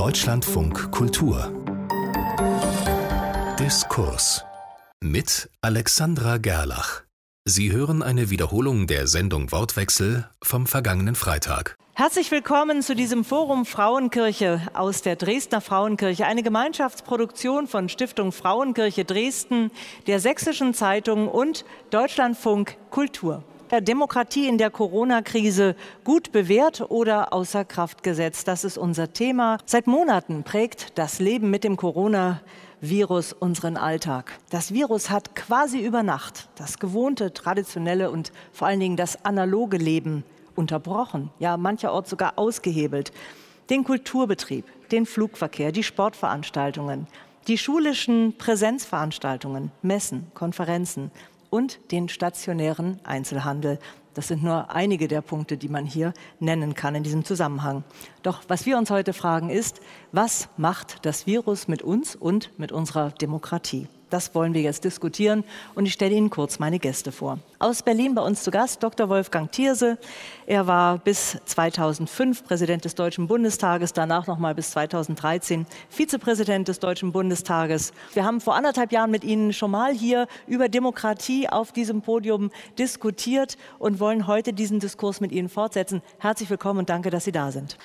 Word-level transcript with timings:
Deutschlandfunk 0.00 0.92
Kultur 0.92 1.52
Diskurs 3.58 4.42
mit 5.02 5.50
Alexandra 5.60 6.38
Gerlach. 6.38 7.02
Sie 7.44 7.70
hören 7.70 8.02
eine 8.02 8.30
Wiederholung 8.30 8.86
der 8.86 9.06
Sendung 9.06 9.52
Wortwechsel 9.52 10.26
vom 10.42 10.66
vergangenen 10.66 11.16
Freitag. 11.16 11.76
Herzlich 11.92 12.30
willkommen 12.30 12.80
zu 12.80 12.94
diesem 12.96 13.26
Forum 13.26 13.66
Frauenkirche 13.66 14.62
aus 14.72 15.02
der 15.02 15.16
Dresdner 15.16 15.60
Frauenkirche, 15.60 16.24
eine 16.24 16.42
Gemeinschaftsproduktion 16.42 17.66
von 17.66 17.90
Stiftung 17.90 18.32
Frauenkirche 18.32 19.04
Dresden, 19.04 19.70
der 20.06 20.18
Sächsischen 20.18 20.72
Zeitung 20.72 21.28
und 21.28 21.66
Deutschlandfunk 21.90 22.78
Kultur. 22.88 23.44
Demokratie 23.80 24.48
in 24.48 24.58
der 24.58 24.70
Corona-Krise 24.70 25.76
gut 26.02 26.32
bewährt 26.32 26.90
oder 26.90 27.32
außer 27.32 27.64
Kraft 27.64 28.02
gesetzt? 28.02 28.48
Das 28.48 28.64
ist 28.64 28.76
unser 28.76 29.12
Thema. 29.12 29.58
Seit 29.64 29.86
Monaten 29.86 30.42
prägt 30.42 30.98
das 30.98 31.20
Leben 31.20 31.50
mit 31.50 31.62
dem 31.62 31.76
Coronavirus 31.76 33.32
unseren 33.32 33.76
Alltag. 33.76 34.32
Das 34.50 34.74
Virus 34.74 35.08
hat 35.08 35.36
quasi 35.36 35.78
über 35.78 36.02
Nacht 36.02 36.48
das 36.56 36.80
gewohnte, 36.80 37.32
traditionelle 37.32 38.10
und 38.10 38.32
vor 38.52 38.66
allen 38.66 38.80
Dingen 38.80 38.96
das 38.96 39.24
analoge 39.24 39.76
Leben 39.76 40.24
unterbrochen, 40.56 41.30
ja 41.38 41.56
mancherorts 41.56 42.10
sogar 42.10 42.40
ausgehebelt. 42.40 43.12
Den 43.70 43.84
Kulturbetrieb, 43.84 44.64
den 44.90 45.06
Flugverkehr, 45.06 45.70
die 45.70 45.84
Sportveranstaltungen, 45.84 47.06
die 47.46 47.56
schulischen 47.56 48.36
Präsenzveranstaltungen, 48.36 49.70
Messen, 49.80 50.30
Konferenzen, 50.34 51.10
und 51.50 51.78
den 51.92 52.08
stationären 52.08 53.00
Einzelhandel. 53.04 53.78
Das 54.14 54.28
sind 54.28 54.42
nur 54.42 54.70
einige 54.70 55.06
der 55.06 55.20
Punkte, 55.20 55.56
die 55.56 55.68
man 55.68 55.84
hier 55.84 56.12
nennen 56.40 56.74
kann 56.74 56.94
in 56.94 57.02
diesem 57.02 57.24
Zusammenhang. 57.24 57.84
Doch 58.22 58.42
was 58.48 58.66
wir 58.66 58.78
uns 58.78 58.90
heute 58.90 59.12
fragen 59.12 59.50
ist, 59.50 59.80
was 60.12 60.48
macht 60.56 61.04
das 61.06 61.26
Virus 61.26 61.68
mit 61.68 61.82
uns 61.82 62.16
und 62.16 62.58
mit 62.58 62.72
unserer 62.72 63.10
Demokratie? 63.10 63.86
Das 64.10 64.34
wollen 64.34 64.54
wir 64.54 64.60
jetzt 64.60 64.84
diskutieren 64.84 65.44
und 65.74 65.86
ich 65.86 65.92
stelle 65.92 66.14
Ihnen 66.14 66.30
kurz 66.30 66.58
meine 66.58 66.78
Gäste 66.78 67.12
vor. 67.12 67.38
Aus 67.60 67.82
Berlin 67.82 68.14
bei 68.14 68.22
uns 68.22 68.42
zu 68.42 68.50
Gast 68.50 68.82
Dr. 68.82 69.08
Wolfgang 69.08 69.50
Thierse. 69.50 69.98
Er 70.46 70.66
war 70.66 70.98
bis 70.98 71.38
2005 71.44 72.44
Präsident 72.44 72.84
des 72.84 72.96
Deutschen 72.96 73.28
Bundestages, 73.28 73.92
danach 73.92 74.26
noch 74.26 74.38
mal 74.38 74.54
bis 74.54 74.72
2013 74.72 75.64
Vizepräsident 75.88 76.68
des 76.68 76.80
Deutschen 76.80 77.12
Bundestages. 77.12 77.92
Wir 78.12 78.24
haben 78.24 78.40
vor 78.40 78.56
anderthalb 78.56 78.92
Jahren 78.92 79.10
mit 79.10 79.22
Ihnen 79.22 79.52
schon 79.52 79.70
mal 79.70 79.94
hier 79.94 80.26
über 80.46 80.68
Demokratie 80.68 81.48
auf 81.48 81.70
diesem 81.72 82.02
Podium 82.02 82.50
diskutiert 82.78 83.56
und 83.78 84.00
wollen 84.00 84.26
heute 84.26 84.52
diesen 84.52 84.80
Diskurs 84.80 85.20
mit 85.20 85.30
Ihnen 85.30 85.48
fortsetzen. 85.48 86.02
Herzlich 86.18 86.50
willkommen 86.50 86.80
und 86.80 86.90
danke, 86.90 87.10
dass 87.10 87.24
Sie 87.24 87.32
da 87.32 87.52
sind. 87.52 87.78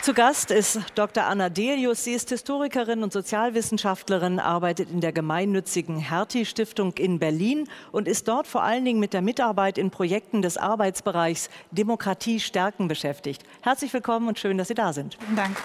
Zu 0.00 0.14
Gast 0.14 0.52
ist 0.52 0.78
Dr. 0.94 1.24
Anna 1.24 1.48
Delius. 1.48 2.04
Sie 2.04 2.12
ist 2.12 2.28
Historikerin 2.30 3.02
und 3.02 3.12
Sozialwissenschaftlerin, 3.12 4.38
arbeitet 4.38 4.90
in 4.90 5.00
der 5.00 5.12
gemeinnützigen 5.12 5.98
Hertie-Stiftung 5.98 6.92
in 6.94 7.18
Berlin 7.18 7.68
und 7.90 8.06
ist 8.06 8.28
dort 8.28 8.46
vor 8.46 8.62
allen 8.62 8.84
Dingen 8.84 9.00
mit 9.00 9.12
der 9.12 9.22
Mitarbeit 9.22 9.76
in 9.76 9.90
Projekten 9.90 10.40
des 10.40 10.56
Arbeitsbereichs 10.56 11.50
Demokratie 11.72 12.38
stärken 12.38 12.86
beschäftigt. 12.88 13.42
Herzlich 13.60 13.92
willkommen 13.92 14.28
und 14.28 14.38
schön, 14.38 14.56
dass 14.56 14.68
Sie 14.68 14.74
da 14.74 14.92
sind. 14.92 15.18
Vielen 15.20 15.36
Dank. 15.36 15.56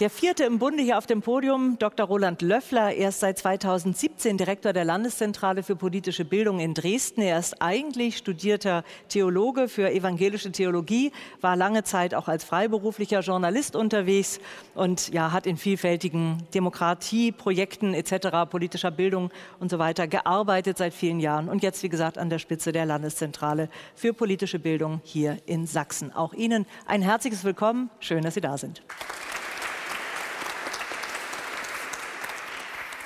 Der 0.00 0.10
vierte 0.10 0.44
im 0.44 0.60
Bunde 0.60 0.80
hier 0.80 0.96
auf 0.96 1.06
dem 1.06 1.22
Podium, 1.22 1.76
Dr. 1.80 2.06
Roland 2.06 2.40
Löffler. 2.40 2.94
Er 2.94 3.08
ist 3.08 3.18
seit 3.18 3.36
2017 3.36 4.38
Direktor 4.38 4.72
der 4.72 4.84
Landeszentrale 4.84 5.64
für 5.64 5.74
politische 5.74 6.24
Bildung 6.24 6.60
in 6.60 6.72
Dresden. 6.72 7.20
Er 7.20 7.36
ist 7.36 7.60
eigentlich 7.60 8.16
studierter 8.16 8.84
Theologe 9.08 9.66
für 9.66 9.90
evangelische 9.90 10.52
Theologie, 10.52 11.10
war 11.40 11.56
lange 11.56 11.82
Zeit 11.82 12.14
auch 12.14 12.28
als 12.28 12.44
freiberuflicher 12.44 13.20
Journalist 13.22 13.74
unterwegs 13.74 14.38
und 14.76 15.12
ja, 15.12 15.32
hat 15.32 15.48
in 15.48 15.56
vielfältigen 15.56 16.44
Demokratieprojekten 16.54 17.92
etc., 17.92 18.48
politischer 18.48 18.92
Bildung 18.92 19.32
und 19.58 19.68
so 19.68 19.80
weiter 19.80 20.06
gearbeitet 20.06 20.78
seit 20.78 20.94
vielen 20.94 21.18
Jahren 21.18 21.48
und 21.48 21.64
jetzt, 21.64 21.82
wie 21.82 21.88
gesagt, 21.88 22.18
an 22.18 22.30
der 22.30 22.38
Spitze 22.38 22.70
der 22.70 22.86
Landeszentrale 22.86 23.68
für 23.96 24.12
politische 24.12 24.60
Bildung 24.60 25.00
hier 25.02 25.38
in 25.46 25.66
Sachsen. 25.66 26.12
Auch 26.14 26.34
Ihnen 26.34 26.66
ein 26.86 27.02
herzliches 27.02 27.42
Willkommen. 27.42 27.90
Schön, 27.98 28.22
dass 28.22 28.34
Sie 28.34 28.40
da 28.40 28.56
sind. 28.56 28.80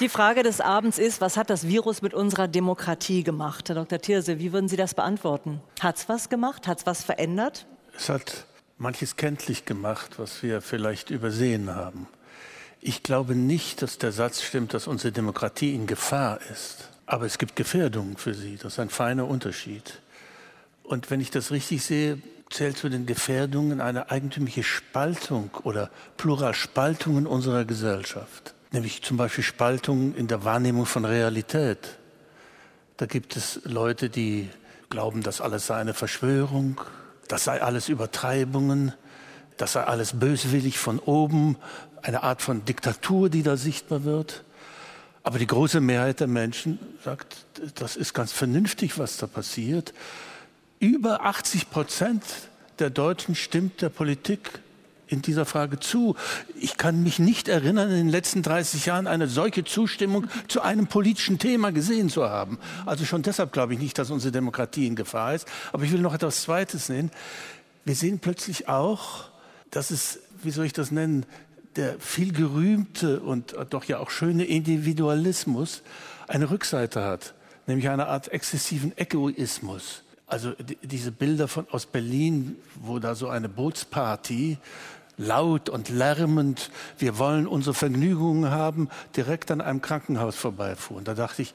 Die 0.02 0.08
Frage 0.08 0.42
des 0.42 0.60
Abends 0.60 0.98
ist, 0.98 1.20
was 1.20 1.36
hat 1.36 1.48
das 1.48 1.68
Virus 1.68 2.02
mit 2.02 2.12
unserer 2.12 2.48
Demokratie 2.48 3.22
gemacht? 3.22 3.68
Herr 3.68 3.76
Dr. 3.76 4.00
Thierse, 4.00 4.40
wie 4.40 4.52
würden 4.52 4.68
Sie 4.68 4.74
das 4.74 4.94
beantworten? 4.94 5.60
Hat 5.78 5.96
es 5.96 6.08
was 6.08 6.28
gemacht? 6.28 6.66
Hat 6.66 6.80
es 6.80 6.86
was 6.86 7.04
verändert? 7.04 7.68
Es 7.96 8.08
hat 8.08 8.46
manches 8.78 9.14
kenntlich 9.14 9.64
gemacht, 9.64 10.18
was 10.18 10.42
wir 10.42 10.60
vielleicht 10.60 11.10
übersehen 11.10 11.72
haben. 11.76 12.08
Ich 12.80 13.04
glaube 13.04 13.36
nicht, 13.36 13.80
dass 13.80 13.96
der 13.96 14.10
Satz 14.10 14.42
stimmt, 14.42 14.74
dass 14.74 14.88
unsere 14.88 15.12
Demokratie 15.12 15.72
in 15.72 15.86
Gefahr 15.86 16.40
ist. 16.50 16.88
Aber 17.06 17.24
es 17.24 17.38
gibt 17.38 17.54
Gefährdungen 17.54 18.16
für 18.16 18.34
sie. 18.34 18.56
Das 18.56 18.72
ist 18.72 18.78
ein 18.80 18.90
feiner 18.90 19.28
Unterschied. 19.28 20.00
Und 20.82 21.12
wenn 21.12 21.20
ich 21.20 21.30
das 21.30 21.52
richtig 21.52 21.84
sehe, 21.84 22.18
zählt 22.50 22.76
zu 22.76 22.88
den 22.88 23.06
Gefährdungen 23.06 23.80
eine 23.80 24.10
eigentümliche 24.10 24.64
Spaltung 24.64 25.50
oder 25.62 25.92
Pluralspaltungen 26.16 27.28
unserer 27.28 27.64
Gesellschaft 27.64 28.56
nämlich 28.72 29.02
zum 29.02 29.16
Beispiel 29.16 29.44
Spaltung 29.44 30.14
in 30.14 30.26
der 30.26 30.44
Wahrnehmung 30.44 30.86
von 30.86 31.04
Realität. 31.04 31.98
Da 32.96 33.06
gibt 33.06 33.36
es 33.36 33.60
Leute, 33.64 34.10
die 34.10 34.48
glauben, 34.90 35.22
das 35.22 35.40
alles 35.40 35.66
sei 35.66 35.76
eine 35.76 35.94
Verschwörung, 35.94 36.80
das 37.28 37.44
sei 37.44 37.62
alles 37.62 37.88
Übertreibungen, 37.88 38.92
das 39.56 39.72
sei 39.72 39.84
alles 39.84 40.18
böswillig 40.18 40.78
von 40.78 40.98
oben, 40.98 41.56
eine 42.02 42.22
Art 42.22 42.42
von 42.42 42.64
Diktatur, 42.64 43.30
die 43.30 43.42
da 43.42 43.56
sichtbar 43.56 44.04
wird. 44.04 44.44
Aber 45.22 45.38
die 45.38 45.46
große 45.46 45.80
Mehrheit 45.80 46.20
der 46.20 46.26
Menschen 46.26 46.78
sagt, 47.04 47.46
das 47.76 47.96
ist 47.96 48.12
ganz 48.12 48.32
vernünftig, 48.32 48.98
was 48.98 49.18
da 49.18 49.26
passiert. 49.26 49.94
Über 50.80 51.24
80 51.24 51.70
Prozent 51.70 52.24
der 52.80 52.90
Deutschen 52.90 53.34
stimmt 53.34 53.82
der 53.82 53.88
Politik 53.88 54.60
in 55.12 55.22
dieser 55.22 55.44
Frage 55.44 55.78
zu. 55.78 56.16
Ich 56.58 56.78
kann 56.78 57.02
mich 57.02 57.18
nicht 57.18 57.48
erinnern, 57.48 57.90
in 57.90 57.96
den 57.96 58.08
letzten 58.08 58.42
30 58.42 58.86
Jahren 58.86 59.06
eine 59.06 59.28
solche 59.28 59.62
Zustimmung 59.62 60.26
zu 60.48 60.62
einem 60.62 60.86
politischen 60.86 61.38
Thema 61.38 61.70
gesehen 61.70 62.08
zu 62.08 62.28
haben. 62.28 62.58
Also 62.86 63.04
schon 63.04 63.22
deshalb 63.22 63.52
glaube 63.52 63.74
ich 63.74 63.78
nicht, 63.78 63.98
dass 63.98 64.10
unsere 64.10 64.32
Demokratie 64.32 64.86
in 64.86 64.96
Gefahr 64.96 65.34
ist. 65.34 65.46
Aber 65.72 65.84
ich 65.84 65.92
will 65.92 66.00
noch 66.00 66.14
etwas 66.14 66.42
Zweites 66.42 66.88
nennen. 66.88 67.10
Wir 67.84 67.94
sehen 67.94 68.20
plötzlich 68.20 68.68
auch, 68.68 69.24
dass 69.70 69.90
es, 69.90 70.20
wie 70.42 70.50
soll 70.50 70.64
ich 70.64 70.72
das 70.72 70.90
nennen, 70.90 71.26
der 71.76 71.98
viel 71.98 72.32
gerühmte 72.32 73.20
und 73.20 73.54
doch 73.70 73.84
ja 73.84 73.98
auch 73.98 74.10
schöne 74.10 74.44
Individualismus 74.44 75.82
eine 76.28 76.50
Rückseite 76.50 77.02
hat, 77.02 77.34
nämlich 77.66 77.88
eine 77.88 78.06
Art 78.06 78.28
exzessiven 78.28 78.96
Egoismus. 78.96 80.02
Also 80.32 80.54
diese 80.82 81.12
Bilder 81.12 81.46
von, 81.46 81.66
aus 81.70 81.84
Berlin, 81.84 82.56
wo 82.76 82.98
da 82.98 83.14
so 83.14 83.28
eine 83.28 83.50
Bootsparty 83.50 84.56
laut 85.22 85.68
und 85.68 85.88
lärmend, 85.88 86.70
wir 86.98 87.18
wollen 87.18 87.46
unsere 87.46 87.74
Vergnügungen 87.74 88.50
haben, 88.50 88.88
direkt 89.16 89.50
an 89.50 89.60
einem 89.60 89.80
Krankenhaus 89.80 90.36
vorbeifuhren. 90.36 91.04
Da 91.04 91.14
dachte 91.14 91.42
ich, 91.42 91.54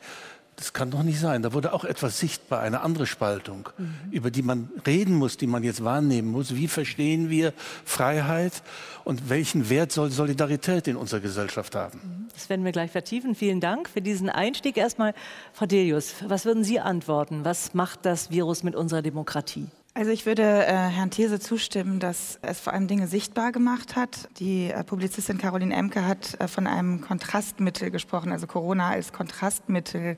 das 0.57 0.73
kann 0.73 0.89
doch 0.89 1.03
nicht 1.03 1.19
sein. 1.19 1.43
Da 1.43 1.53
wurde 1.53 1.71
auch 1.71 1.83
etwas 1.83 2.19
sichtbar, 2.19 2.61
eine 2.61 2.81
andere 2.81 3.05
Spaltung, 3.05 3.69
mhm. 3.77 3.93
über 4.11 4.31
die 4.31 4.41
man 4.41 4.69
reden 4.87 5.15
muss, 5.15 5.37
die 5.37 5.45
man 5.45 5.63
jetzt 5.63 5.83
wahrnehmen 5.83 6.31
muss. 6.31 6.55
Wie 6.55 6.67
verstehen 6.67 7.29
wir 7.29 7.53
Freiheit 7.85 8.63
und 9.03 9.29
welchen 9.29 9.69
Wert 9.69 9.91
soll 9.91 10.09
Solidarität 10.09 10.87
in 10.87 10.95
unserer 10.95 11.19
Gesellschaft 11.19 11.75
haben? 11.75 11.99
Mhm. 12.03 12.27
Das 12.33 12.49
werden 12.49 12.65
wir 12.65 12.71
gleich 12.71 12.91
vertiefen. 12.91 13.35
Vielen 13.35 13.61
Dank 13.61 13.87
für 13.87 14.01
diesen 14.01 14.29
Einstieg. 14.29 14.77
Erstmal, 14.77 15.13
Frau 15.53 15.67
Delius, 15.67 16.15
was 16.27 16.45
würden 16.45 16.63
Sie 16.63 16.79
antworten? 16.79 17.45
Was 17.45 17.75
macht 17.75 18.05
das 18.05 18.31
Virus 18.31 18.63
mit 18.63 18.75
unserer 18.75 19.03
Demokratie? 19.03 19.67
Also 19.97 20.11
ich 20.11 20.27
würde 20.27 20.43
äh, 20.43 20.67
Herrn 20.67 21.09
These 21.09 21.39
zustimmen, 21.39 21.99
dass 21.99 22.37
es 22.43 22.59
vor 22.59 22.71
allem 22.71 22.87
Dinge 22.87 23.07
sichtbar 23.07 23.51
gemacht 23.51 23.95
hat. 23.95 24.29
Die 24.37 24.69
äh, 24.69 24.83
Publizistin 24.83 25.39
Caroline 25.39 25.73
Emke 25.73 26.05
hat 26.05 26.39
äh, 26.39 26.47
von 26.47 26.67
einem 26.67 27.01
Kontrastmittel 27.01 27.89
gesprochen, 27.89 28.31
also 28.31 28.45
Corona 28.45 28.89
als 28.89 29.11
Kontrastmittel, 29.11 30.15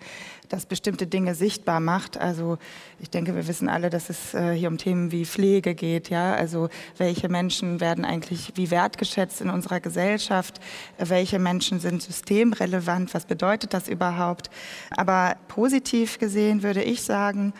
das 0.49 0.65
bestimmte 0.65 1.07
Dinge 1.07 1.33
sichtbar 1.33 1.79
macht. 1.79 2.17
Also 2.17 2.57
ich 2.99 3.09
denke, 3.09 3.35
wir 3.35 3.47
wissen 3.47 3.69
alle, 3.69 3.89
dass 3.89 4.09
es 4.09 4.33
äh, 4.33 4.51
hier 4.51 4.67
um 4.67 4.77
Themen 4.77 5.13
wie 5.13 5.23
Pflege 5.23 5.75
geht. 5.75 6.09
Ja, 6.09 6.33
also 6.33 6.67
welche 6.97 7.29
Menschen 7.29 7.79
werden 7.79 8.03
eigentlich 8.03 8.51
wie 8.55 8.71
wertgeschätzt 8.71 9.39
in 9.39 9.49
unserer 9.49 9.79
Gesellschaft? 9.79 10.59
Welche 10.97 11.39
Menschen 11.39 11.79
sind 11.79 12.01
systemrelevant? 12.01 13.13
Was 13.13 13.23
bedeutet 13.23 13.73
das 13.73 13.87
überhaupt? 13.87 14.49
Aber 14.89 15.37
positiv 15.47 16.19
gesehen 16.19 16.63
würde 16.63 16.83
ich 16.83 17.01
sagen, 17.03 17.53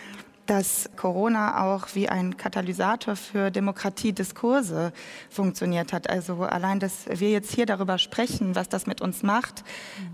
dass 0.50 0.90
Corona 0.96 1.63
auch 1.63 1.90
wie 1.94 2.10
ein 2.10 2.36
Katalysator 2.36 3.16
für 3.16 3.51
Demokratiediskurse 3.51 4.92
funktioniert 5.30 5.94
hat. 5.94 6.10
Also 6.10 6.42
allein, 6.42 6.80
dass 6.80 7.06
wir 7.07 7.30
jetzt 7.30 7.54
hier 7.54 7.68
darüber 7.68 8.00
sprechen, 8.00 8.56
was 8.56 8.68
das 8.68 8.88
mit 8.88 9.00
uns 9.00 9.22
macht. 9.22 9.63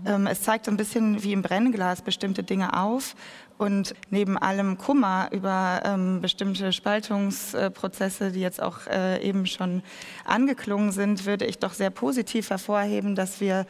Mhm. 0.04 0.10
Ähm, 0.10 0.26
es 0.26 0.42
zeigt 0.42 0.66
so 0.66 0.70
ein 0.70 0.76
bisschen 0.76 1.22
wie 1.22 1.32
im 1.32 1.40
Brennglas 1.40 2.02
bestimmte 2.02 2.42
Dinge 2.42 2.78
auf 2.78 3.14
Und 3.58 3.94
neben 4.10 4.36
allem 4.36 4.76
Kummer 4.76 5.28
über 5.32 5.80
ähm, 5.84 6.20
bestimmte 6.20 6.72
Spaltungsprozesse, 6.72 8.30
die 8.32 8.40
jetzt 8.40 8.60
auch 8.60 8.86
äh, 8.86 9.26
eben 9.26 9.46
schon 9.46 9.82
angeklungen 10.26 10.92
sind, 10.92 11.24
würde 11.24 11.46
ich 11.46 11.58
doch 11.58 11.72
sehr 11.72 11.88
positiv 11.90 12.50
hervorheben, 12.50 13.14
dass 13.14 13.40
wir 13.40 13.66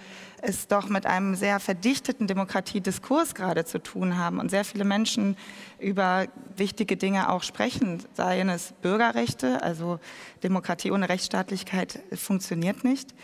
es 0.46 0.68
doch 0.68 0.88
mit 0.88 1.06
einem 1.06 1.34
sehr 1.34 1.58
verdichteten 1.60 2.26
Demokratiediskurs 2.26 3.34
gerade 3.34 3.64
zu 3.64 3.82
tun 3.82 4.16
haben 4.16 4.38
und 4.38 4.50
sehr 4.50 4.64
viele 4.64 4.84
Menschen 4.84 5.36
über 5.78 6.26
wichtige 6.56 6.96
Dinge 6.96 7.30
auch 7.30 7.42
sprechen, 7.42 8.02
seien 8.14 8.48
es 8.48 8.72
Bürgerrechte, 8.80 9.62
also 9.62 9.98
Demokratie 10.42 10.92
ohne 10.92 11.08
Rechtsstaatlichkeit 11.08 12.00
funktioniert 12.12 12.84
nicht, 12.84 13.14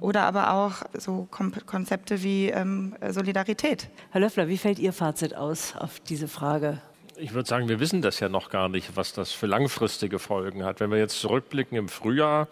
oder 0.00 0.22
aber 0.22 0.54
auch 0.54 0.82
so 0.94 1.28
Konzepte 1.30 2.22
wie 2.22 2.48
ähm, 2.48 2.96
Solidarität. 3.10 3.88
Herr 4.10 4.22
Löffler, 4.22 4.48
wie 4.48 4.58
fällt 4.58 4.78
Ihr 4.78 4.92
Fazit 4.92 5.34
aus 5.34 5.74
auf 5.76 6.00
diese 6.00 6.28
Frage? 6.28 6.80
Ich 7.16 7.34
würde 7.34 7.46
sagen, 7.46 7.68
wir 7.68 7.80
wissen 7.80 8.00
das 8.00 8.18
ja 8.20 8.30
noch 8.30 8.48
gar 8.48 8.70
nicht, 8.70 8.96
was 8.96 9.12
das 9.12 9.30
für 9.30 9.46
langfristige 9.46 10.18
Folgen 10.18 10.64
hat. 10.64 10.80
Wenn 10.80 10.90
wir 10.90 10.98
jetzt 10.98 11.20
zurückblicken 11.20 11.76
im 11.76 11.90
Frühjahr, 11.90 12.48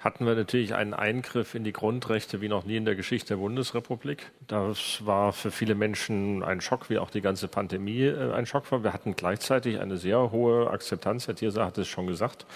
hatten 0.00 0.26
wir 0.26 0.34
natürlich 0.34 0.74
einen 0.74 0.94
Eingriff 0.94 1.54
in 1.54 1.62
die 1.62 1.74
Grundrechte 1.74 2.40
wie 2.40 2.48
noch 2.48 2.64
nie 2.64 2.76
in 2.76 2.86
der 2.86 2.94
Geschichte 2.94 3.34
der 3.34 3.36
Bundesrepublik. 3.36 4.30
Das 4.48 5.04
war 5.04 5.34
für 5.34 5.50
viele 5.50 5.74
Menschen 5.74 6.42
ein 6.42 6.62
Schock, 6.62 6.88
wie 6.88 6.98
auch 6.98 7.10
die 7.10 7.20
ganze 7.20 7.48
Pandemie 7.48 8.04
äh, 8.04 8.32
ein 8.32 8.46
Schock 8.46 8.72
war. 8.72 8.82
Wir 8.82 8.94
hatten 8.94 9.14
gleichzeitig 9.14 9.78
eine 9.78 9.98
sehr 9.98 10.32
hohe 10.32 10.70
Akzeptanz, 10.70 11.28
Herr 11.28 11.36
Thierse 11.36 11.64
hat 11.64 11.76
es 11.76 11.86
schon 11.86 12.06
gesagt, 12.06 12.46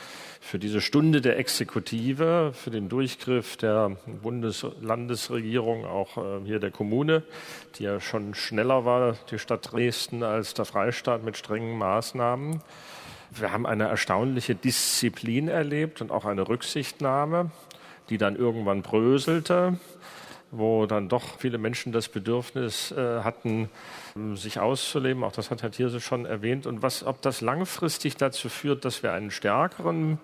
für 0.40 0.58
diese 0.58 0.80
Stunde 0.80 1.20
der 1.20 1.38
Exekutive, 1.38 2.52
für 2.54 2.70
den 2.70 2.88
Durchgriff 2.88 3.58
der 3.58 3.96
Bundeslandesregierung, 4.22 5.84
auch 5.84 6.16
äh, 6.16 6.44
hier 6.46 6.60
der 6.60 6.70
Kommune, 6.70 7.24
die 7.78 7.84
ja 7.84 8.00
schon 8.00 8.34
schneller 8.34 8.86
war, 8.86 9.16
die 9.30 9.38
Stadt 9.38 9.70
Dresden, 9.70 10.22
als 10.22 10.54
der 10.54 10.64
Freistaat 10.64 11.22
mit 11.22 11.36
strengen 11.36 11.76
Maßnahmen. 11.76 12.62
Wir 13.36 13.50
haben 13.50 13.66
eine 13.66 13.88
erstaunliche 13.88 14.54
Disziplin 14.54 15.48
erlebt 15.48 16.00
und 16.00 16.12
auch 16.12 16.24
eine 16.24 16.46
Rücksichtnahme, 16.46 17.50
die 18.08 18.16
dann 18.16 18.36
irgendwann 18.36 18.82
bröselte, 18.82 19.78
wo 20.52 20.86
dann 20.86 21.08
doch 21.08 21.38
viele 21.38 21.58
Menschen 21.58 21.92
das 21.92 22.08
Bedürfnis 22.08 22.92
äh, 22.92 23.22
hatten, 23.24 23.70
ähm, 24.14 24.36
sich 24.36 24.60
auszuleben. 24.60 25.24
Auch 25.24 25.32
das 25.32 25.50
hat 25.50 25.62
Herr 25.62 25.72
Thierse 25.72 26.00
schon 26.00 26.26
erwähnt. 26.26 26.66
Und 26.66 26.82
was, 26.82 27.04
ob 27.04 27.22
das 27.22 27.40
langfristig 27.40 28.16
dazu 28.16 28.48
führt, 28.48 28.84
dass 28.84 29.02
wir 29.02 29.12
einen 29.12 29.32
stärkeren 29.32 30.20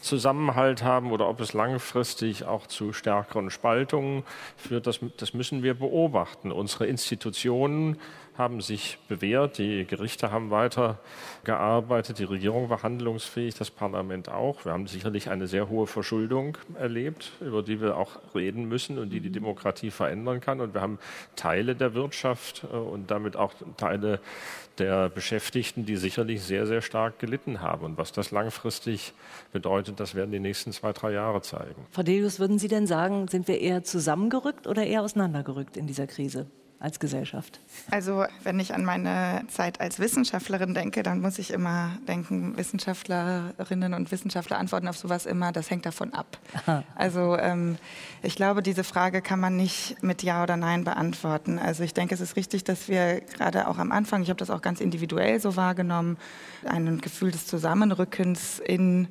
Zusammenhalt 0.00 0.82
haben 0.82 1.12
oder 1.12 1.28
ob 1.28 1.40
es 1.40 1.52
langfristig 1.52 2.44
auch 2.44 2.66
zu 2.66 2.92
stärkeren 2.92 3.50
Spaltungen 3.50 4.24
führt, 4.56 4.88
das, 4.88 4.98
das 5.16 5.32
müssen 5.32 5.62
wir 5.62 5.74
beobachten. 5.74 6.50
Unsere 6.50 6.86
Institutionen 6.86 7.98
haben 8.38 8.60
sich 8.60 8.98
bewährt, 9.08 9.58
die 9.58 9.84
Gerichte 9.84 10.30
haben 10.30 10.50
weiter 10.50 10.98
gearbeitet, 11.44 12.18
die 12.18 12.24
Regierung 12.24 12.70
war 12.70 12.82
handlungsfähig, 12.82 13.56
das 13.56 13.70
Parlament 13.70 14.28
auch. 14.28 14.64
Wir 14.64 14.72
haben 14.72 14.86
sicherlich 14.86 15.28
eine 15.28 15.46
sehr 15.46 15.68
hohe 15.68 15.86
Verschuldung 15.86 16.56
erlebt, 16.78 17.32
über 17.40 17.62
die 17.62 17.80
wir 17.80 17.96
auch 17.96 18.20
reden 18.34 18.68
müssen 18.68 18.98
und 18.98 19.10
die 19.10 19.20
die 19.20 19.30
Demokratie 19.30 19.90
verändern 19.90 20.40
kann. 20.40 20.60
Und 20.60 20.74
wir 20.74 20.80
haben 20.80 20.98
Teile 21.36 21.74
der 21.74 21.94
Wirtschaft 21.94 22.64
äh, 22.72 22.76
und 22.76 23.10
damit 23.10 23.36
auch 23.36 23.52
Teile 23.76 24.20
der 24.78 25.08
Beschäftigten, 25.08 25.84
die 25.84 25.96
sicherlich 25.96 26.42
sehr, 26.42 26.66
sehr 26.66 26.82
stark 26.82 27.18
gelitten 27.18 27.60
haben. 27.60 27.84
Und 27.84 27.98
was 27.98 28.12
das 28.12 28.30
langfristig 28.30 29.12
bedeutet, 29.52 29.98
das 29.98 30.14
werden 30.14 30.30
die 30.30 30.38
nächsten 30.38 30.72
zwei, 30.72 30.92
drei 30.92 31.12
Jahre 31.12 31.42
zeigen. 31.42 31.86
Frau 31.90 32.04
Delius, 32.04 32.38
würden 32.38 32.60
Sie 32.60 32.68
denn 32.68 32.86
sagen, 32.86 33.26
sind 33.26 33.48
wir 33.48 33.60
eher 33.60 33.82
zusammengerückt 33.82 34.68
oder 34.68 34.84
eher 34.84 35.02
auseinandergerückt 35.02 35.76
in 35.76 35.88
dieser 35.88 36.06
Krise? 36.06 36.46
Als 36.80 37.00
Gesellschaft? 37.00 37.60
Also 37.90 38.24
wenn 38.44 38.60
ich 38.60 38.72
an 38.74 38.84
meine 38.84 39.42
Zeit 39.48 39.80
als 39.80 39.98
Wissenschaftlerin 39.98 40.74
denke, 40.74 41.02
dann 41.02 41.20
muss 41.20 41.38
ich 41.38 41.52
immer 41.52 41.90
denken, 42.06 42.56
Wissenschaftlerinnen 42.56 43.94
und 43.94 44.12
Wissenschaftler 44.12 44.58
antworten 44.58 44.86
auf 44.86 44.96
sowas 44.96 45.26
immer, 45.26 45.50
das 45.50 45.70
hängt 45.70 45.86
davon 45.86 46.14
ab. 46.14 46.38
Aha. 46.54 46.84
Also 46.94 47.36
ähm, 47.36 47.78
ich 48.22 48.36
glaube, 48.36 48.62
diese 48.62 48.84
Frage 48.84 49.22
kann 49.22 49.40
man 49.40 49.56
nicht 49.56 50.02
mit 50.02 50.22
Ja 50.22 50.42
oder 50.42 50.56
Nein 50.56 50.84
beantworten. 50.84 51.58
Also 51.58 51.82
ich 51.82 51.94
denke, 51.94 52.14
es 52.14 52.20
ist 52.20 52.36
richtig, 52.36 52.62
dass 52.62 52.88
wir 52.88 53.20
gerade 53.22 53.66
auch 53.66 53.78
am 53.78 53.90
Anfang, 53.90 54.22
ich 54.22 54.28
habe 54.28 54.38
das 54.38 54.50
auch 54.50 54.62
ganz 54.62 54.80
individuell 54.80 55.40
so 55.40 55.56
wahrgenommen, 55.56 56.16
ein 56.64 57.00
Gefühl 57.00 57.32
des 57.32 57.46
Zusammenrückens 57.46 58.60
in 58.60 59.08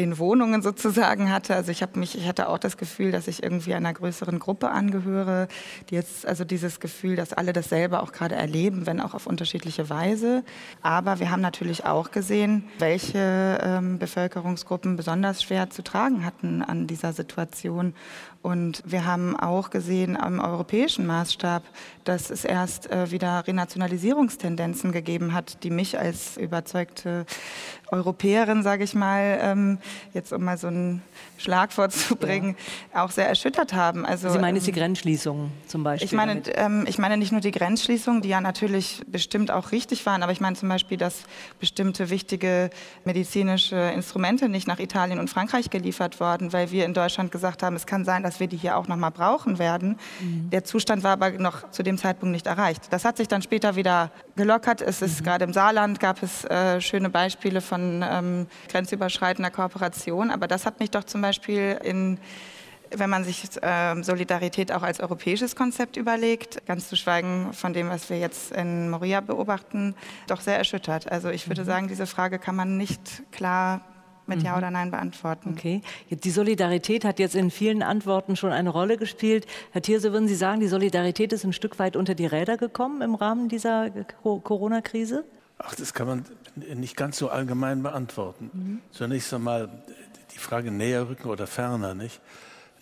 den 0.00 0.18
Wohnungen 0.18 0.62
sozusagen 0.62 1.30
hatte. 1.30 1.54
Also 1.54 1.70
ich 1.70 1.82
habe 1.82 1.98
mich, 1.98 2.16
ich 2.16 2.26
hatte 2.26 2.48
auch 2.48 2.58
das 2.58 2.78
Gefühl, 2.78 3.12
dass 3.12 3.28
ich 3.28 3.42
irgendwie 3.42 3.74
einer 3.74 3.92
größeren 3.92 4.38
Gruppe 4.38 4.70
angehöre, 4.70 5.46
die 5.90 5.94
jetzt 5.94 6.26
also 6.26 6.44
dieses 6.44 6.80
Gefühl, 6.80 7.16
dass 7.16 7.34
alle 7.34 7.52
dasselbe 7.52 8.00
auch 8.00 8.12
gerade 8.12 8.34
erleben, 8.34 8.86
wenn 8.86 9.00
auch 9.00 9.12
auf 9.12 9.26
unterschiedliche 9.26 9.90
Weise. 9.90 10.42
Aber 10.80 11.20
wir 11.20 11.30
haben 11.30 11.42
natürlich 11.42 11.84
auch 11.84 12.10
gesehen, 12.12 12.64
welche 12.78 13.58
ähm, 13.62 13.98
Bevölkerungsgruppen 13.98 14.96
besonders 14.96 15.42
schwer 15.42 15.68
zu 15.68 15.82
tragen 15.82 16.24
hatten 16.24 16.62
an 16.62 16.86
dieser 16.86 17.12
Situation 17.12 17.94
und 18.42 18.82
wir 18.86 19.04
haben 19.04 19.38
auch 19.38 19.68
gesehen 19.68 20.16
am 20.16 20.40
europäischen 20.40 21.06
Maßstab, 21.06 21.62
dass 22.04 22.30
es 22.30 22.44
erst 22.44 22.90
äh, 22.90 23.10
wieder 23.10 23.46
Renationalisierungstendenzen 23.46 24.92
gegeben 24.92 25.34
hat, 25.34 25.62
die 25.62 25.68
mich 25.70 25.98
als 25.98 26.38
überzeugte 26.38 27.26
Europäerin, 27.90 28.62
sage 28.62 28.84
ich 28.84 28.94
mal, 28.94 29.38
ähm, 29.42 29.78
jetzt 30.14 30.32
um 30.32 30.44
mal 30.44 30.56
so 30.56 30.68
ein 30.68 31.02
Schlagwort 31.36 31.92
zu 31.92 32.16
bringen, 32.16 32.56
ja. 32.94 33.04
auch 33.04 33.10
sehr 33.10 33.28
erschüttert 33.28 33.74
haben. 33.74 34.06
Also, 34.06 34.30
Sie 34.30 34.38
meinen 34.38 34.56
jetzt 34.56 34.66
die 34.66 34.70
ähm, 34.70 34.76
Grenzschließungen 34.76 35.50
zum 35.66 35.82
Beispiel? 35.82 36.06
Ich 36.06 36.12
meine, 36.12 36.42
ähm, 36.54 36.84
ich 36.88 36.98
meine 36.98 37.16
nicht 37.16 37.32
nur 37.32 37.40
die 37.40 37.50
Grenzschließungen, 37.50 38.22
die 38.22 38.28
ja 38.30 38.40
natürlich 38.40 39.02
bestimmt 39.06 39.50
auch 39.50 39.72
richtig 39.72 40.06
waren, 40.06 40.22
aber 40.22 40.32
ich 40.32 40.40
meine 40.40 40.56
zum 40.56 40.68
Beispiel, 40.68 40.96
dass 40.96 41.24
bestimmte 41.58 42.08
wichtige 42.10 42.70
medizinische 43.04 43.76
Instrumente 43.76 44.48
nicht 44.48 44.66
nach 44.66 44.78
Italien 44.78 45.18
und 45.18 45.28
Frankreich 45.28 45.68
geliefert 45.68 46.20
wurden, 46.20 46.52
weil 46.52 46.70
wir 46.70 46.86
in 46.86 46.94
Deutschland 46.94 47.32
gesagt 47.32 47.62
haben, 47.62 47.76
es 47.76 47.86
kann 47.86 48.04
sein, 48.04 48.22
dass 48.22 48.29
dass 48.30 48.38
wir 48.38 48.46
die 48.46 48.56
hier 48.56 48.76
auch 48.76 48.86
noch 48.86 48.96
mal 48.96 49.10
brauchen 49.10 49.58
werden. 49.58 49.96
Mhm. 50.20 50.50
Der 50.50 50.62
Zustand 50.62 51.02
war 51.02 51.12
aber 51.12 51.30
noch 51.30 51.68
zu 51.72 51.82
dem 51.82 51.98
Zeitpunkt 51.98 52.32
nicht 52.32 52.46
erreicht. 52.46 52.84
Das 52.90 53.04
hat 53.04 53.16
sich 53.16 53.26
dann 53.26 53.42
später 53.42 53.74
wieder 53.74 54.12
gelockert. 54.36 54.82
Es 54.82 55.02
ist 55.02 55.20
mhm. 55.20 55.24
gerade 55.24 55.44
im 55.44 55.52
Saarland 55.52 55.98
gab 55.98 56.22
es 56.22 56.44
äh, 56.44 56.80
schöne 56.80 57.10
Beispiele 57.10 57.60
von 57.60 58.04
ähm, 58.08 58.46
grenzüberschreitender 58.68 59.50
Kooperation. 59.50 60.30
Aber 60.30 60.46
das 60.46 60.64
hat 60.64 60.78
mich 60.78 60.92
doch 60.92 61.02
zum 61.02 61.22
Beispiel 61.22 61.76
in 61.82 62.18
wenn 62.92 63.08
man 63.08 63.22
sich 63.22 63.44
äh, 63.62 64.02
Solidarität 64.02 64.72
auch 64.72 64.82
als 64.82 64.98
europäisches 64.98 65.54
Konzept 65.54 65.96
überlegt, 65.96 66.66
ganz 66.66 66.88
zu 66.88 66.96
schweigen 66.96 67.52
von 67.52 67.72
dem, 67.72 67.88
was 67.88 68.10
wir 68.10 68.18
jetzt 68.18 68.50
in 68.50 68.90
Moria 68.90 69.20
beobachten, 69.20 69.94
doch 70.26 70.40
sehr 70.40 70.58
erschüttert. 70.58 71.10
Also 71.10 71.30
ich 71.30 71.48
würde 71.48 71.62
mhm. 71.62 71.66
sagen, 71.66 71.88
diese 71.88 72.06
Frage 72.06 72.40
kann 72.40 72.56
man 72.56 72.76
nicht 72.76 73.22
klar 73.30 73.82
mit 74.30 74.42
Ja 74.42 74.52
mhm. 74.52 74.58
oder 74.58 74.70
Nein 74.70 74.90
beantworten. 74.90 75.54
Okay. 75.56 75.82
Die 76.08 76.30
Solidarität 76.30 77.04
hat 77.04 77.18
jetzt 77.18 77.34
in 77.34 77.50
vielen 77.50 77.82
Antworten 77.82 78.36
schon 78.36 78.52
eine 78.52 78.70
Rolle 78.70 78.96
gespielt. 78.96 79.46
Herr 79.72 79.82
Thierse, 79.82 80.12
würden 80.12 80.28
Sie 80.28 80.34
sagen, 80.34 80.60
die 80.60 80.68
Solidarität 80.68 81.32
ist 81.34 81.44
ein 81.44 81.52
Stück 81.52 81.78
weit 81.78 81.96
unter 81.96 82.14
die 82.14 82.26
Räder 82.26 82.56
gekommen 82.56 83.02
im 83.02 83.14
Rahmen 83.14 83.48
dieser 83.48 83.90
Corona-Krise? 84.22 85.24
Ach, 85.58 85.74
das 85.74 85.92
kann 85.92 86.06
man 86.06 86.24
nicht 86.56 86.96
ganz 86.96 87.18
so 87.18 87.28
allgemein 87.28 87.82
beantworten. 87.82 88.50
Mhm. 88.52 88.80
Zunächst 88.92 89.34
einmal 89.34 89.68
die 90.34 90.38
Frage 90.38 90.70
näher 90.70 91.08
rücken 91.08 91.28
oder 91.28 91.46
ferner, 91.46 91.94
nicht? 91.94 92.20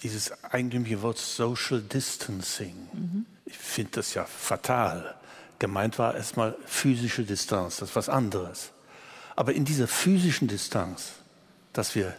Dieses 0.03 0.33
eigentümliche 0.45 1.03
Wort 1.03 1.19
Social 1.19 1.81
Distancing. 1.81 2.77
Mhm. 2.93 3.27
Ich 3.47 3.59
finde 3.59 3.93
das 3.95 4.15
ja 4.15 4.25
fatal. 4.25 5.17
Gemeint 5.59 5.99
war 5.99 6.15
erstmal 6.15 6.55
physische 6.67 7.25
Distanz, 7.25 7.79
das 7.79 7.91
ist 7.91 7.97
was 7.97 8.09
anderes. 8.09 8.71
Aber 9.35 9.55
in 9.55 9.65
dieser 9.65 9.89
physischen 9.89 10.47
Distanz 10.47 11.15
dass 11.79 11.95
wir 11.95 12.13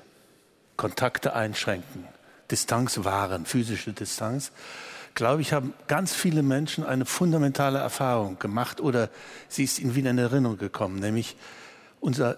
Kontakte 0.77 1.33
einschränken, 1.33 2.05
Distanz 2.49 3.03
wahren, 3.03 3.45
physische 3.45 3.91
Distanz, 3.91 4.53
glaube 5.15 5.41
ich, 5.41 5.51
haben 5.51 5.73
ganz 5.89 6.13
viele 6.13 6.43
Menschen 6.43 6.85
eine 6.85 7.05
fundamentale 7.05 7.77
Erfahrung 7.77 8.39
gemacht 8.39 8.79
oder 8.79 9.09
sie 9.49 9.65
ist 9.65 9.79
ihnen 9.79 9.95
wieder 9.95 10.11
in 10.11 10.17
Erinnerung 10.17 10.57
gekommen, 10.57 10.99
nämlich 10.99 11.35
unser 11.99 12.37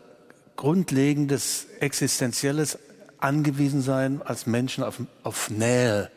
grundlegendes 0.55 1.67
existenzielles 1.79 2.79
Angewiesensein 3.19 4.23
als 4.23 4.47
Menschen 4.47 4.83
auf, 4.83 4.99
auf 5.21 5.51
Nähe, 5.51 6.09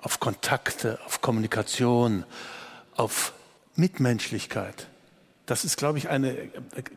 auf 0.00 0.18
Kontakte, 0.18 0.98
auf 1.06 1.20
Kommunikation, 1.20 2.24
auf 2.96 3.32
Mitmenschlichkeit. 3.76 4.88
Das 5.46 5.64
ist, 5.64 5.76
glaube 5.76 5.98
ich, 5.98 6.08
eine 6.08 6.36
äh, 6.36 6.48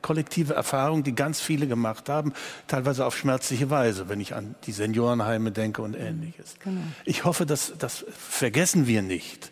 kollektive 0.01 0.55
Erfahrung, 0.55 1.03
die 1.03 1.13
ganz 1.13 1.39
viele 1.39 1.67
gemacht 1.67 2.09
haben, 2.09 2.33
teilweise 2.67 3.05
auf 3.05 3.15
schmerzliche 3.15 3.69
Weise, 3.69 4.09
wenn 4.09 4.19
ich 4.19 4.33
an 4.33 4.55
die 4.65 4.71
Seniorenheime 4.71 5.51
denke 5.51 5.83
und 5.83 5.95
ähnliches. 5.95 6.55
Genau. 6.63 6.81
Ich 7.05 7.23
hoffe, 7.23 7.45
dass 7.45 7.73
das 7.77 8.05
vergessen 8.09 8.87
wir 8.87 9.03
nicht, 9.03 9.51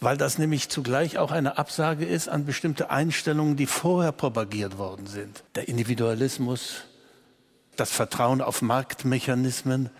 weil 0.00 0.16
das 0.16 0.38
nämlich 0.38 0.68
zugleich 0.68 1.18
auch 1.18 1.32
eine 1.32 1.58
Absage 1.58 2.04
ist 2.06 2.28
an 2.28 2.44
bestimmte 2.44 2.90
Einstellungen, 2.90 3.56
die 3.56 3.66
vorher 3.66 4.12
propagiert 4.12 4.78
worden 4.78 5.06
sind. 5.06 5.42
Der 5.56 5.66
Individualismus, 5.66 6.84
das 7.74 7.90
Vertrauen 7.90 8.40
auf 8.40 8.62
Marktmechanismen, 8.62 9.90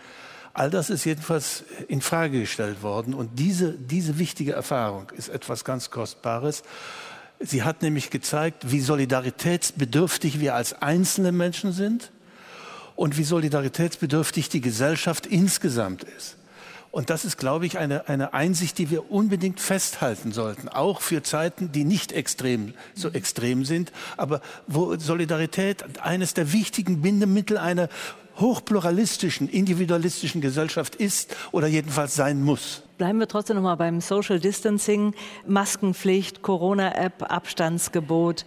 all 0.53 0.69
das 0.69 0.89
ist 0.89 1.03
jedenfalls 1.03 1.65
in 1.89 1.99
Frage 1.99 2.39
gestellt 2.39 2.81
worden. 2.81 3.13
Und 3.13 3.39
diese, 3.39 3.73
diese 3.73 4.19
wichtige 4.19 4.53
Erfahrung 4.53 5.09
ist 5.15 5.27
etwas 5.27 5.65
ganz 5.65 5.89
Kostbares 5.89 6.63
Sie 7.39 7.63
hat 7.63 7.81
nämlich 7.81 8.09
gezeigt, 8.09 8.71
wie 8.71 8.81
solidaritätsbedürftig 8.81 10.39
wir 10.41 10.55
als 10.55 10.73
einzelne 10.81 11.31
Menschen 11.31 11.71
sind 11.71 12.11
und 12.97 13.17
wie 13.17 13.23
solidaritätsbedürftig 13.23 14.49
die 14.49 14.59
Gesellschaft 14.59 15.25
insgesamt 15.25 16.03
ist. 16.03 16.35
Und 16.91 17.09
das 17.09 17.23
ist, 17.23 17.37
glaube 17.37 17.65
ich, 17.65 17.77
eine, 17.77 18.09
eine 18.09 18.33
Einsicht, 18.33 18.77
die 18.77 18.89
wir 18.89 19.11
unbedingt 19.11 19.59
festhalten 19.61 20.31
sollten, 20.31 20.67
auch 20.67 21.01
für 21.01 21.21
Zeiten, 21.21 21.71
die 21.71 21.85
nicht 21.85 22.11
extrem, 22.11 22.73
so 22.95 23.09
extrem 23.09 23.63
sind, 23.63 23.91
aber 24.17 24.41
wo 24.67 24.97
Solidarität 24.97 25.99
eines 26.01 26.33
der 26.33 26.51
wichtigen 26.51 27.01
Bindemittel 27.01 27.57
einer 27.57 27.89
hochpluralistischen, 28.37 29.47
individualistischen 29.47 30.41
Gesellschaft 30.41 30.95
ist 30.95 31.35
oder 31.51 31.67
jedenfalls 31.67 32.15
sein 32.15 32.41
muss. 32.41 32.83
Bleiben 32.99 33.17
wir 33.21 33.29
trotzdem 33.29 33.55
noch 33.55 33.63
mal 33.63 33.75
beim 33.75 34.01
Social 34.01 34.41
Distancing, 34.41 35.15
Maskenpflicht, 35.47 36.41
Corona-App, 36.41 37.31
Abstandsgebot. 37.31 38.43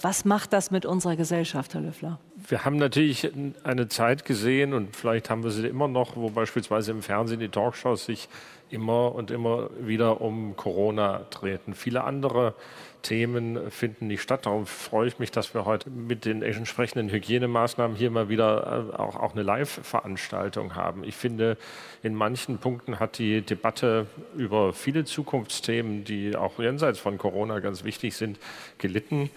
Was 0.00 0.24
macht 0.24 0.54
das 0.54 0.70
mit 0.70 0.86
unserer 0.86 1.16
Gesellschaft, 1.16 1.74
Herr 1.74 1.82
Löffler? 1.82 2.18
Wir 2.48 2.64
haben 2.64 2.78
natürlich 2.78 3.30
eine 3.62 3.88
Zeit 3.88 4.24
gesehen 4.24 4.72
und 4.72 4.96
vielleicht 4.96 5.28
haben 5.28 5.44
wir 5.44 5.50
sie 5.50 5.66
immer 5.66 5.86
noch, 5.86 6.16
wo 6.16 6.30
beispielsweise 6.30 6.92
im 6.92 7.02
Fernsehen 7.02 7.40
die 7.40 7.50
Talkshows 7.50 8.06
sich 8.06 8.30
immer 8.70 9.14
und 9.14 9.30
immer 9.30 9.68
wieder 9.78 10.22
um 10.22 10.56
Corona 10.56 11.26
treten. 11.28 11.74
Viele 11.74 12.02
andere 12.02 12.54
Themen 13.02 13.70
finden 13.70 14.06
nicht 14.06 14.22
statt. 14.22 14.46
Darum 14.46 14.66
freue 14.66 15.08
ich 15.08 15.18
mich, 15.18 15.30
dass 15.30 15.54
wir 15.54 15.64
heute 15.64 15.90
mit 15.90 16.24
den 16.24 16.42
entsprechenden 16.42 17.10
Hygienemaßnahmen 17.10 17.96
hier 17.96 18.10
mal 18.10 18.28
wieder 18.28 18.90
äh, 18.92 18.96
auch, 18.96 19.16
auch 19.16 19.32
eine 19.32 19.42
Live-Veranstaltung 19.42 20.74
haben. 20.74 21.04
Ich 21.04 21.16
finde, 21.16 21.56
in 22.02 22.14
manchen 22.14 22.58
Punkten 22.58 23.00
hat 23.00 23.18
die 23.18 23.42
Debatte 23.42 24.06
über 24.36 24.72
viele 24.72 25.04
Zukunftsthemen, 25.04 26.04
die 26.04 26.36
auch 26.36 26.58
jenseits 26.58 26.98
von 26.98 27.18
Corona 27.18 27.60
ganz 27.60 27.84
wichtig 27.84 28.16
sind, 28.16 28.38
gelitten, 28.78 29.30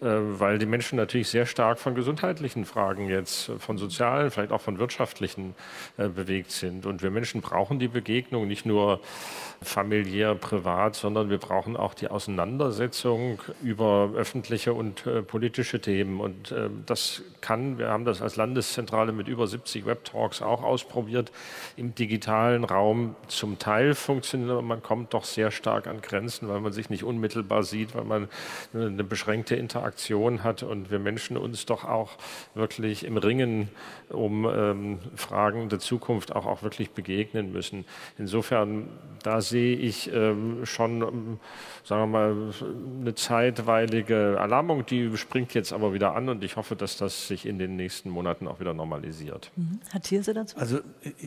weil 0.00 0.58
die 0.58 0.66
Menschen 0.66 0.96
natürlich 0.96 1.28
sehr 1.28 1.44
stark 1.44 1.78
von 1.78 1.94
gesundheitlichen 1.94 2.64
Fragen 2.64 3.08
jetzt, 3.08 3.50
von 3.58 3.76
sozialen, 3.76 4.30
vielleicht 4.30 4.50
auch 4.50 4.60
von 4.62 4.78
wirtschaftlichen 4.78 5.54
äh, 5.98 6.08
bewegt 6.08 6.52
sind. 6.52 6.86
Und 6.86 7.02
wir 7.02 7.10
Menschen 7.10 7.42
brauchen 7.42 7.78
die 7.78 7.88
Begegnung 7.88 8.48
nicht 8.48 8.64
nur 8.64 9.00
familiär, 9.62 10.34
privat, 10.34 10.96
sondern 10.96 11.28
wir 11.28 11.36
brauchen 11.36 11.76
auch 11.76 11.92
die 11.92 12.08
Auseinandersetzung 12.08 13.42
über 13.62 14.10
öffentliche 14.16 14.72
und 14.72 15.06
äh, 15.06 15.20
politische 15.20 15.82
Themen. 15.82 16.18
Und 16.20 16.50
äh, 16.50 16.70
das 16.86 17.22
kann, 17.42 17.76
wir 17.76 17.88
haben 17.88 18.06
das 18.06 18.22
als 18.22 18.36
Landeszentrale 18.36 19.12
mit 19.12 19.28
über 19.28 19.46
70 19.46 19.84
Webtalks 19.84 20.40
auch 20.40 20.62
ausprobiert, 20.62 21.30
im 21.76 21.94
digitalen 21.94 22.64
Raum 22.64 23.16
zum 23.28 23.58
Teil 23.58 23.94
funktioniert, 23.94 24.50
aber 24.50 24.62
man 24.62 24.82
kommt 24.82 25.12
doch 25.12 25.24
sehr 25.24 25.50
stark 25.50 25.86
an 25.86 26.00
Grenzen, 26.00 26.48
weil 26.48 26.60
man 26.60 26.72
sich 26.72 26.88
nicht 26.88 27.04
unmittelbar 27.04 27.62
sieht, 27.62 27.94
weil 27.94 28.04
man 28.04 28.28
eine 28.72 29.04
beschränkte 29.04 29.56
Interaktion 29.56 29.89
hat 30.42 30.62
und 30.62 30.90
wir 30.90 30.98
Menschen 30.98 31.36
uns 31.36 31.66
doch 31.66 31.84
auch 31.84 32.12
wirklich 32.54 33.04
im 33.04 33.16
Ringen 33.16 33.68
um 34.08 34.44
ähm, 34.44 34.98
Fragen 35.14 35.68
der 35.68 35.78
Zukunft 35.78 36.34
auch, 36.34 36.46
auch 36.46 36.62
wirklich 36.62 36.90
begegnen 36.90 37.52
müssen. 37.52 37.84
Insofern, 38.18 38.88
da 39.22 39.40
sehe 39.40 39.76
ich 39.76 40.12
ähm, 40.12 40.64
schon, 40.64 41.02
ähm, 41.02 41.40
sagen 41.84 42.02
wir 42.02 42.06
mal, 42.06 42.52
eine 43.00 43.14
zeitweilige 43.14 44.36
Alarmung, 44.40 44.86
die 44.86 45.16
springt 45.16 45.54
jetzt 45.54 45.72
aber 45.72 45.92
wieder 45.92 46.14
an 46.14 46.28
und 46.28 46.44
ich 46.44 46.56
hoffe, 46.56 46.76
dass 46.76 46.96
das 46.96 47.28
sich 47.28 47.46
in 47.46 47.58
den 47.58 47.76
nächsten 47.76 48.10
Monaten 48.10 48.48
auch 48.48 48.60
wieder 48.60 48.74
normalisiert. 48.74 49.50
Mhm. 49.56 49.80
Hat 49.92 50.04
Thierse 50.04 50.34
dazu? 50.34 50.56
Also 50.56 50.80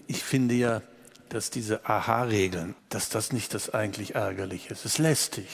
ich 0.07 0.23
finde 0.23 0.55
ja, 0.55 0.81
dass 1.29 1.49
diese 1.49 1.85
Aha-Regeln, 1.87 2.75
dass 2.89 3.09
das 3.09 3.33
nicht 3.33 3.53
das 3.53 3.73
eigentlich 3.73 4.15
Ärgerliche 4.15 4.71
ist. 4.71 4.79
Es 4.79 4.93
ist 4.93 4.97
lästig. 4.99 5.47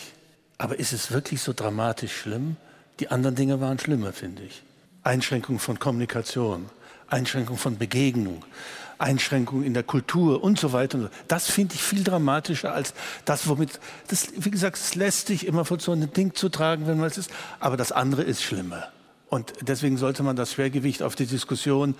Aber 0.57 0.77
ist 0.77 0.91
es 0.91 1.11
wirklich 1.11 1.41
so 1.41 1.53
dramatisch 1.53 2.15
schlimm? 2.15 2.57
Die 2.99 3.09
anderen 3.09 3.35
Dinge 3.35 3.61
waren 3.61 3.79
schlimmer, 3.79 4.13
finde 4.13 4.43
ich. 4.43 4.63
Einschränkung 5.03 5.59
von 5.59 5.79
Kommunikation, 5.79 6.65
Einschränkung 7.07 7.57
von 7.57 7.77
Begegnung, 7.77 8.43
Einschränkungen 8.97 9.63
in 9.63 9.73
der 9.73 9.83
Kultur 9.83 10.43
und 10.43 10.59
so 10.59 10.73
weiter. 10.73 11.09
Das 11.29 11.49
finde 11.49 11.75
ich 11.75 11.81
viel 11.81 12.03
dramatischer 12.03 12.73
als 12.73 12.93
das, 13.23 13.47
womit, 13.47 13.79
das, 14.09 14.27
wie 14.35 14.51
gesagt, 14.51 14.77
es 14.77 14.95
lässt 14.95 15.27
sich 15.27 15.47
immer 15.47 15.63
vor 15.63 15.79
so 15.79 15.93
ein 15.93 16.11
Ding 16.11 16.33
zu 16.35 16.49
tragen, 16.49 16.85
wenn 16.85 16.97
man 16.97 17.07
es 17.07 17.17
ist. 17.17 17.31
Aber 17.61 17.77
das 17.77 17.91
andere 17.93 18.23
ist 18.23 18.43
schlimmer. 18.43 18.89
Und 19.29 19.53
deswegen 19.61 19.97
sollte 19.97 20.23
man 20.23 20.35
das 20.35 20.53
Schwergewicht 20.53 21.01
auf 21.01 21.15
die 21.15 21.27
Diskussion 21.27 21.95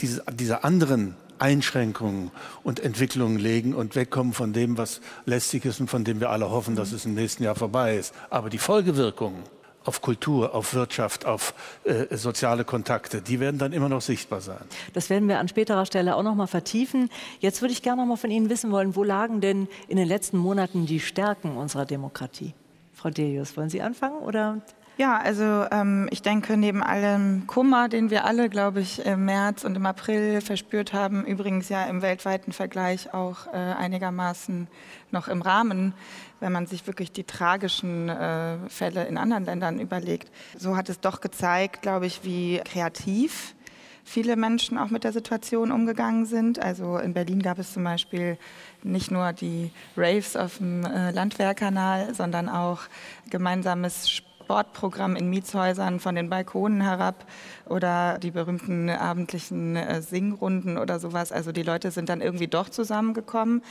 diese, 0.00 0.22
dieser 0.32 0.64
anderen 0.64 1.16
Einschränkungen 1.40 2.30
und 2.62 2.80
Entwicklungen 2.80 3.38
legen 3.38 3.74
und 3.74 3.96
wegkommen 3.96 4.34
von 4.34 4.52
dem, 4.52 4.78
was 4.78 5.00
lästig 5.24 5.64
ist 5.64 5.80
und 5.80 5.88
von 5.88 6.04
dem 6.04 6.20
wir 6.20 6.30
alle 6.30 6.50
hoffen, 6.50 6.76
dass 6.76 6.92
es 6.92 7.06
im 7.06 7.14
nächsten 7.14 7.42
Jahr 7.42 7.56
vorbei 7.56 7.96
ist. 7.96 8.14
Aber 8.28 8.50
die 8.50 8.58
Folgewirkungen, 8.58 9.42
auf 9.84 10.02
Kultur, 10.02 10.54
auf 10.54 10.74
Wirtschaft, 10.74 11.24
auf 11.26 11.54
äh, 11.84 12.16
soziale 12.16 12.64
Kontakte, 12.64 13.22
die 13.22 13.40
werden 13.40 13.58
dann 13.58 13.72
immer 13.72 13.88
noch 13.88 14.02
sichtbar 14.02 14.40
sein. 14.40 14.60
Das 14.92 15.10
werden 15.10 15.28
wir 15.28 15.38
an 15.38 15.48
späterer 15.48 15.86
Stelle 15.86 16.16
auch 16.16 16.22
noch 16.22 16.34
mal 16.34 16.46
vertiefen. 16.46 17.08
Jetzt 17.40 17.62
würde 17.62 17.72
ich 17.72 17.82
gerne 17.82 18.02
noch 18.02 18.08
mal 18.08 18.16
von 18.16 18.30
Ihnen 18.30 18.50
wissen 18.50 18.70
wollen, 18.70 18.94
wo 18.96 19.04
lagen 19.04 19.40
denn 19.40 19.68
in 19.88 19.96
den 19.96 20.08
letzten 20.08 20.38
Monaten 20.38 20.86
die 20.86 21.00
Stärken 21.00 21.56
unserer 21.56 21.86
Demokratie? 21.86 22.54
Frau 22.92 23.10
Delius, 23.10 23.56
wollen 23.56 23.70
Sie 23.70 23.80
anfangen 23.80 24.18
oder 24.18 24.58
ja, 25.00 25.16
also 25.16 25.64
ähm, 25.70 26.08
ich 26.10 26.20
denke, 26.20 26.58
neben 26.58 26.82
allem 26.82 27.46
Kummer, 27.46 27.88
den 27.88 28.10
wir 28.10 28.26
alle, 28.26 28.50
glaube 28.50 28.80
ich, 28.80 29.06
im 29.06 29.24
März 29.24 29.64
und 29.64 29.74
im 29.74 29.86
April 29.86 30.42
verspürt 30.42 30.92
haben, 30.92 31.24
übrigens 31.24 31.70
ja 31.70 31.84
im 31.84 32.02
weltweiten 32.02 32.52
Vergleich 32.52 33.14
auch 33.14 33.46
äh, 33.46 33.56
einigermaßen 33.56 34.68
noch 35.10 35.28
im 35.28 35.40
Rahmen, 35.40 35.94
wenn 36.40 36.52
man 36.52 36.66
sich 36.66 36.86
wirklich 36.86 37.12
die 37.12 37.24
tragischen 37.24 38.08
äh, 38.08 38.56
Fälle 38.68 39.06
in 39.06 39.16
anderen 39.16 39.44
Ländern 39.44 39.78
überlegt. 39.78 40.30
So 40.58 40.76
hat 40.76 40.88
es 40.88 41.00
doch 41.00 41.20
gezeigt, 41.20 41.82
glaube 41.82 42.06
ich, 42.06 42.24
wie 42.24 42.60
kreativ 42.64 43.54
viele 44.02 44.34
Menschen 44.34 44.76
auch 44.76 44.90
mit 44.90 45.04
der 45.04 45.12
Situation 45.12 45.70
umgegangen 45.70 46.26
sind. 46.26 46.58
Also 46.58 46.98
in 46.98 47.14
Berlin 47.14 47.42
gab 47.42 47.58
es 47.58 47.72
zum 47.72 47.84
Beispiel 47.84 48.38
nicht 48.82 49.10
nur 49.10 49.32
die 49.32 49.70
Raves 49.96 50.36
auf 50.36 50.58
dem 50.58 50.84
äh, 50.84 51.12
Landwehrkanal, 51.12 52.14
sondern 52.14 52.48
auch 52.48 52.80
gemeinsames 53.30 54.10
Sport 54.10 54.30
Sportprogramm 54.50 55.14
in 55.14 55.30
Mietshäusern 55.30 56.00
von 56.00 56.16
den 56.16 56.28
Balkonen 56.28 56.80
herab 56.80 57.24
oder 57.66 58.18
die 58.18 58.32
berühmten 58.32 58.90
abendlichen 58.90 59.76
äh, 59.76 60.02
Singrunden 60.02 60.76
oder 60.76 60.98
sowas. 60.98 61.30
Also 61.30 61.52
die 61.52 61.62
Leute 61.62 61.92
sind 61.92 62.08
dann 62.08 62.20
irgendwie 62.20 62.48
doch 62.48 62.68
zusammengekommen. 62.68 63.62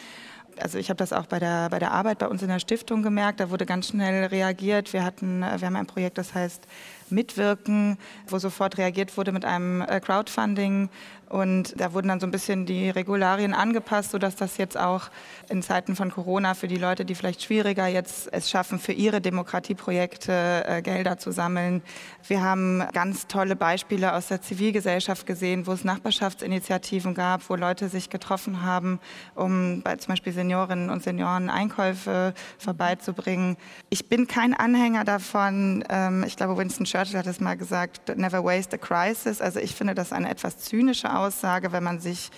Also 0.62 0.78
ich 0.78 0.90
habe 0.90 0.98
das 0.98 1.14
auch 1.14 1.26
bei 1.26 1.40
der, 1.40 1.70
bei 1.70 1.80
der 1.80 1.92
Arbeit 1.92 2.20
bei 2.20 2.28
uns 2.28 2.42
in 2.42 2.50
der 2.50 2.60
Stiftung 2.60 3.04
gemerkt. 3.04 3.40
Da 3.40 3.50
wurde 3.50 3.66
ganz 3.66 3.88
schnell 3.88 4.26
reagiert. 4.26 4.94
Wir 4.94 5.04
hatten, 5.04 5.44
äh, 5.44 5.60
wir 5.60 5.68
haben 5.68 5.76
ein 5.76 5.88
Projekt, 5.88 6.18
das 6.18 6.34
heißt 6.34 6.64
Mitwirken, 7.12 7.98
wo 8.28 8.40
sofort 8.40 8.78
reagiert 8.78 9.18
wurde 9.18 9.32
mit 9.32 9.46
einem 9.46 9.82
äh, 9.82 10.00
Crowdfunding 10.00 10.90
und 11.30 11.80
da 11.80 11.94
wurden 11.94 12.08
dann 12.08 12.20
so 12.20 12.26
ein 12.26 12.32
bisschen 12.32 12.66
die 12.66 12.90
Regularien 12.90 13.54
angepasst, 13.54 14.12
sodass 14.12 14.36
das 14.36 14.58
jetzt 14.58 14.78
auch 14.78 15.10
in 15.48 15.62
Zeiten 15.62 15.96
von 15.96 16.10
Corona 16.10 16.56
für 16.56 16.68
die 16.68 16.78
Leute, 16.78 17.06
die 17.06 17.14
vielleicht 17.14 17.44
schwieriger 17.44 17.86
jetzt 17.86 18.30
es 18.32 18.50
schaffen, 18.50 18.80
für 18.80 18.94
ihre 18.94 19.22
Demokratieprojekte 19.22 20.66
äh, 20.66 20.82
Gelder 20.82 21.20
zu 21.20 21.32
sammeln. 21.32 21.84
Wir 22.28 22.42
haben 22.42 22.84
ganz 22.94 23.28
tolle 23.28 23.56
Beispiele 23.56 24.14
aus 24.14 24.28
der 24.28 24.42
Zivilgesellschaft 24.42 25.28
gesehen, 25.28 25.68
wo 25.68 25.72
es 25.72 25.84
Nachbarschaftsinitiativen 25.84 27.14
gab, 27.14 27.48
wo 27.48 27.56
Leute 27.56 27.90
sich 27.90 28.10
getroffen 28.10 28.64
haben, 28.64 29.00
um 29.36 29.84
bei 29.84 29.98
zum 29.98 30.14
Beispiel 30.14 30.34
Seniorinnen 30.34 30.90
und 30.90 31.04
Senioren 31.04 31.52
Einkäufe 31.52 32.34
vorbeizubringen. 32.58 33.56
Ich 33.92 34.10
bin 34.10 34.28
kein 34.28 34.56
Anhänger 34.56 35.04
davon. 35.04 35.84
Ähm, 35.90 36.24
ich 36.26 36.36
glaube, 36.38 36.58
Winston 36.58 36.86
Churchill 36.86 36.99
hat 37.00 37.28
es 37.28 37.40
mal 37.40 37.58
gesagt, 37.58 38.16
never 38.18 38.44
waste 38.44 38.76
a 38.76 38.78
crisis. 38.78 39.42
Also 39.42 39.60
ich 39.60 39.76
finde 39.76 39.96
das 39.96 40.12
eine 40.12 40.30
etwas 40.30 40.58
zynische 40.60 41.16
Aussage, 41.16 41.72
wenn 41.72 41.84
man 41.84 42.00
sich 42.00 42.30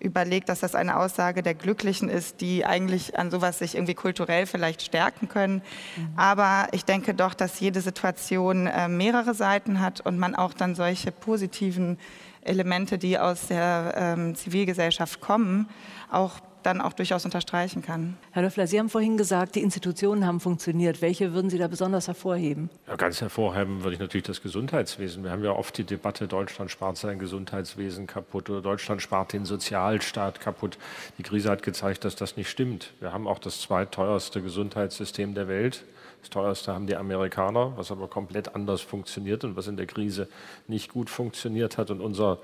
überlegt, 0.00 0.48
dass 0.48 0.60
das 0.60 0.74
eine 0.74 0.96
Aussage 0.96 1.42
der 1.42 1.54
Glücklichen 1.54 2.08
ist, 2.08 2.40
die 2.40 2.64
eigentlich 2.64 3.18
an 3.18 3.30
sowas 3.30 3.58
sich 3.58 3.74
irgendwie 3.74 3.94
kulturell 3.94 4.46
vielleicht 4.46 4.82
stärken 4.82 5.28
können. 5.28 5.62
Mhm. 5.96 6.08
Aber 6.16 6.68
ich 6.72 6.84
denke 6.84 7.14
doch, 7.14 7.34
dass 7.34 7.58
jede 7.60 7.80
Situation 7.80 8.66
äh, 8.66 8.88
mehrere 8.88 9.34
Seiten 9.34 9.80
hat 9.80 10.00
und 10.00 10.18
man 10.18 10.34
auch 10.34 10.54
dann 10.54 10.74
solche 10.74 11.10
positiven 11.10 11.98
Elemente, 12.42 12.98
die 12.98 13.18
aus 13.18 13.48
der 13.48 13.94
ähm, 13.96 14.34
Zivilgesellschaft 14.34 15.20
kommen, 15.20 15.68
auch 16.10 16.40
dann 16.68 16.80
auch 16.82 16.92
durchaus 16.92 17.24
unterstreichen 17.24 17.82
kann. 17.82 18.16
Herr 18.30 18.42
Löffler, 18.42 18.66
Sie 18.66 18.78
haben 18.78 18.90
vorhin 18.90 19.16
gesagt, 19.16 19.54
die 19.54 19.62
Institutionen 19.62 20.26
haben 20.26 20.38
funktioniert. 20.38 21.00
Welche 21.00 21.32
würden 21.32 21.48
Sie 21.48 21.56
da 21.56 21.66
besonders 21.66 22.08
hervorheben? 22.08 22.68
Ja, 22.86 22.96
ganz 22.96 23.20
hervorheben 23.22 23.82
würde 23.82 23.94
ich 23.94 24.00
natürlich 24.00 24.26
das 24.26 24.42
Gesundheitswesen. 24.42 25.24
Wir 25.24 25.30
haben 25.30 25.42
ja 25.42 25.52
oft 25.52 25.78
die 25.78 25.84
Debatte, 25.84 26.28
Deutschland 26.28 26.70
spart 26.70 26.98
sein 26.98 27.18
Gesundheitswesen 27.18 28.06
kaputt 28.06 28.50
oder 28.50 28.60
Deutschland 28.60 29.00
spart 29.00 29.32
den 29.32 29.46
Sozialstaat 29.46 30.40
kaputt. 30.40 30.76
Die 31.16 31.22
Krise 31.22 31.50
hat 31.50 31.62
gezeigt, 31.62 32.04
dass 32.04 32.16
das 32.16 32.36
nicht 32.36 32.50
stimmt. 32.50 32.92
Wir 33.00 33.12
haben 33.14 33.26
auch 33.26 33.38
das 33.38 33.62
zweitteuerste 33.62 34.42
Gesundheitssystem 34.42 35.34
der 35.34 35.48
Welt 35.48 35.84
Das 36.20 36.30
teuerste 36.30 36.74
haben 36.74 36.86
die 36.86 36.96
Amerikaner, 36.96 37.72
was 37.76 37.90
aber 37.90 38.08
komplett 38.08 38.54
anders 38.54 38.80
funktioniert 38.80 39.44
und 39.44 39.56
was 39.56 39.68
in 39.68 39.76
der 39.76 39.86
Krise 39.86 40.28
nicht 40.66 40.92
gut 40.92 41.10
funktioniert 41.10 41.78
hat. 41.78 41.90
Und 41.90 42.00
unser 42.00 42.38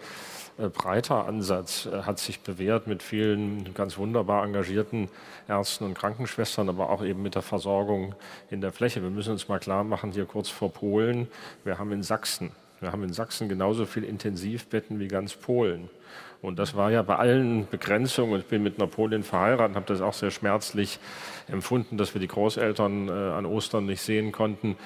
breiter 0.56 1.26
Ansatz 1.26 1.86
äh, 1.86 2.02
hat 2.02 2.18
sich 2.18 2.40
bewährt 2.40 2.86
mit 2.86 3.02
vielen 3.02 3.74
ganz 3.74 3.98
wunderbar 3.98 4.44
engagierten 4.44 5.08
Ärzten 5.48 5.84
und 5.84 5.94
Krankenschwestern, 5.94 6.68
aber 6.68 6.90
auch 6.90 7.04
eben 7.04 7.22
mit 7.22 7.34
der 7.34 7.42
Versorgung 7.42 8.14
in 8.50 8.60
der 8.60 8.72
Fläche. 8.72 9.02
Wir 9.02 9.10
müssen 9.10 9.32
uns 9.32 9.48
mal 9.48 9.58
klar 9.58 9.84
machen, 9.84 10.12
hier 10.12 10.26
kurz 10.26 10.48
vor 10.48 10.72
Polen, 10.72 11.28
wir 11.64 11.78
haben 11.78 11.92
in 11.92 12.02
Sachsen, 12.02 12.52
wir 12.80 12.92
haben 12.92 13.02
in 13.02 13.12
Sachsen 13.12 13.48
genauso 13.48 13.86
viel 13.86 14.04
Intensivbetten 14.04 15.00
wie 15.00 15.08
ganz 15.08 15.34
Polen. 15.34 15.90
Und 16.44 16.58
das 16.58 16.76
war 16.76 16.90
ja 16.90 17.02
bei 17.02 17.16
allen 17.16 17.66
Begrenzungen, 17.68 18.38
ich 18.38 18.46
bin 18.46 18.62
mit 18.62 18.78
Napoleon 18.78 19.22
verheiratet, 19.22 19.70
und 19.70 19.76
habe 19.76 19.86
das 19.86 20.02
auch 20.02 20.12
sehr 20.12 20.30
schmerzlich 20.30 20.98
empfunden, 21.48 21.96
dass 21.96 22.14
wir 22.14 22.20
die 22.20 22.28
Großeltern 22.28 23.08
äh, 23.08 23.10
an 23.10 23.46
Ostern 23.46 23.86
nicht 23.86 24.02
sehen 24.02 24.30
konnten. 24.30 24.76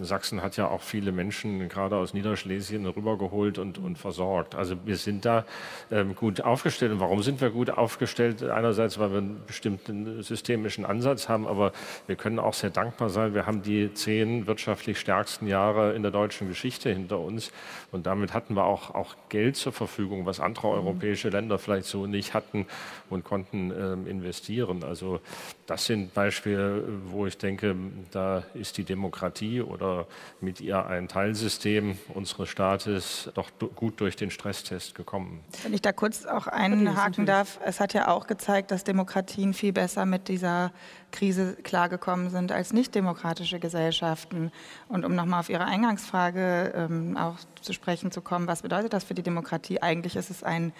Sachsen 0.00 0.42
hat 0.42 0.56
ja 0.56 0.68
auch 0.68 0.82
viele 0.82 1.10
Menschen, 1.10 1.68
gerade 1.68 1.96
aus 1.96 2.14
Niederschlesien, 2.14 2.86
rübergeholt 2.86 3.58
und, 3.58 3.78
und 3.78 3.98
versorgt. 3.98 4.54
Also 4.54 4.76
wir 4.84 4.96
sind 4.96 5.24
da 5.24 5.44
ähm, 5.90 6.14
gut 6.14 6.40
aufgestellt. 6.40 6.92
Und 6.92 7.00
warum 7.00 7.22
sind 7.22 7.40
wir 7.40 7.50
gut 7.50 7.70
aufgestellt? 7.70 8.42
Einerseits, 8.44 8.98
weil 8.98 9.10
wir 9.10 9.18
einen 9.18 9.42
bestimmten 9.44 10.22
systemischen 10.22 10.84
Ansatz 10.84 11.28
haben, 11.28 11.48
aber 11.48 11.72
wir 12.06 12.14
können 12.14 12.38
auch 12.38 12.54
sehr 12.54 12.70
dankbar 12.70 13.08
sein. 13.10 13.34
Wir 13.34 13.46
haben 13.46 13.62
die 13.62 13.92
zehn 13.92 14.46
wirtschaftlich 14.46 15.00
stärksten 15.00 15.48
Jahre 15.48 15.94
in 15.94 16.02
der 16.02 16.12
deutschen 16.12 16.48
Geschichte 16.48 16.90
hinter 16.90 17.18
uns. 17.18 17.50
Und 17.90 18.06
damit 18.06 18.34
hatten 18.34 18.54
wir 18.54 18.64
auch, 18.64 18.94
auch 18.94 19.16
Geld 19.28 19.56
zur 19.56 19.72
Verfügung, 19.72 20.26
was 20.26 20.38
andere 20.38 20.68
europäische 20.92 21.30
Länder 21.30 21.58
vielleicht 21.58 21.86
so 21.86 22.06
nicht 22.06 22.34
hatten 22.34 22.66
und 23.10 23.24
konnten 23.24 23.70
ähm, 23.70 24.06
investieren. 24.06 24.84
Also 24.84 25.20
das 25.66 25.86
sind 25.86 26.14
Beispiele, 26.14 26.84
wo 27.06 27.26
ich 27.26 27.38
denke, 27.38 27.74
da 28.10 28.42
ist 28.54 28.76
die 28.78 28.84
Demokratie 28.84 29.62
oder 29.62 30.06
mit 30.40 30.60
ihr 30.60 30.86
ein 30.86 31.08
Teilsystem 31.08 31.98
unseres 32.14 32.48
Staates 32.48 33.30
doch 33.34 33.50
gut 33.74 34.00
durch 34.00 34.16
den 34.16 34.30
Stresstest 34.30 34.94
gekommen. 34.94 35.40
Wenn 35.62 35.72
ich 35.74 35.82
da 35.82 35.92
kurz 35.92 36.26
auch 36.26 36.46
einhaken 36.46 37.26
darf, 37.26 37.58
es 37.64 37.80
hat 37.80 37.94
ja 37.94 38.08
auch 38.08 38.26
gezeigt, 38.26 38.70
dass 38.70 38.84
Demokratien 38.84 39.54
viel 39.54 39.72
besser 39.72 40.04
mit 40.06 40.28
dieser 40.28 40.72
Krise 41.12 41.56
klargekommen 41.62 42.30
sind 42.30 42.50
als 42.50 42.72
nichtdemokratische 42.72 43.60
Gesellschaften. 43.60 44.50
Und 44.88 45.04
um 45.04 45.14
nochmal 45.14 45.40
auf 45.40 45.48
Ihre 45.48 45.64
Eingangsfrage 45.64 46.72
ähm, 46.74 47.16
auch 47.16 47.36
zu 47.60 47.72
sprechen 47.72 48.10
zu 48.10 48.20
kommen, 48.20 48.48
was 48.48 48.62
bedeutet 48.62 48.92
das 48.92 49.04
für 49.04 49.14
die 49.14 49.22
Demokratie? 49.22 49.80
Eigentlich 49.80 50.16
ist 50.16 50.30
es 50.30 50.42
ein, 50.42 50.72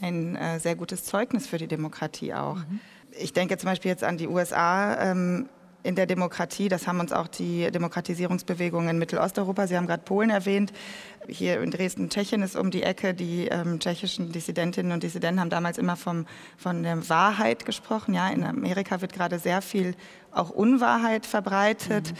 ein 0.00 0.36
äh, 0.36 0.60
sehr 0.60 0.76
gutes 0.76 1.04
Zeugnis 1.04 1.46
für 1.48 1.58
die 1.58 1.66
Demokratie 1.66 2.34
auch. 2.34 2.56
Mhm 2.56 2.80
ich 3.18 3.32
denke 3.32 3.56
zum 3.58 3.68
Beispiel 3.68 3.90
jetzt 3.90 4.04
an 4.04 4.16
die 4.16 4.28
USA. 4.28 5.10
Ähm, 5.10 5.48
in 5.82 5.94
der 5.94 6.06
Demokratie, 6.06 6.68
das 6.68 6.86
haben 6.86 7.00
uns 7.00 7.12
auch 7.12 7.28
die 7.28 7.70
Demokratisierungsbewegungen 7.70 8.90
in 8.90 8.98
Mittelosteuropa, 8.98 9.66
Sie 9.66 9.76
haben 9.76 9.86
gerade 9.86 10.02
Polen 10.02 10.30
erwähnt, 10.30 10.72
hier 11.28 11.60
in 11.60 11.70
Dresden, 11.70 12.10
Tschechien 12.10 12.42
ist 12.42 12.56
um 12.56 12.70
die 12.70 12.82
Ecke, 12.82 13.14
die 13.14 13.48
ähm, 13.48 13.78
tschechischen 13.78 14.32
Dissidentinnen 14.32 14.92
und 14.92 15.02
Dissidenten 15.02 15.40
haben 15.40 15.50
damals 15.50 15.78
immer 15.78 15.96
vom, 15.96 16.26
von 16.56 16.82
der 16.82 17.08
Wahrheit 17.08 17.66
gesprochen. 17.66 18.14
Ja, 18.14 18.28
in 18.28 18.44
Amerika 18.44 19.00
wird 19.00 19.12
gerade 19.12 19.38
sehr 19.38 19.62
viel 19.62 19.94
auch 20.32 20.50
Unwahrheit 20.50 21.26
verbreitet. 21.26 22.12
Mhm. 22.12 22.16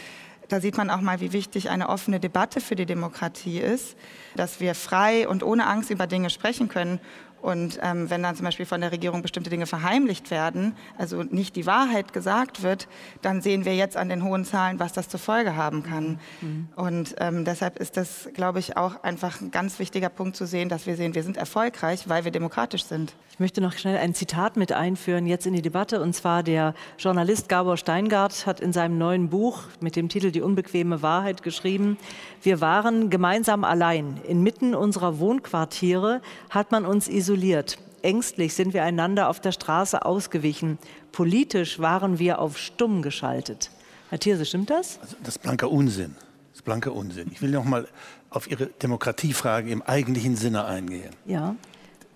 Da 0.48 0.60
sieht 0.60 0.76
man 0.76 0.90
auch 0.90 1.00
mal, 1.00 1.20
wie 1.20 1.32
wichtig 1.32 1.70
eine 1.70 1.88
offene 1.88 2.18
Debatte 2.18 2.60
für 2.60 2.74
die 2.74 2.86
Demokratie 2.86 3.60
ist, 3.60 3.96
dass 4.34 4.58
wir 4.58 4.74
frei 4.74 5.28
und 5.28 5.44
ohne 5.44 5.66
Angst 5.66 5.90
über 5.90 6.08
Dinge 6.08 6.28
sprechen 6.28 6.68
können 6.68 6.98
und 7.42 7.78
ähm, 7.82 8.10
wenn 8.10 8.22
dann 8.22 8.36
zum 8.36 8.44
Beispiel 8.44 8.66
von 8.66 8.80
der 8.80 8.92
Regierung 8.92 9.22
bestimmte 9.22 9.50
Dinge 9.50 9.66
verheimlicht 9.66 10.30
werden, 10.30 10.74
also 10.98 11.22
nicht 11.22 11.56
die 11.56 11.66
Wahrheit 11.66 12.12
gesagt 12.12 12.62
wird, 12.62 12.86
dann 13.22 13.40
sehen 13.40 13.64
wir 13.64 13.74
jetzt 13.74 13.96
an 13.96 14.08
den 14.08 14.22
hohen 14.24 14.44
Zahlen, 14.44 14.78
was 14.78 14.92
das 14.92 15.08
zur 15.08 15.20
Folge 15.20 15.56
haben 15.56 15.82
kann. 15.82 16.20
Mhm. 16.40 16.68
Und 16.76 17.16
ähm, 17.18 17.44
deshalb 17.44 17.78
ist 17.78 17.96
das, 17.96 18.28
glaube 18.34 18.58
ich, 18.58 18.76
auch 18.76 19.02
einfach 19.02 19.40
ein 19.40 19.50
ganz 19.50 19.78
wichtiger 19.78 20.08
Punkt 20.10 20.36
zu 20.36 20.46
sehen, 20.46 20.68
dass 20.68 20.86
wir 20.86 20.96
sehen, 20.96 21.14
wir 21.14 21.22
sind 21.22 21.36
erfolgreich, 21.36 22.08
weil 22.08 22.24
wir 22.24 22.30
demokratisch 22.30 22.84
sind. 22.84 23.14
Ich 23.32 23.40
möchte 23.40 23.62
noch 23.62 23.72
schnell 23.72 23.96
ein 23.96 24.14
Zitat 24.14 24.56
mit 24.58 24.72
einführen 24.72 25.26
jetzt 25.26 25.46
in 25.46 25.54
die 25.54 25.62
Debatte. 25.62 26.02
Und 26.02 26.14
zwar 26.14 26.42
der 26.42 26.74
Journalist 26.98 27.48
Gabor 27.48 27.78
Steingart 27.78 28.44
hat 28.44 28.60
in 28.60 28.74
seinem 28.74 28.98
neuen 28.98 29.30
Buch 29.30 29.62
mit 29.80 29.96
dem 29.96 30.10
Titel 30.10 30.30
Die 30.30 30.42
unbequeme 30.42 31.00
Wahrheit 31.00 31.42
geschrieben, 31.42 31.96
wir 32.42 32.60
waren 32.60 33.08
gemeinsam 33.08 33.64
allein. 33.64 34.20
Inmitten 34.28 34.74
unserer 34.74 35.18
Wohnquartiere 35.18 36.20
hat 36.50 36.70
man 36.70 36.84
uns 36.84 37.08
isoliert 37.08 37.29
isoliert. 37.30 37.78
Ängstlich 38.02 38.54
sind 38.54 38.74
wir 38.74 38.82
einander 38.82 39.28
auf 39.28 39.40
der 39.40 39.52
Straße 39.52 40.04
ausgewichen. 40.04 40.78
Politisch 41.12 41.78
waren 41.78 42.18
wir 42.18 42.40
auf 42.40 42.58
stumm 42.58 43.02
geschaltet. 43.02 43.70
Herr 44.08 44.18
Thierse, 44.18 44.44
stimmt 44.46 44.70
das? 44.70 44.98
Also 45.00 45.16
das 45.22 45.36
ist 45.36 45.42
blanker 45.42 45.70
Unsinn. 45.70 46.16
Das 46.50 46.60
ist 46.60 46.64
blanker 46.64 46.92
Unsinn. 46.92 47.28
Ich 47.30 47.40
will 47.40 47.50
noch 47.50 47.64
mal 47.64 47.86
auf 48.30 48.50
Ihre 48.50 48.66
Demokratiefrage 48.66 49.70
im 49.70 49.82
eigentlichen 49.82 50.34
Sinne 50.36 50.64
eingehen. 50.64 51.10
Ja. 51.26 51.54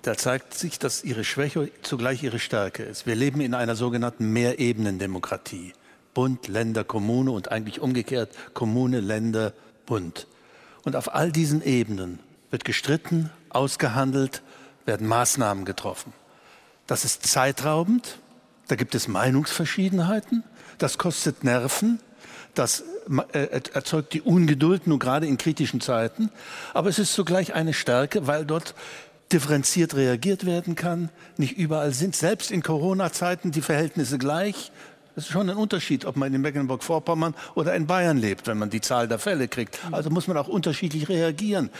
Da 0.02 0.16
zeigt 0.16 0.54
sich, 0.54 0.78
dass 0.78 1.04
Ihre 1.04 1.22
Schwäche 1.22 1.70
zugleich 1.82 2.22
Ihre 2.22 2.38
Stärke 2.38 2.82
ist. 2.82 3.06
Wir 3.06 3.14
leben 3.14 3.40
in 3.40 3.54
einer 3.54 3.76
sogenannten 3.76 4.32
Mehrebenendemokratie. 4.32 5.74
Bund, 6.12 6.48
Länder, 6.48 6.82
Kommune 6.82 7.30
und 7.30 7.52
eigentlich 7.52 7.80
umgekehrt 7.80 8.30
Kommune, 8.54 9.00
Länder, 9.00 9.52
Bund. 9.86 10.26
Und 10.84 10.96
auf 10.96 11.14
all 11.14 11.30
diesen 11.30 11.62
Ebenen 11.62 12.18
wird 12.50 12.64
gestritten, 12.64 13.30
ausgehandelt, 13.50 14.42
werden 14.86 15.06
Maßnahmen 15.06 15.64
getroffen. 15.64 16.12
Das 16.86 17.04
ist 17.04 17.26
zeitraubend, 17.26 18.18
da 18.68 18.76
gibt 18.76 18.94
es 18.94 19.08
Meinungsverschiedenheiten, 19.08 20.44
das 20.78 20.98
kostet 20.98 21.44
Nerven, 21.44 22.00
das 22.54 22.84
äh, 23.32 23.60
erzeugt 23.72 24.12
die 24.12 24.22
Ungeduld, 24.22 24.86
nur 24.86 24.98
gerade 24.98 25.26
in 25.26 25.36
kritischen 25.36 25.80
Zeiten. 25.80 26.30
Aber 26.72 26.88
es 26.88 26.98
ist 26.98 27.12
zugleich 27.12 27.54
eine 27.54 27.72
Stärke, 27.74 28.26
weil 28.26 28.44
dort 28.44 28.74
differenziert 29.32 29.94
reagiert 29.94 30.46
werden 30.46 30.74
kann. 30.74 31.10
Nicht 31.36 31.56
überall 31.56 31.92
sind, 31.92 32.14
selbst 32.14 32.50
in 32.50 32.62
Corona-Zeiten, 32.62 33.50
die 33.50 33.62
Verhältnisse 33.62 34.18
gleich. 34.18 34.70
Es 35.16 35.26
ist 35.26 35.32
schon 35.32 35.48
ein 35.48 35.56
Unterschied, 35.56 36.04
ob 36.04 36.16
man 36.16 36.34
in 36.34 36.40
Mecklenburg-Vorpommern 36.40 37.34
oder 37.54 37.74
in 37.74 37.86
Bayern 37.86 38.18
lebt, 38.18 38.46
wenn 38.46 38.58
man 38.58 38.70
die 38.70 38.80
Zahl 38.80 39.06
der 39.06 39.18
Fälle 39.18 39.46
kriegt. 39.46 39.78
Also 39.92 40.10
muss 40.10 40.26
man 40.26 40.36
auch 40.36 40.48
unterschiedlich 40.48 41.08
reagieren. 41.08 41.70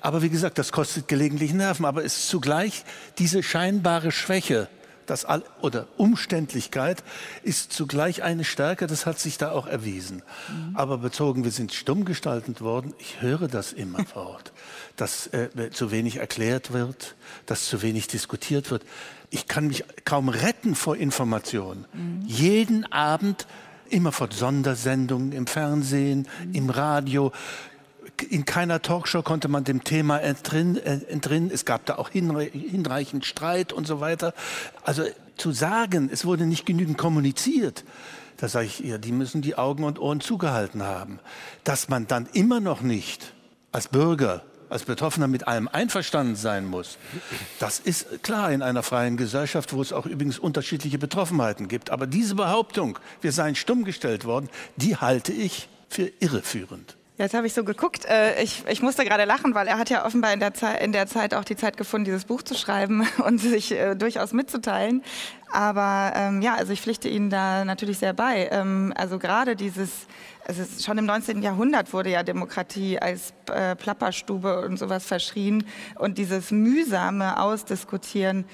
Aber 0.00 0.22
wie 0.22 0.28
gesagt, 0.28 0.58
das 0.58 0.70
kostet 0.70 1.08
gelegentlich 1.08 1.52
Nerven. 1.52 1.84
Aber 1.84 2.04
es 2.04 2.16
ist 2.16 2.28
zugleich 2.28 2.84
diese 3.18 3.42
scheinbare 3.42 4.12
Schwäche 4.12 4.68
das 5.06 5.24
All 5.24 5.42
oder 5.62 5.86
Umständlichkeit 5.96 7.02
ist 7.42 7.72
zugleich 7.72 8.22
eine 8.22 8.44
Stärke, 8.44 8.86
das 8.86 9.06
hat 9.06 9.18
sich 9.18 9.38
da 9.38 9.52
auch 9.52 9.66
erwiesen. 9.66 10.22
Mhm. 10.48 10.76
Aber 10.76 10.98
bezogen, 10.98 11.44
wir 11.44 11.50
sind 11.50 11.72
stumm 11.72 12.04
gestaltet 12.04 12.60
worden, 12.60 12.94
ich 12.98 13.22
höre 13.22 13.48
das 13.48 13.72
immerfort, 13.72 14.52
dass 14.96 15.28
äh, 15.28 15.70
zu 15.70 15.90
wenig 15.90 16.16
erklärt 16.16 16.72
wird, 16.72 17.14
dass 17.46 17.66
zu 17.66 17.82
wenig 17.82 18.08
diskutiert 18.08 18.70
wird. 18.70 18.82
Ich 19.30 19.48
kann 19.48 19.68
mich 19.68 19.84
kaum 20.04 20.28
retten 20.28 20.74
vor 20.74 20.96
Informationen. 20.96 21.86
Mhm. 21.92 22.22
Jeden 22.26 22.92
Abend 22.92 23.46
immerfort 23.88 24.32
Sondersendungen 24.32 25.32
im 25.32 25.46
Fernsehen, 25.46 26.28
mhm. 26.44 26.54
im 26.54 26.70
Radio 26.70 27.32
in 28.30 28.44
keiner 28.44 28.80
Talkshow 28.80 29.22
konnte 29.22 29.48
man 29.48 29.64
dem 29.64 29.84
Thema 29.84 30.18
entrinnen. 30.18 30.76
Entrinnen. 30.76 31.50
Es 31.50 31.64
gab 31.64 31.84
da 31.86 31.96
auch 31.96 32.10
hinreichend 32.10 33.26
Streit 33.26 33.72
und 33.72 33.86
so 33.86 34.00
weiter. 34.00 34.32
Also 34.84 35.04
zu 35.36 35.52
sagen, 35.52 36.08
es 36.10 36.24
wurde 36.24 36.46
nicht 36.46 36.66
genügend 36.66 36.96
kommuniziert, 36.98 37.84
da 38.38 38.48
sage 38.48 38.66
ich 38.66 38.84
ihr, 38.84 38.98
die 38.98 39.12
müssen 39.12 39.42
die 39.42 39.56
Augen 39.56 39.84
und 39.84 39.98
Ohren 39.98 40.20
zugehalten 40.20 40.82
haben. 40.82 41.18
Dass 41.64 41.88
man 41.88 42.06
dann 42.06 42.28
immer 42.32 42.60
noch 42.60 42.82
nicht 42.82 43.32
als 43.72 43.88
Bürger, 43.88 44.42
als 44.68 44.84
Betroffener 44.84 45.28
mit 45.28 45.46
allem 45.46 45.68
einverstanden 45.68 46.36
sein 46.36 46.66
muss, 46.66 46.98
das 47.58 47.78
ist 47.78 48.22
klar 48.22 48.52
in 48.52 48.62
einer 48.62 48.82
freien 48.82 49.16
Gesellschaft, 49.16 49.72
wo 49.72 49.82
es 49.82 49.92
auch 49.92 50.06
übrigens 50.06 50.38
unterschiedliche 50.38 50.98
Betroffenheiten 50.98 51.68
gibt. 51.68 51.90
Aber 51.90 52.06
diese 52.06 52.34
Behauptung, 52.34 52.98
wir 53.20 53.32
seien 53.32 53.54
stumm 53.54 53.84
gestellt 53.84 54.24
worden, 54.24 54.48
die 54.76 54.96
halte 54.96 55.32
ich 55.32 55.68
für 55.88 56.10
irreführend. 56.20 56.96
Jetzt 57.18 57.32
habe 57.32 57.46
ich 57.46 57.54
so 57.54 57.64
geguckt. 57.64 58.04
Äh, 58.04 58.42
ich, 58.42 58.64
ich 58.68 58.82
musste 58.82 59.04
gerade 59.04 59.24
lachen, 59.24 59.54
weil 59.54 59.66
er 59.68 59.78
hat 59.78 59.88
ja 59.88 60.04
offenbar 60.04 60.34
in 60.34 60.40
der, 60.40 60.52
Zeit, 60.52 60.82
in 60.82 60.92
der 60.92 61.06
Zeit 61.06 61.32
auch 61.32 61.44
die 61.44 61.56
Zeit 61.56 61.78
gefunden, 61.78 62.04
dieses 62.04 62.26
Buch 62.26 62.42
zu 62.42 62.54
schreiben 62.54 63.08
und 63.24 63.38
sich 63.38 63.72
äh, 63.72 63.94
durchaus 63.94 64.32
mitzuteilen. 64.32 65.02
Aber 65.52 66.12
ähm, 66.14 66.42
ja, 66.42 66.54
also 66.54 66.72
ich 66.72 66.80
pflichte 66.80 67.08
Ihnen 67.08 67.30
da 67.30 67.64
natürlich 67.64 67.98
sehr 67.98 68.12
bei. 68.12 68.48
Ähm, 68.50 68.92
also 68.96 69.18
gerade 69.18 69.56
dieses, 69.56 70.06
also 70.46 70.64
schon 70.82 70.98
im 70.98 71.06
19. 71.06 71.42
Jahrhundert 71.42 71.92
wurde 71.92 72.10
ja 72.10 72.22
Demokratie 72.22 72.98
als 72.98 73.32
äh, 73.50 73.76
Plapperstube 73.76 74.60
und 74.66 74.78
sowas 74.78 75.06
verschrien. 75.06 75.64
Und 75.96 76.18
dieses 76.18 76.50
mühsame 76.50 77.40
Ausdiskutieren 77.40 78.44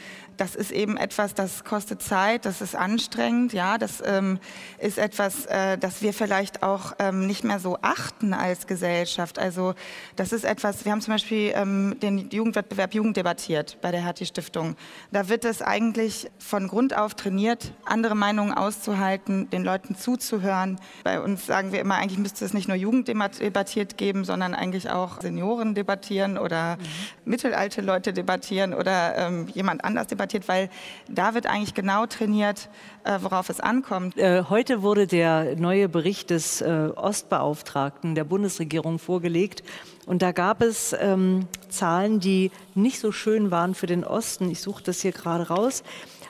das 0.43 0.57
ist 0.57 0.73
eben 0.73 0.97
etwas, 0.97 1.35
das 1.35 1.63
kostet 1.63 2.03
Zeit, 2.03 2.47
das 2.47 2.61
ist 2.61 2.75
anstrengend, 2.75 3.53
ja, 3.53 3.79
das 3.79 4.03
ähm, 4.05 4.41
ist 4.79 4.99
etwas, 4.99 5.47
äh, 5.47 5.79
das 5.79 6.03
wir 6.03 6.13
vielleicht 6.13 6.65
auch 6.65 6.95
ähm, 6.99 7.29
nicht 7.29 7.45
mehr 7.45 7.61
so 7.61 7.79
achten 7.81 8.35
als 8.35 8.67
Gesellschaft. 8.67 9.39
Also 9.39 9.75
das 10.17 10.33
ist 10.33 10.45
etwas, 10.45 10.85
wir 10.85 10.91
haben 10.91 11.01
zum 11.01 11.15
Beispiel 11.15 11.53
ähm, 11.55 11.97
den 12.03 12.29
Jugendwettbewerb 12.31 12.93
Jugend 12.93 13.17
debattiert 13.17 13.79
bei 13.83 13.93
der 13.93 14.05
Hertie 14.05 14.27
Stiftung. 14.27 14.75
Da 15.13 15.29
wird 15.29 15.45
es 15.45 15.63
eigentlich 15.63 16.29
von 16.39 16.67
Grund 16.67 16.82
Grund 16.83 16.99
auf 16.99 17.15
trainiert, 17.15 17.71
andere 17.85 18.17
Meinungen 18.17 18.53
auszuhalten, 18.53 19.49
den 19.51 19.63
Leuten 19.63 19.95
zuzuhören. 19.95 20.81
Bei 21.05 21.21
uns 21.21 21.47
sagen 21.47 21.71
wir 21.71 21.79
immer, 21.79 21.95
eigentlich 21.95 22.19
müsste 22.19 22.45
es 22.45 22.55
nicht 22.55 22.67
nur 22.67 22.77
Jugend 22.77 23.07
debattiert 23.07 23.97
geben, 23.97 24.25
sondern 24.25 24.53
eigentlich 24.53 24.91
auch 24.91 25.21
Senioren 25.21 25.77
debattieren 25.77 26.39
oder 26.39 26.75
mhm. 26.75 26.81
mittelalte 27.25 27.83
Leute 27.83 28.13
debattieren 28.13 28.75
oder 28.75 29.17
ähm, 29.17 29.47
jemand 29.55 29.85
anders 29.85 30.09
debattiert, 30.09 30.49
weil 30.49 30.71
da 31.09 31.35
wird 31.35 31.47
eigentlich 31.47 31.75
genau 31.75 32.07
trainiert, 32.07 32.69
äh, 33.05 33.19
worauf 33.21 33.49
es 33.49 33.61
ankommt. 33.61 34.19
Äh, 34.19 34.43
heute 34.51 34.83
wurde 34.83 35.07
der 35.07 35.55
neue 35.55 35.89
Bericht 35.89 36.31
des 36.31 36.63
äh, 36.63 36.89
Ostbeauftragten 36.97 38.17
der 38.17 38.25
Bundesregierung 38.25 38.99
vorgelegt. 38.99 39.63
Und 40.05 40.21
da 40.21 40.33
gab 40.33 40.63
es 40.63 40.97
ähm, 40.99 41.47
Zahlen, 41.69 42.19
die 42.19 42.51
nicht 42.75 42.99
so 42.99 43.13
schön 43.13 43.53
waren 43.53 43.77
für 43.77 43.87
den 43.87 44.03
Osten. 44.03 44.51
Ich 44.51 44.61
suche 44.61 44.83
das 44.83 45.01
hier 45.01 45.13
gerade 45.13 45.47
raus. 45.47 45.85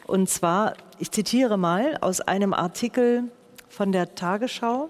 Und 0.06 0.28
zwar, 0.28 0.74
ich 0.98 1.10
zitiere 1.10 1.56
mal 1.56 1.98
aus 2.00 2.20
einem 2.20 2.54
Artikel 2.54 3.24
von 3.68 3.92
der 3.92 4.14
Tagesschau. 4.14 4.88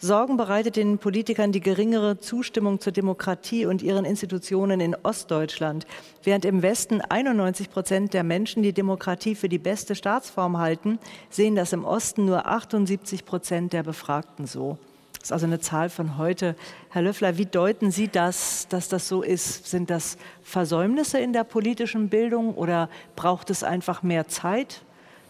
Sorgen 0.00 0.36
bereitet 0.36 0.76
den 0.76 0.98
Politikern 0.98 1.50
die 1.50 1.60
geringere 1.60 2.18
Zustimmung 2.18 2.78
zur 2.78 2.92
Demokratie 2.92 3.66
und 3.66 3.82
ihren 3.82 4.04
Institutionen 4.04 4.80
in 4.80 4.96
Ostdeutschland, 5.02 5.86
während 6.22 6.44
im 6.44 6.62
Westen 6.62 7.00
91 7.00 7.68
Prozent 7.68 8.14
der 8.14 8.22
Menschen 8.22 8.62
die 8.62 8.72
Demokratie 8.72 9.34
für 9.34 9.48
die 9.48 9.58
beste 9.58 9.96
Staatsform 9.96 10.58
halten, 10.58 11.00
sehen 11.30 11.56
das 11.56 11.72
im 11.72 11.84
Osten 11.84 12.26
nur 12.26 12.46
78 12.46 13.24
Prozent 13.24 13.72
der 13.72 13.82
Befragten 13.82 14.46
so. 14.46 14.78
Ist 15.28 15.32
also 15.32 15.44
eine 15.44 15.60
Zahl 15.60 15.90
von 15.90 16.16
heute. 16.16 16.56
Herr 16.88 17.02
Löffler, 17.02 17.36
wie 17.36 17.44
deuten 17.44 17.90
Sie 17.90 18.08
das, 18.08 18.66
dass 18.68 18.88
das 18.88 19.08
so 19.08 19.20
ist? 19.20 19.66
Sind 19.66 19.90
das 19.90 20.16
Versäumnisse 20.42 21.18
in 21.18 21.34
der 21.34 21.44
politischen 21.44 22.08
Bildung 22.08 22.54
oder 22.54 22.88
braucht 23.14 23.50
es 23.50 23.62
einfach 23.62 24.02
mehr 24.02 24.28
Zeit, 24.28 24.80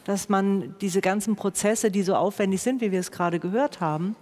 dass 0.05 0.29
man 0.29 0.77
diese 0.81 1.01
ganzen 1.01 1.35
Prozesse, 1.35 1.91
die 1.91 2.05
so 2.05 2.15
aufwendig 2.15 2.63
sind, 2.63 2.81
wie 2.81 2.93
wir 2.93 3.01
es 3.01 3.11
gerade 3.11 3.41
gehört 3.41 3.81
haben, 3.81 4.15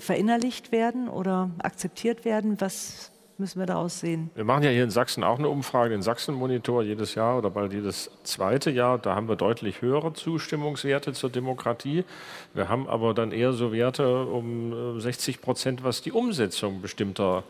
verinnerlicht 0.00 0.72
werden 0.72 1.08
oder 1.08 1.50
akzeptiert 1.58 2.24
werden? 2.24 2.60
Was 2.60 3.11
müssen 3.42 3.58
wir 3.58 3.66
daraus 3.66 3.98
sehen? 3.98 4.30
Wir 4.36 4.44
machen 4.44 4.62
ja 4.62 4.70
hier 4.70 4.84
in 4.84 4.90
Sachsen 4.90 5.24
auch 5.24 5.38
eine 5.38 5.48
Umfrage, 5.48 5.90
den 5.90 6.00
Sachsen-Monitor 6.00 6.84
jedes 6.84 7.16
Jahr 7.16 7.38
oder 7.38 7.50
bald 7.50 7.72
jedes 7.72 8.08
zweite 8.22 8.70
Jahr. 8.70 8.98
Da 8.98 9.16
haben 9.16 9.28
wir 9.28 9.34
deutlich 9.34 9.82
höhere 9.82 10.12
Zustimmungswerte 10.12 11.12
zur 11.12 11.28
Demokratie. 11.28 12.04
Wir 12.54 12.68
haben 12.68 12.88
aber 12.88 13.14
dann 13.14 13.32
eher 13.32 13.52
so 13.52 13.72
Werte 13.72 14.26
um 14.26 15.00
60 15.00 15.34
äh, 15.34 15.38
Prozent, 15.40 15.82
was 15.82 16.02
die 16.02 16.12
Umsetzung 16.12 16.80
bestimmter 16.80 17.42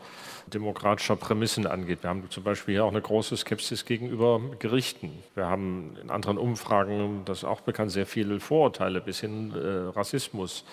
demokratischer 0.47 1.15
Prämissen 1.15 1.67
angeht. 1.67 1.99
Wir 2.01 2.09
haben 2.09 2.29
zum 2.29 2.43
Beispiel 2.43 2.73
hier 2.75 2.85
auch 2.85 2.91
eine 2.91 3.01
große 3.01 3.37
Skepsis 3.37 3.85
gegenüber 3.85 4.41
Gerichten. 4.59 5.11
Wir 5.35 5.45
haben 5.45 5.95
in 6.01 6.09
anderen 6.09 6.39
Umfragen, 6.39 7.21
das 7.25 7.39
ist 7.39 7.43
auch 7.43 7.61
bekannt, 7.61 7.91
sehr 7.91 8.07
viele 8.07 8.39
Vorurteile 8.39 8.99
bis 8.99 9.19
hin 9.19 9.53
äh, 9.55 9.95
Rassismus. 9.95 10.65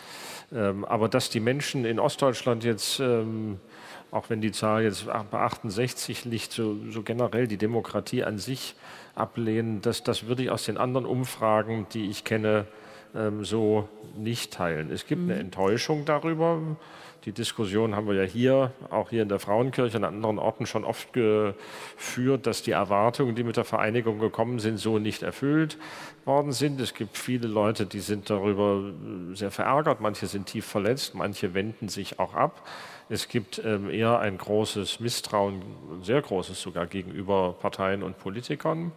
Ähm, 0.52 0.84
aber 0.86 1.08
dass 1.08 1.30
die 1.30 1.40
Menschen 1.40 1.84
in 1.84 2.00
Ostdeutschland 2.00 2.64
jetzt 2.64 3.00
ähm, 3.00 3.60
auch 4.10 4.28
wenn 4.28 4.40
die 4.40 4.52
Zahl 4.52 4.82
jetzt 4.82 5.06
bei 5.06 5.38
68 5.38 6.24
liegt, 6.24 6.52
so, 6.52 6.76
so, 6.88 7.02
generell 7.02 7.46
die 7.46 7.56
Demokratie 7.56 8.24
an 8.24 8.38
sich 8.38 8.74
ablehnen, 9.14 9.80
das, 9.82 10.02
das 10.02 10.26
würde 10.26 10.42
ich 10.42 10.50
aus 10.50 10.64
den 10.64 10.78
anderen 10.78 11.06
Umfragen, 11.06 11.86
die 11.92 12.10
ich 12.10 12.24
kenne, 12.24 12.66
ähm, 13.14 13.44
so 13.44 13.88
nicht 14.16 14.52
teilen. 14.52 14.90
Es 14.90 15.06
gibt 15.06 15.22
mhm. 15.22 15.30
eine 15.30 15.40
Enttäuschung 15.40 16.04
darüber. 16.04 16.60
Die 17.26 17.32
Diskussion 17.32 17.94
haben 17.94 18.06
wir 18.06 18.14
ja 18.14 18.22
hier, 18.22 18.72
auch 18.88 19.10
hier 19.10 19.22
in 19.22 19.28
der 19.28 19.38
Frauenkirche, 19.38 19.98
an 19.98 20.04
anderen 20.04 20.38
Orten 20.38 20.64
schon 20.64 20.84
oft 20.84 21.12
geführt, 21.12 22.46
dass 22.46 22.62
die 22.62 22.70
Erwartungen, 22.70 23.34
die 23.34 23.44
mit 23.44 23.58
der 23.58 23.64
Vereinigung 23.64 24.18
gekommen 24.20 24.58
sind, 24.58 24.78
so 24.78 24.98
nicht 24.98 25.22
erfüllt 25.22 25.76
worden 26.24 26.52
sind. 26.52 26.80
Es 26.80 26.94
gibt 26.94 27.18
viele 27.18 27.46
Leute, 27.46 27.84
die 27.84 28.00
sind 28.00 28.30
darüber 28.30 28.82
sehr 29.34 29.50
verärgert, 29.50 30.00
manche 30.00 30.26
sind 30.28 30.46
tief 30.46 30.64
verletzt, 30.64 31.14
manche 31.14 31.52
wenden 31.52 31.90
sich 31.90 32.18
auch 32.18 32.34
ab. 32.34 32.66
Es 33.12 33.26
gibt 33.26 33.60
ähm, 33.64 33.90
eher 33.90 34.20
ein 34.20 34.38
großes 34.38 35.00
Misstrauen, 35.00 35.62
sehr 36.00 36.22
großes 36.22 36.62
sogar 36.62 36.86
gegenüber 36.86 37.56
Parteien 37.58 38.04
und 38.04 38.20
Politikern. 38.20 38.92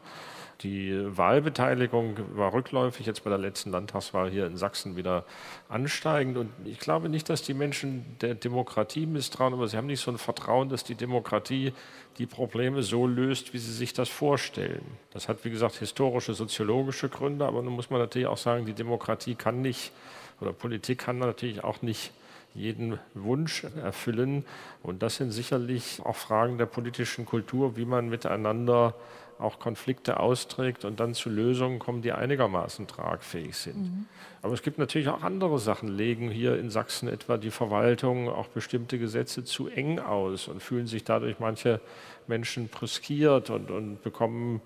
Die 0.62 0.93
Wahlbeteiligung 1.17 2.15
war 2.36 2.54
rückläufig, 2.54 3.08
jetzt 3.08 3.23
bei 3.23 3.32
der 3.32 3.39
letzten 3.39 3.71
Landtagswahl 3.71 4.30
hier 4.30 4.45
in 4.45 4.56
Sachsen 4.56 4.95
wieder 4.95 5.26
ansteigend. 5.67 6.38
Und 6.38 6.52
ich 6.63 6.78
glaube 6.78 7.10
nicht, 7.10 7.28
dass 7.28 7.41
die 7.41 7.56
Menschen 7.56 8.06
der 8.21 8.36
Demokratie 8.36 9.08
misstrauen, 9.08 9.54
aber 9.54 9.67
sie 9.67 9.78
haben 9.78 9.88
nicht 9.88 10.02
so 10.02 10.12
ein 10.12 10.19
Vertrauen, 10.19 10.69
dass 10.69 10.84
die 10.84 10.93
Demokratie 10.93 11.73
die 12.19 12.28
Probleme 12.28 12.84
so 12.84 13.08
löst, 13.08 13.56
wie 13.56 13.58
sie 13.58 13.73
sich 13.73 13.93
das 13.93 14.10
vorstellen. 14.10 14.86
Das 15.12 15.28
hat, 15.28 15.43
wie 15.43 15.49
gesagt, 15.49 15.78
historische, 15.78 16.36
soziologische 16.36 17.10
Gründe, 17.10 17.47
aber 17.47 17.63
nun 17.63 17.73
muss 17.73 17.89
man 17.89 17.99
natürlich 17.99 18.28
auch 18.28 18.38
sagen, 18.38 18.67
die 18.67 18.73
Demokratie 18.73 19.34
kann 19.34 19.63
nicht, 19.63 19.91
oder 20.39 20.54
Politik 20.54 20.99
kann 20.99 21.17
natürlich 21.17 21.63
auch 21.63 21.82
nicht 21.82 22.12
jeden 22.53 22.99
Wunsch 23.13 23.63
erfüllen. 23.81 24.45
Und 24.81 25.03
das 25.03 25.15
sind 25.15 25.31
sicherlich 25.31 26.01
auch 26.03 26.15
Fragen 26.15 26.57
der 26.57 26.65
politischen 26.65 27.25
Kultur, 27.25 27.75
wie 27.77 27.85
man 27.85 28.09
miteinander 28.09 28.95
auch 29.39 29.59
Konflikte 29.59 30.19
austrägt 30.19 30.85
und 30.85 30.99
dann 30.99 31.13
zu 31.13 31.29
Lösungen 31.29 31.79
kommt, 31.79 32.05
die 32.05 32.11
einigermaßen 32.11 32.87
tragfähig 32.87 33.55
sind. 33.55 33.77
Mhm. 33.77 34.05
Aber 34.41 34.53
es 34.53 34.61
gibt 34.61 34.77
natürlich 34.77 35.09
auch 35.09 35.23
andere 35.23 35.59
Sachen, 35.59 35.89
legen 35.89 36.29
hier 36.29 36.59
in 36.59 36.69
Sachsen 36.69 37.07
etwa 37.07 37.37
die 37.37 37.51
Verwaltung 37.51 38.29
auch 38.29 38.47
bestimmte 38.47 38.99
Gesetze 38.99 39.43
zu 39.43 39.67
eng 39.67 39.99
aus 39.99 40.47
und 40.47 40.61
fühlen 40.61 40.87
sich 40.87 41.03
dadurch 41.03 41.39
manche 41.39 41.79
Menschen 42.27 42.67
brüskiert 42.67 43.49
und, 43.49 43.71
und 43.71 44.01
bekommen 44.01 44.62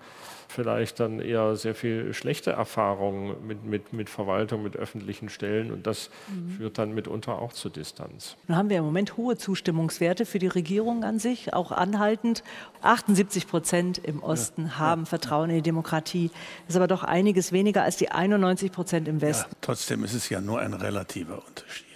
vielleicht 0.48 0.98
dann 0.98 1.20
eher 1.20 1.56
sehr 1.56 1.74
viel 1.74 2.14
schlechte 2.14 2.52
Erfahrungen 2.52 3.46
mit, 3.46 3.64
mit, 3.64 3.92
mit 3.92 4.08
Verwaltung, 4.10 4.62
mit 4.62 4.76
öffentlichen 4.76 5.28
Stellen 5.28 5.70
und 5.70 5.86
das 5.86 6.10
mhm. 6.28 6.50
führt 6.50 6.78
dann 6.78 6.94
mitunter 6.94 7.38
auch 7.38 7.52
zu 7.52 7.68
Distanz. 7.68 8.36
Nun 8.48 8.56
haben 8.56 8.70
wir 8.70 8.78
im 8.78 8.84
Moment 8.84 9.16
hohe 9.16 9.36
Zustimmungswerte 9.36 10.24
für 10.24 10.38
die 10.38 10.46
Regierung 10.46 11.04
an 11.04 11.18
sich, 11.18 11.52
auch 11.52 11.70
anhaltend. 11.70 12.42
78 12.80 13.46
Prozent 13.46 13.98
im 13.98 14.22
Osten 14.22 14.66
ja, 14.66 14.78
haben 14.78 15.02
ja, 15.02 15.06
Vertrauen 15.06 15.50
in 15.50 15.56
die 15.56 15.62
Demokratie. 15.62 16.30
Das 16.66 16.74
ist 16.74 16.76
aber 16.76 16.88
doch 16.88 17.04
einiges 17.04 17.52
weniger 17.52 17.82
als 17.82 17.96
die 17.96 18.10
91 18.10 18.72
Prozent 18.72 19.08
im 19.08 19.20
Westen. 19.20 19.50
Ja, 19.50 19.58
trotzdem 19.60 20.04
ist 20.04 20.14
es 20.14 20.28
ja 20.28 20.40
nur 20.40 20.60
ein 20.60 20.72
relativer 20.72 21.42
Unterschied. 21.46 21.87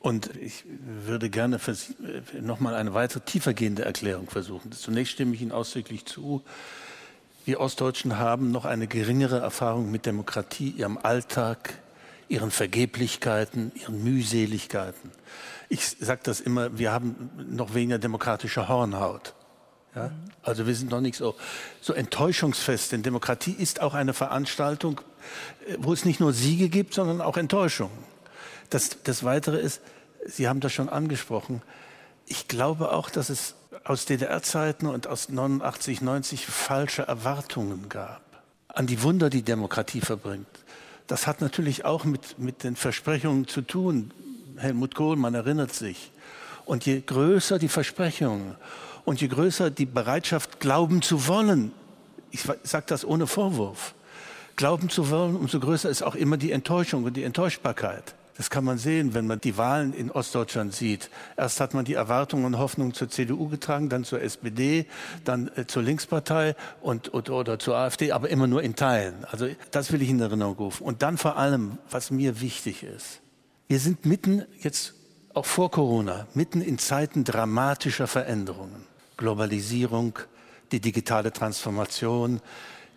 Und 0.00 0.34
ich 0.36 0.64
würde 1.04 1.28
gerne 1.28 1.60
noch 2.40 2.58
mal 2.58 2.74
eine 2.74 2.94
weitere 2.94 3.20
tiefergehende 3.20 3.84
Erklärung 3.84 4.30
versuchen. 4.30 4.72
Zunächst 4.72 5.12
stimme 5.12 5.34
ich 5.34 5.42
Ihnen 5.42 5.52
ausdrücklich 5.52 6.06
zu, 6.06 6.42
wir 7.44 7.60
Ostdeutschen 7.60 8.18
haben 8.18 8.50
noch 8.50 8.64
eine 8.64 8.86
geringere 8.86 9.40
Erfahrung 9.40 9.90
mit 9.90 10.06
Demokratie, 10.06 10.70
ihrem 10.70 10.98
Alltag, 10.98 11.74
ihren 12.28 12.50
Vergeblichkeiten, 12.50 13.72
ihren 13.74 14.02
Mühseligkeiten. 14.02 15.10
Ich 15.68 15.84
sage 15.84 16.20
das 16.22 16.40
immer, 16.40 16.78
wir 16.78 16.92
haben 16.92 17.30
noch 17.50 17.74
weniger 17.74 17.98
demokratische 17.98 18.68
Hornhaut. 18.68 19.34
Ja? 19.94 20.12
Also 20.42 20.66
wir 20.66 20.74
sind 20.74 20.90
noch 20.90 21.00
nicht 21.00 21.16
so, 21.16 21.34
so 21.80 21.92
enttäuschungsfest, 21.92 22.92
denn 22.92 23.02
Demokratie 23.02 23.52
ist 23.52 23.80
auch 23.80 23.94
eine 23.94 24.14
Veranstaltung, 24.14 25.00
äh, 25.66 25.76
wo 25.78 25.92
es 25.92 26.04
nicht 26.04 26.20
nur 26.20 26.32
Siege 26.32 26.68
gibt, 26.68 26.94
sondern 26.94 27.20
auch 27.20 27.36
Enttäuschungen. 27.36 28.09
Das, 28.70 29.02
das 29.04 29.24
Weitere 29.24 29.58
ist, 29.58 29.80
Sie 30.26 30.48
haben 30.48 30.60
das 30.60 30.72
schon 30.72 30.88
angesprochen, 30.88 31.62
ich 32.26 32.46
glaube 32.46 32.92
auch, 32.92 33.10
dass 33.10 33.28
es 33.28 33.54
aus 33.84 34.04
DDR-Zeiten 34.04 34.86
und 34.86 35.06
aus 35.06 35.28
89, 35.28 36.00
90 36.00 36.46
falsche 36.46 37.02
Erwartungen 37.02 37.88
gab 37.88 38.22
an 38.74 38.86
die 38.86 39.02
Wunder, 39.02 39.30
die 39.30 39.42
Demokratie 39.42 40.00
verbringt. 40.00 40.46
Das 41.06 41.26
hat 41.26 41.40
natürlich 41.40 41.84
auch 41.84 42.04
mit, 42.04 42.38
mit 42.38 42.62
den 42.62 42.76
Versprechungen 42.76 43.48
zu 43.48 43.62
tun. 43.62 44.12
Helmut 44.56 44.94
Kohl, 44.94 45.16
man 45.16 45.34
erinnert 45.34 45.72
sich. 45.72 46.12
Und 46.66 46.86
je 46.86 47.00
größer 47.00 47.58
die 47.58 47.68
Versprechungen 47.68 48.54
und 49.04 49.20
je 49.20 49.28
größer 49.28 49.70
die 49.70 49.86
Bereitschaft, 49.86 50.60
glauben 50.60 51.02
zu 51.02 51.26
wollen, 51.26 51.72
ich 52.30 52.42
sage 52.62 52.86
das 52.86 53.04
ohne 53.04 53.26
Vorwurf, 53.26 53.94
glauben 54.54 54.88
zu 54.88 55.10
wollen, 55.10 55.34
umso 55.34 55.58
größer 55.58 55.90
ist 55.90 56.02
auch 56.02 56.14
immer 56.14 56.36
die 56.36 56.52
Enttäuschung 56.52 57.02
und 57.04 57.16
die 57.16 57.24
Enttäuschbarkeit. 57.24 58.14
Das 58.40 58.48
kann 58.48 58.64
man 58.64 58.78
sehen, 58.78 59.12
wenn 59.12 59.26
man 59.26 59.38
die 59.38 59.58
Wahlen 59.58 59.92
in 59.92 60.10
Ostdeutschland 60.10 60.74
sieht. 60.74 61.10
Erst 61.36 61.60
hat 61.60 61.74
man 61.74 61.84
die 61.84 61.92
Erwartungen 61.92 62.46
und 62.46 62.56
Hoffnungen 62.56 62.94
zur 62.94 63.10
CDU 63.10 63.50
getragen, 63.50 63.90
dann 63.90 64.02
zur 64.02 64.22
SPD, 64.22 64.86
dann 65.26 65.50
äh, 65.56 65.66
zur 65.66 65.82
Linkspartei 65.82 66.56
und, 66.80 67.12
oder, 67.12 67.34
oder 67.34 67.58
zur 67.58 67.76
AfD, 67.76 68.12
aber 68.12 68.30
immer 68.30 68.46
nur 68.46 68.62
in 68.62 68.76
Teilen. 68.76 69.26
Also 69.30 69.46
das 69.72 69.92
will 69.92 70.00
ich 70.00 70.08
in 70.08 70.20
Erinnerung 70.20 70.54
rufen. 70.54 70.84
Und 70.84 71.02
dann 71.02 71.18
vor 71.18 71.36
allem, 71.36 71.76
was 71.90 72.10
mir 72.10 72.40
wichtig 72.40 72.82
ist. 72.82 73.20
Wir 73.68 73.78
sind 73.78 74.06
mitten 74.06 74.46
jetzt 74.60 74.94
auch 75.34 75.44
vor 75.44 75.70
Corona, 75.70 76.26
mitten 76.32 76.62
in 76.62 76.78
Zeiten 76.78 77.24
dramatischer 77.24 78.06
Veränderungen. 78.06 78.86
Globalisierung, 79.18 80.18
die 80.72 80.80
digitale 80.80 81.30
Transformation, 81.30 82.40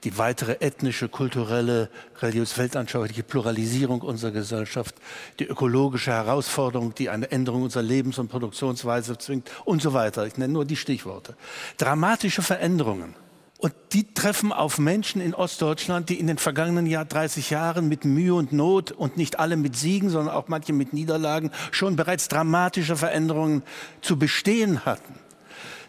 die 0.03 0.17
weitere 0.17 0.57
ethnische, 0.59 1.09
kulturelle, 1.09 1.89
religiös-weltanschauliche 2.21 3.23
Pluralisierung 3.23 4.01
unserer 4.01 4.31
Gesellschaft, 4.31 4.95
die 5.39 5.45
ökologische 5.45 6.11
Herausforderung, 6.11 6.93
die 6.95 7.09
eine 7.09 7.31
Änderung 7.31 7.63
unserer 7.63 7.83
Lebens- 7.83 8.19
und 8.19 8.27
Produktionsweise 8.27 9.17
zwingt 9.17 9.49
und 9.65 9.81
so 9.81 9.93
weiter. 9.93 10.25
Ich 10.25 10.37
nenne 10.37 10.53
nur 10.53 10.65
die 10.65 10.75
Stichworte. 10.75 11.35
Dramatische 11.77 12.41
Veränderungen. 12.41 13.15
Und 13.57 13.73
die 13.93 14.13
treffen 14.13 14.51
auf 14.51 14.77
Menschen 14.77 15.21
in 15.21 15.33
Ostdeutschland, 15.33 16.09
die 16.09 16.19
in 16.19 16.27
den 16.27 16.37
vergangenen 16.37 16.85
Jahr 16.85 17.05
30 17.05 17.49
Jahren 17.49 17.87
mit 17.87 18.03
Mühe 18.03 18.33
und 18.33 18.51
Not 18.51 18.91
und 18.91 19.15
nicht 19.15 19.39
alle 19.39 19.55
mit 19.55 19.77
Siegen, 19.77 20.09
sondern 20.09 20.35
auch 20.35 20.49
manche 20.49 20.73
mit 20.73 20.91
Niederlagen 20.91 21.49
schon 21.71 21.95
bereits 21.95 22.27
dramatische 22.27 22.97
Veränderungen 22.97 23.63
zu 24.01 24.19
bestehen 24.19 24.83
hatten. 24.83 25.15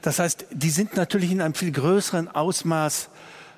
Das 0.02 0.20
heißt, 0.20 0.46
die 0.52 0.70
sind 0.70 0.96
natürlich 0.96 1.32
in 1.32 1.40
einem 1.40 1.54
viel 1.54 1.72
größeren 1.72 2.28
Ausmaß 2.28 3.08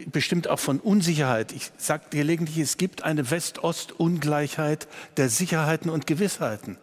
bestimmt 0.07 0.49
auch 0.49 0.59
von 0.59 0.81
Unsicherheit. 0.81 1.53
Ich 1.53 1.71
sage 1.77 2.05
gelegentlich, 2.11 2.59
es 2.59 2.77
gibt 2.77 3.03
eine 3.03 3.31
West-Ost-Ungleichheit 3.31 4.89
der 5.17 5.29
Sicherheiten 5.29 5.91
und 5.91 6.07
Gewissheiten 6.07 6.79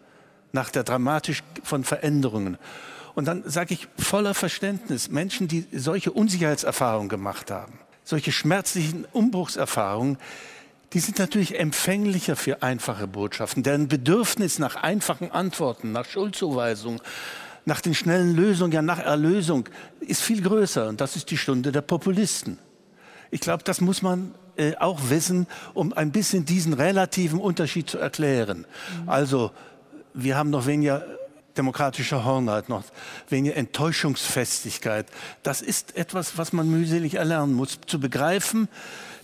nach 0.52 0.70
der 0.70 0.84
Dramatik 0.84 1.42
von 1.62 1.84
Veränderungen. 1.84 2.58
Und 3.14 3.26
dann 3.26 3.42
sage 3.46 3.74
ich 3.74 3.88
voller 3.98 4.34
Verständnis, 4.34 5.08
Menschen, 5.08 5.48
die 5.48 5.66
solche 5.72 6.12
Unsicherheitserfahrungen 6.12 7.08
gemacht 7.08 7.50
haben, 7.50 7.78
solche 8.02 8.32
schmerzlichen 8.32 9.04
Umbruchserfahrungen, 9.12 10.18
die 10.92 11.00
sind 11.00 11.18
natürlich 11.18 11.58
empfänglicher 11.58 12.36
für 12.36 12.62
einfache 12.62 13.08
Botschaften. 13.08 13.64
Deren 13.64 13.88
Bedürfnis 13.88 14.60
nach 14.60 14.76
einfachen 14.76 15.32
Antworten, 15.32 15.90
nach 15.90 16.06
Schuldzuweisung, 16.06 17.00
nach 17.64 17.80
den 17.80 17.94
schnellen 17.94 18.36
Lösungen, 18.36 18.72
ja 18.72 18.82
nach 18.82 19.00
Erlösung, 19.00 19.68
ist 20.00 20.22
viel 20.22 20.40
größer. 20.40 20.88
Und 20.88 21.00
das 21.00 21.16
ist 21.16 21.30
die 21.30 21.36
Stunde 21.36 21.72
der 21.72 21.80
Populisten. 21.80 22.58
Ich 23.34 23.40
glaube, 23.40 23.64
das 23.64 23.80
muss 23.80 24.00
man 24.00 24.32
äh, 24.56 24.76
auch 24.76 25.10
wissen, 25.10 25.48
um 25.74 25.92
ein 25.92 26.12
bisschen 26.12 26.44
diesen 26.44 26.72
relativen 26.72 27.40
Unterschied 27.40 27.90
zu 27.90 27.98
erklären. 27.98 28.58
Mhm. 29.02 29.08
Also, 29.08 29.50
wir 30.12 30.36
haben 30.36 30.50
noch 30.50 30.66
weniger 30.66 31.04
demokratische 31.56 32.24
Hornheit, 32.24 32.68
noch 32.68 32.84
weniger 33.28 33.56
Enttäuschungsfestigkeit. 33.56 35.06
Das 35.42 35.62
ist 35.62 35.96
etwas, 35.96 36.38
was 36.38 36.52
man 36.52 36.70
mühselig 36.70 37.14
erlernen 37.14 37.54
muss, 37.54 37.80
zu 37.88 37.98
begreifen, 37.98 38.68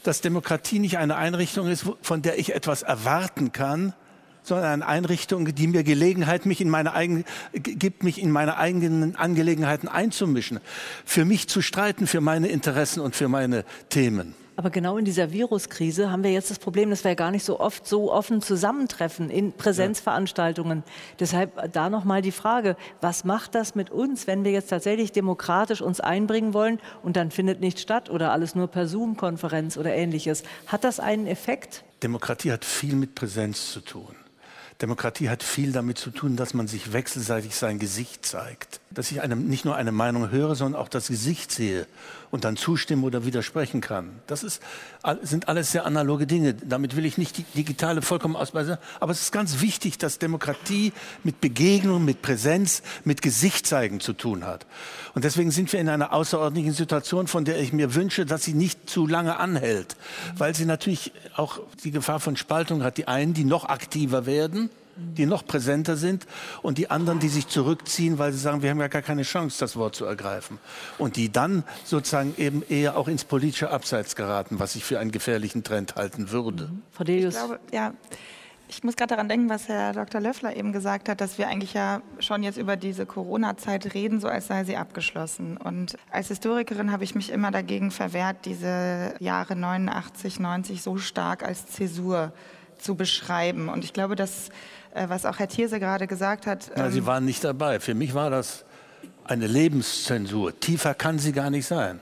dass 0.02 0.20
Demokratie 0.20 0.80
nicht 0.80 0.98
eine 0.98 1.14
Einrichtung 1.14 1.68
ist, 1.68 1.86
von 2.02 2.20
der 2.20 2.36
ich 2.36 2.52
etwas 2.52 2.82
erwarten 2.82 3.52
kann, 3.52 3.94
sondern 4.42 4.82
eine 4.82 4.86
Einrichtung, 4.86 5.54
die 5.54 5.66
mir 5.66 5.82
Gelegenheit 5.84 6.46
mich 6.46 6.60
in 6.60 6.70
meine 6.70 6.92
eigenen, 6.92 7.24
gibt, 7.52 8.02
mich 8.02 8.20
in 8.20 8.30
meine 8.30 8.56
eigenen 8.56 9.16
Angelegenheiten 9.16 9.88
einzumischen, 9.88 10.60
für 11.04 11.24
mich 11.24 11.48
zu 11.48 11.62
streiten, 11.62 12.06
für 12.06 12.20
meine 12.20 12.48
Interessen 12.48 13.00
und 13.00 13.16
für 13.16 13.28
meine 13.28 13.64
Themen. 13.88 14.34
Aber 14.60 14.68
genau 14.68 14.98
in 14.98 15.06
dieser 15.06 15.32
Viruskrise 15.32 16.10
haben 16.10 16.22
wir 16.22 16.32
jetzt 16.32 16.50
das 16.50 16.58
Problem, 16.58 16.90
dass 16.90 17.02
wir 17.02 17.14
gar 17.14 17.30
nicht 17.30 17.46
so 17.46 17.58
oft 17.60 17.86
so 17.86 18.12
offen 18.12 18.42
zusammentreffen 18.42 19.30
in 19.30 19.54
Präsenzveranstaltungen. 19.54 20.82
Ja. 20.84 20.92
Deshalb 21.18 21.72
da 21.72 21.88
nochmal 21.88 22.20
die 22.20 22.30
Frage, 22.30 22.76
was 23.00 23.24
macht 23.24 23.54
das 23.54 23.74
mit 23.74 23.88
uns, 23.88 24.26
wenn 24.26 24.44
wir 24.44 24.52
jetzt 24.52 24.68
tatsächlich 24.68 25.12
demokratisch 25.12 25.80
uns 25.80 26.00
einbringen 26.00 26.52
wollen 26.52 26.78
und 27.02 27.16
dann 27.16 27.30
findet 27.30 27.60
nicht 27.60 27.80
statt 27.80 28.10
oder 28.10 28.32
alles 28.32 28.54
nur 28.54 28.68
per 28.68 28.86
Zoom-Konferenz 28.86 29.78
oder 29.78 29.94
ähnliches? 29.94 30.42
Hat 30.66 30.84
das 30.84 31.00
einen 31.00 31.26
Effekt? 31.26 31.82
Demokratie 32.02 32.52
hat 32.52 32.66
viel 32.66 32.96
mit 32.96 33.14
Präsenz 33.14 33.72
zu 33.72 33.80
tun. 33.80 34.14
Demokratie 34.80 35.28
hat 35.28 35.42
viel 35.42 35.72
damit 35.72 35.98
zu 35.98 36.10
tun, 36.10 36.36
dass 36.36 36.54
man 36.54 36.66
sich 36.66 36.92
wechselseitig 36.92 37.54
sein 37.54 37.78
Gesicht 37.78 38.24
zeigt. 38.24 38.79
Dass 38.92 39.12
ich 39.12 39.20
einem, 39.20 39.46
nicht 39.46 39.64
nur 39.64 39.76
eine 39.76 39.92
Meinung 39.92 40.30
höre, 40.30 40.56
sondern 40.56 40.80
auch 40.80 40.88
das 40.88 41.08
Gesicht 41.08 41.52
sehe 41.52 41.86
und 42.30 42.44
dann 42.44 42.56
zustimmen 42.56 43.04
oder 43.04 43.24
widersprechen 43.24 43.80
kann. 43.80 44.10
Das 44.26 44.42
ist, 44.42 44.60
sind 45.22 45.48
alles 45.48 45.72
sehr 45.72 45.86
analoge 45.86 46.26
Dinge. 46.26 46.54
Damit 46.54 46.96
will 46.96 47.04
ich 47.04 47.18
nicht 47.18 47.38
die 47.38 47.44
digitale 47.54 48.02
vollkommen 48.02 48.36
ausweisen. 48.36 48.78
Aber 48.98 49.12
es 49.12 49.22
ist 49.22 49.32
ganz 49.32 49.60
wichtig, 49.60 49.98
dass 49.98 50.18
Demokratie 50.18 50.92
mit 51.24 51.40
Begegnung, 51.40 52.04
mit 52.04 52.22
Präsenz, 52.22 52.82
mit 53.04 53.22
Gesicht 53.22 53.66
zeigen 53.66 54.00
zu 54.00 54.12
tun 54.12 54.44
hat. 54.44 54.66
Und 55.14 55.24
deswegen 55.24 55.50
sind 55.50 55.72
wir 55.72 55.80
in 55.80 55.88
einer 55.88 56.12
außerordentlichen 56.12 56.72
Situation, 56.72 57.26
von 57.26 57.44
der 57.44 57.60
ich 57.60 57.72
mir 57.72 57.94
wünsche, 57.94 58.26
dass 58.26 58.44
sie 58.44 58.54
nicht 58.54 58.88
zu 58.88 59.06
lange 59.06 59.38
anhält. 59.38 59.96
Weil 60.36 60.54
sie 60.54 60.66
natürlich 60.66 61.12
auch 61.36 61.60
die 61.84 61.90
Gefahr 61.90 62.20
von 62.20 62.36
Spaltung 62.36 62.82
hat. 62.82 62.96
Die 62.96 63.08
einen, 63.08 63.34
die 63.34 63.44
noch 63.44 63.64
aktiver 63.66 64.26
werden, 64.26 64.70
die 65.16 65.26
noch 65.26 65.46
präsenter 65.46 65.96
sind 65.96 66.26
und 66.62 66.78
die 66.78 66.90
anderen, 66.90 67.18
die 67.18 67.28
sich 67.28 67.48
zurückziehen, 67.48 68.18
weil 68.18 68.32
sie 68.32 68.38
sagen, 68.38 68.62
wir 68.62 68.70
haben 68.70 68.80
ja 68.80 68.88
gar 68.88 69.02
keine 69.02 69.22
Chance, 69.22 69.58
das 69.60 69.76
Wort 69.76 69.94
zu 69.94 70.04
ergreifen. 70.04 70.58
Und 70.98 71.16
die 71.16 71.30
dann 71.30 71.64
sozusagen 71.84 72.34
eben 72.36 72.62
eher 72.68 72.96
auch 72.96 73.08
ins 73.08 73.24
politische 73.24 73.70
Abseits 73.70 74.16
geraten, 74.16 74.58
was 74.58 74.76
ich 74.76 74.84
für 74.84 74.98
einen 74.98 75.10
gefährlichen 75.10 75.64
Trend 75.64 75.96
halten 75.96 76.30
würde. 76.30 76.68
Mhm. 76.68 76.82
Frau 76.92 77.04
Delius. 77.04 77.34
Ich 77.34 77.40
glaube, 77.40 77.60
ja, 77.72 77.92
ich 78.70 78.84
muss 78.84 78.94
gerade 78.94 79.08
daran 79.08 79.28
denken, 79.28 79.48
was 79.48 79.66
Herr 79.66 79.92
Dr. 79.92 80.20
Löffler 80.20 80.56
eben 80.56 80.72
gesagt 80.72 81.08
hat, 81.08 81.20
dass 81.20 81.38
wir 81.38 81.48
eigentlich 81.48 81.74
ja 81.74 82.02
schon 82.20 82.44
jetzt 82.44 82.56
über 82.56 82.76
diese 82.76 83.04
Corona-Zeit 83.04 83.94
reden, 83.94 84.20
so 84.20 84.28
als 84.28 84.46
sei 84.46 84.62
sie 84.62 84.76
abgeschlossen. 84.76 85.56
Und 85.56 85.98
als 86.10 86.28
Historikerin 86.28 86.92
habe 86.92 87.02
ich 87.02 87.16
mich 87.16 87.30
immer 87.30 87.50
dagegen 87.50 87.90
verwehrt, 87.90 88.44
diese 88.44 89.14
Jahre 89.18 89.56
89, 89.56 90.38
90 90.38 90.82
so 90.82 90.98
stark 90.98 91.42
als 91.42 91.66
Zäsur 91.66 92.32
zu 92.80 92.94
beschreiben. 92.94 93.68
Und 93.68 93.84
ich 93.84 93.92
glaube, 93.92 94.16
dass 94.16 94.50
äh, 94.94 95.08
was 95.08 95.26
auch 95.26 95.38
Herr 95.38 95.48
Thierse 95.48 95.78
gerade 95.80 96.06
gesagt 96.06 96.46
hat. 96.46 96.70
Na, 96.76 96.90
Sie 96.90 96.98
ähm, 96.98 97.06
waren 97.06 97.24
nicht 97.24 97.44
dabei. 97.44 97.80
Für 97.80 97.94
mich 97.94 98.14
war 98.14 98.30
das 98.30 98.64
eine 99.24 99.46
Lebenszensur. 99.46 100.58
Tiefer 100.58 100.94
kann 100.94 101.18
sie 101.18 101.32
gar 101.32 101.50
nicht 101.50 101.66
sein. 101.66 102.00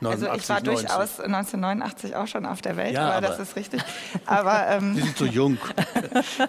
89, 0.00 0.30
also 0.30 0.42
ich 0.42 0.48
war 0.48 0.62
90. 0.62 0.88
durchaus 0.88 1.20
1989 1.20 2.16
auch 2.16 2.26
schon 2.26 2.46
auf 2.46 2.62
der 2.62 2.76
Welt, 2.76 2.94
ja, 2.94 3.08
aber, 3.08 3.16
aber, 3.16 3.26
das 3.28 3.38
ist 3.38 3.56
richtig. 3.56 3.82
Aber, 4.26 4.66
ähm, 4.68 4.94
Sie 4.96 5.02
sind 5.02 5.16
so 5.16 5.26
jung. 5.26 5.58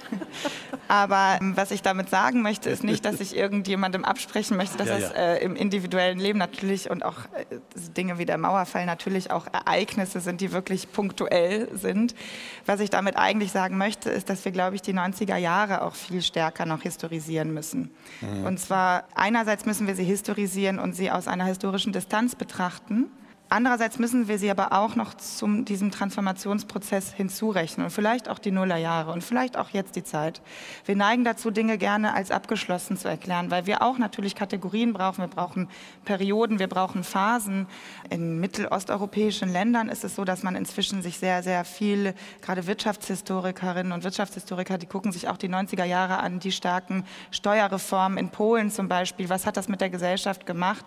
aber 0.88 1.38
ähm, 1.40 1.56
was 1.56 1.72
ich 1.72 1.82
damit 1.82 2.10
sagen 2.10 2.42
möchte, 2.42 2.70
ist 2.70 2.84
nicht, 2.84 3.06
dass 3.06 3.20
ich 3.20 3.36
irgendjemandem 3.36 4.06
absprechen 4.06 4.58
möchte, 4.58 4.78
dass 4.78 4.88
ja, 4.88 4.98
es 4.98 5.12
Äh, 5.22 5.38
im 5.44 5.56
individuellen 5.56 6.20
Leben 6.20 6.40
natürlich 6.40 6.90
und 6.90 7.04
auch 7.04 7.18
äh, 7.34 7.60
Dinge 7.96 8.18
wie 8.18 8.26
der 8.26 8.38
Mauerfall 8.38 8.86
natürlich 8.86 9.32
auch 9.32 9.48
Ereignisse 9.52 10.20
sind, 10.20 10.42
die 10.42 10.52
wirklich 10.52 10.92
punktuell 10.92 11.68
sind. 11.74 12.16
Was 12.66 12.80
ich 12.80 12.90
damit 12.90 13.18
eigentlich 13.18 13.52
sagen 13.52 13.78
möchte, 13.78 14.10
ist, 14.10 14.30
dass 14.30 14.46
wir, 14.46 14.52
glaube 14.52 14.76
ich, 14.76 14.82
die 14.82 14.94
90er 14.94 15.38
Jahre 15.38 15.84
auch 15.84 15.96
viel 15.96 16.22
stärker 16.22 16.66
noch 16.66 16.82
historisieren 16.82 17.54
müssen. 17.54 17.92
Mhm. 18.22 18.46
Und 18.46 18.60
zwar 18.60 19.04
einerseits 19.14 19.66
müssen 19.66 19.88
wir 19.88 19.96
sie 19.96 20.04
historisieren 20.04 20.80
und 20.80 20.96
sie 20.96 21.12
aus 21.12 21.28
einer 21.28 21.46
historischen 21.46 21.94
Distanz 21.94 22.36
betrachten. 22.36 23.12
Andererseits 23.54 24.00
müssen 24.00 24.30
wir 24.30 24.40
sie 24.40 24.50
aber 24.50 24.72
auch 24.72 24.96
noch 24.96 25.14
zu 25.14 25.64
diesem 25.64 25.92
Transformationsprozess 25.92 27.12
hinzurechnen 27.12 27.84
und 27.84 27.92
vielleicht 27.92 28.30
auch 28.30 28.40
die 28.40 28.50
Nullerjahre 28.50 29.12
und 29.12 29.26
vielleicht 29.26 29.58
auch 29.58 29.72
jetzt 29.72 29.98
die 29.98 30.06
Zeit. 30.06 30.42
Wir 30.86 30.96
neigen 30.96 31.26
dazu, 31.26 31.52
Dinge 31.52 31.78
gerne 31.78 32.14
als 32.14 32.32
abgeschlossen 32.32 32.96
zu 32.96 33.10
erklären, 33.10 33.52
weil 33.52 33.66
wir 33.66 33.82
auch 33.82 33.98
natürlich 33.98 34.36
Kategorien 34.36 34.94
brauchen. 34.94 35.18
Wir 35.18 35.28
brauchen 35.28 35.68
Perioden, 36.06 36.60
wir 36.60 36.68
brauchen 36.68 37.04
Phasen. 37.04 37.68
In 38.10 38.40
mittelosteuropäischen 38.40 39.52
Ländern 39.52 39.90
ist 39.90 40.06
es 40.06 40.16
so, 40.16 40.24
dass 40.24 40.44
man 40.44 40.56
inzwischen 40.56 41.02
sich 41.02 41.20
sehr, 41.20 41.44
sehr 41.44 41.66
viel, 41.66 42.14
gerade 42.42 42.68
Wirtschaftshistorikerinnen 42.68 43.92
und 43.92 44.06
Wirtschaftshistoriker, 44.06 44.78
die 44.78 44.88
gucken 44.88 45.12
sich 45.12 45.28
auch 45.28 45.36
die 45.36 45.50
90er 45.50 45.84
Jahre 45.84 46.20
an, 46.20 46.40
die 46.40 46.54
starken 46.54 47.04
Steuerreformen 47.32 48.18
in 48.18 48.30
Polen 48.30 48.72
zum 48.72 48.88
Beispiel. 48.88 49.28
Was 49.28 49.46
hat 49.46 49.58
das 49.58 49.68
mit 49.68 49.82
der 49.82 49.90
Gesellschaft 49.90 50.46
gemacht? 50.46 50.86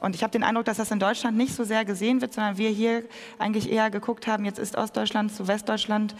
Und 0.00 0.16
ich 0.16 0.24
habe 0.24 0.32
den 0.32 0.42
Eindruck, 0.42 0.64
dass 0.64 0.78
das 0.78 0.90
in 0.90 0.98
Deutschland 0.98 1.36
nicht 1.36 1.54
so 1.54 1.62
sehr 1.62 1.84
gesehen 1.84 1.99
wird, 2.00 2.34
sondern 2.34 2.58
wir 2.58 2.70
hier 2.70 3.04
eigentlich 3.38 3.70
eher 3.70 3.90
geguckt 3.90 4.26
haben, 4.26 4.44
jetzt 4.44 4.58
ist 4.58 4.76
Ostdeutschland 4.76 5.32
zu 5.32 5.48
Westdeutschland 5.48 6.14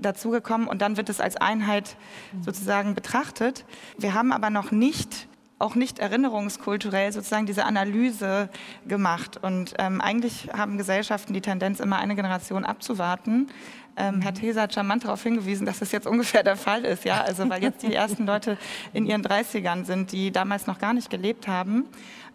dazugekommen 0.00 0.68
und 0.68 0.82
dann 0.82 0.96
wird 0.96 1.08
es 1.08 1.20
als 1.20 1.36
Einheit 1.36 1.96
sozusagen 2.40 2.94
betrachtet. 2.94 3.64
Wir 3.98 4.14
haben 4.14 4.32
aber 4.32 4.50
noch 4.50 4.70
nicht 4.70 5.28
auch 5.62 5.74
nicht 5.74 5.98
erinnerungskulturell 5.98 7.12
sozusagen 7.12 7.46
diese 7.46 7.64
Analyse 7.64 8.48
gemacht. 8.86 9.38
Und 9.40 9.74
ähm, 9.78 10.00
eigentlich 10.00 10.48
haben 10.52 10.76
Gesellschaften 10.76 11.32
die 11.32 11.40
Tendenz, 11.40 11.80
immer 11.80 11.98
eine 11.98 12.14
Generation 12.14 12.64
abzuwarten. 12.64 13.48
Ähm, 13.96 14.20
Herr 14.22 14.34
Theser 14.34 14.62
hat 14.62 14.74
charmant 14.74 15.04
darauf 15.04 15.22
hingewiesen, 15.22 15.66
dass 15.66 15.78
das 15.78 15.92
jetzt 15.92 16.06
ungefähr 16.06 16.42
der 16.42 16.56
Fall 16.56 16.84
ist. 16.84 17.04
Ja? 17.04 17.22
Also 17.22 17.48
weil 17.48 17.62
jetzt 17.62 17.82
die 17.82 17.94
ersten 17.94 18.26
Leute 18.26 18.58
in 18.92 19.06
ihren 19.06 19.22
30ern 19.22 19.84
sind, 19.84 20.12
die 20.12 20.32
damals 20.32 20.66
noch 20.66 20.78
gar 20.78 20.94
nicht 20.94 21.10
gelebt 21.10 21.46
haben. 21.46 21.84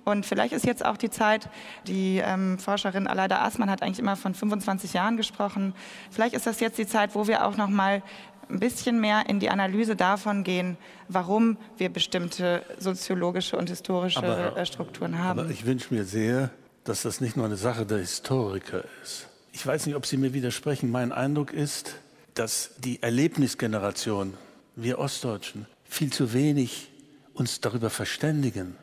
Und 0.06 0.26
vielleicht 0.26 0.54
ist 0.54 0.66
jetzt 0.66 0.86
auch 0.86 0.96
die 0.96 1.10
Zeit, 1.10 1.50
die 1.86 2.22
ähm, 2.24 2.60
Forscherin 2.60 3.08
Aleida 3.08 3.44
Aßmann 3.44 3.70
hat 3.70 3.84
eigentlich 3.84 4.00
immer 4.00 4.16
von 4.16 4.34
25 4.34 4.94
Jahren 4.94 5.18
gesprochen. 5.18 5.74
Vielleicht 6.12 6.34
ist 6.34 6.48
das 6.48 6.62
jetzt 6.62 6.78
die 6.78 6.88
Zeit, 6.88 7.14
wo 7.14 7.28
wir 7.28 7.46
auch 7.46 7.58
noch 7.58 7.68
mal 7.68 8.02
ein 8.50 8.60
bisschen 8.60 9.00
mehr 9.00 9.28
in 9.28 9.40
die 9.40 9.50
Analyse 9.50 9.96
davon 9.96 10.44
gehen, 10.44 10.78
warum 11.08 11.58
wir 11.78 11.90
bestimmte 11.90 12.64
soziologische 12.80 13.58
und 13.58 13.70
historische 13.70 14.20
aber, 14.20 14.58
äh, 14.58 14.66
Strukturen 14.66 15.20
haben. 15.20 15.40
Aber 15.40 15.50
ich 15.50 15.66
wünsche 15.66 15.94
mir 15.94 16.04
sehr, 16.06 16.52
dass 16.84 17.02
das 17.02 17.22
nicht 17.22 17.36
nur 17.36 17.46
eine 17.46 17.58
Sache 17.58 17.86
der 17.86 18.00
Historiker 18.00 18.84
ist. 19.04 19.28
Ich 19.52 19.66
weiß 19.66 19.86
nicht, 19.86 19.96
ob 19.96 20.06
Sie 20.06 20.18
mir 20.18 20.34
widersprechen. 20.34 20.92
Mein 20.92 21.12
Eindruck 21.12 21.52
ist, 21.52 21.96
dass 22.34 22.72
die 22.78 23.02
Erlebnisgeneration, 23.02 24.36
wir 24.76 25.00
Ostdeutschen, 25.00 25.66
viel 25.84 26.12
zu 26.12 26.34
wenig 26.34 26.90
uns 27.34 27.60
darüber 27.62 27.90
verständigen, 27.90 28.76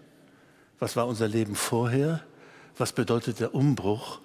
was 0.79 0.97
war 0.97 1.07
unser 1.07 1.29
Leben 1.29 1.55
vorher? 1.55 2.21
Was 2.77 2.93
bedeutet 2.93 3.41
der 3.41 3.55
Umbruch? 3.55 4.19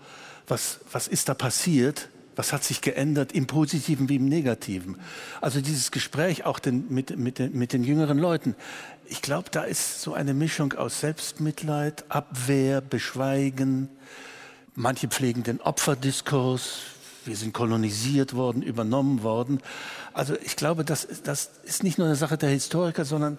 Was, 0.47 0.80
was 0.91 1.08
ist 1.08 1.30
da 1.30 1.34
passiert? 1.36 2.10
Was 2.39 2.54
hat 2.54 2.63
sich 2.63 2.80
geändert 2.80 3.34
im 3.34 3.47
Positiven 3.47 4.08
wie 4.08 4.15
im 4.15 4.23
Negativen? 4.23 4.97
Also 5.41 5.60
dieses 5.60 5.91
Gespräch 5.91 6.45
auch 6.45 6.60
den, 6.60 6.86
mit, 6.88 7.17
mit, 7.17 7.38
den, 7.38 7.52
mit 7.52 7.73
den 7.73 7.84
jüngeren 7.84 8.17
Leuten. 8.17 8.56
Ich 9.08 9.21
glaube, 9.21 9.49
da 9.52 9.63
ist 9.63 10.02
so 10.02 10.13
eine 10.13 10.34
Mischung 10.34 10.71
aus 10.71 11.02
Selbstmitleid, 11.02 12.06
Abwehr, 12.08 12.80
Beschweigen, 12.80 13.89
Manche 14.73 15.10
pflegen 15.10 15.43
den 15.43 15.60
Opferdiskurs. 15.60 16.78
Wir 17.25 17.36
sind 17.36 17.54
kolonisiert 17.54 18.34
worden, 18.34 18.62
übernommen 18.62 19.21
worden. 19.21 19.60
Also 20.13 20.38
ich 20.41 20.56
glaube, 20.56 20.86
das, 20.86 21.10
das 21.25 21.49
ist 21.63 21.84
nicht 21.84 21.97
nur 21.97 22.08
eine 22.08 22.15
Sache 22.15 22.38
der 22.38 22.52
Historiker, 22.52 23.04
sondern 23.04 23.38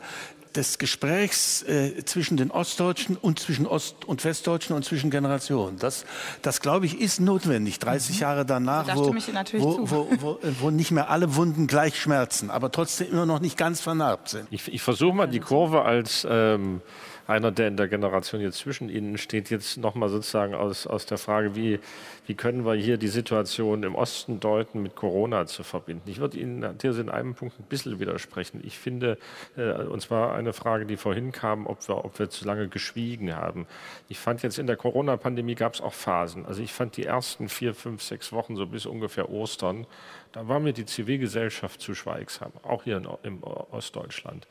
des 0.56 0.78
Gesprächs 0.78 1.62
äh, 1.62 2.04
zwischen 2.04 2.36
den 2.36 2.50
Ostdeutschen 2.50 3.16
und 3.16 3.38
zwischen 3.38 3.66
Ost- 3.66 4.04
und 4.06 4.24
Westdeutschen 4.24 4.74
und 4.74 4.84
zwischen 4.84 5.10
Generationen. 5.10 5.78
Das, 5.78 6.04
das 6.42 6.60
glaube 6.60 6.86
ich, 6.86 7.00
ist 7.00 7.20
notwendig. 7.20 7.78
30 7.78 8.16
mhm. 8.16 8.20
Jahre 8.20 8.46
danach, 8.46 8.86
wo, 8.96 9.14
wo, 9.14 9.90
wo, 9.90 10.08
wo, 10.20 10.38
wo, 10.60 10.70
nicht 10.70 10.90
mehr 10.90 11.10
alle 11.10 11.36
Wunden 11.36 11.66
gleich 11.66 12.00
schmerzen, 12.00 12.50
aber 12.50 12.70
trotzdem 12.70 13.10
immer 13.12 13.26
noch 13.26 13.40
nicht 13.40 13.56
ganz 13.56 13.80
vernarbt 13.80 14.28
sind. 14.28 14.48
Ich, 14.50 14.72
ich 14.72 14.82
versuche 14.82 15.14
mal 15.14 15.28
die 15.28 15.40
Kurve 15.40 15.82
als 15.82 16.26
ähm, 16.28 16.80
einer, 17.26 17.50
der 17.50 17.68
in 17.68 17.76
der 17.76 17.88
Generation 17.88 18.40
jetzt 18.40 18.58
zwischen 18.58 18.88
Ihnen 18.88 19.18
steht, 19.18 19.50
jetzt 19.50 19.76
nochmal 19.76 20.08
sozusagen 20.08 20.54
aus, 20.54 20.86
aus 20.86 21.06
der 21.06 21.18
Frage, 21.18 21.54
wie, 21.54 21.80
wie 22.26 22.34
können 22.34 22.64
wir 22.64 22.74
hier 22.74 22.96
die 22.96 23.08
Situation 23.08 23.82
im 23.82 23.94
Osten 23.94 24.40
deuten, 24.40 24.82
mit 24.82 24.96
Corona 24.96 25.46
zu 25.46 25.62
verbinden. 25.62 26.08
Ich 26.10 26.18
würde 26.18 26.38
Ihnen 26.38 26.60
natürlich 26.60 26.98
in 26.98 27.08
einem 27.08 27.34
Punkt 27.34 27.58
ein 27.58 27.64
bisschen 27.64 28.00
widersprechen. 28.00 28.60
Ich 28.64 28.78
finde, 28.78 29.18
äh, 29.56 29.72
und 29.72 30.00
zwar 30.00 30.34
eine 30.34 30.52
Frage, 30.52 30.86
die 30.86 30.96
vorhin 30.96 31.32
kam, 31.32 31.66
ob 31.66 31.86
wir, 31.88 32.04
ob 32.04 32.18
wir 32.18 32.30
zu 32.30 32.44
lange 32.44 32.68
geschwiegen 32.68 33.34
haben. 33.34 33.66
Ich 34.08 34.18
fand 34.18 34.42
jetzt 34.42 34.58
in 34.58 34.66
der 34.66 34.76
Corona-Pandemie 34.76 35.54
gab 35.54 35.74
es 35.74 35.80
auch 35.80 35.94
Phasen. 35.94 36.46
Also 36.46 36.62
ich 36.62 36.72
fand 36.72 36.96
die 36.96 37.04
ersten 37.04 37.48
vier, 37.48 37.74
fünf, 37.74 38.02
sechs 38.02 38.32
Wochen 38.32 38.56
so 38.56 38.66
bis 38.66 38.86
ungefähr 38.86 39.30
Ostern, 39.30 39.86
da 40.32 40.46
war 40.46 40.60
mir 40.60 40.72
die 40.72 40.86
Zivilgesellschaft 40.86 41.80
zu 41.80 41.94
schweigsam, 41.94 42.52
auch 42.62 42.84
hier 42.84 42.98
in, 42.98 43.08
im 43.24 43.42
Ostdeutschland. 43.42 44.46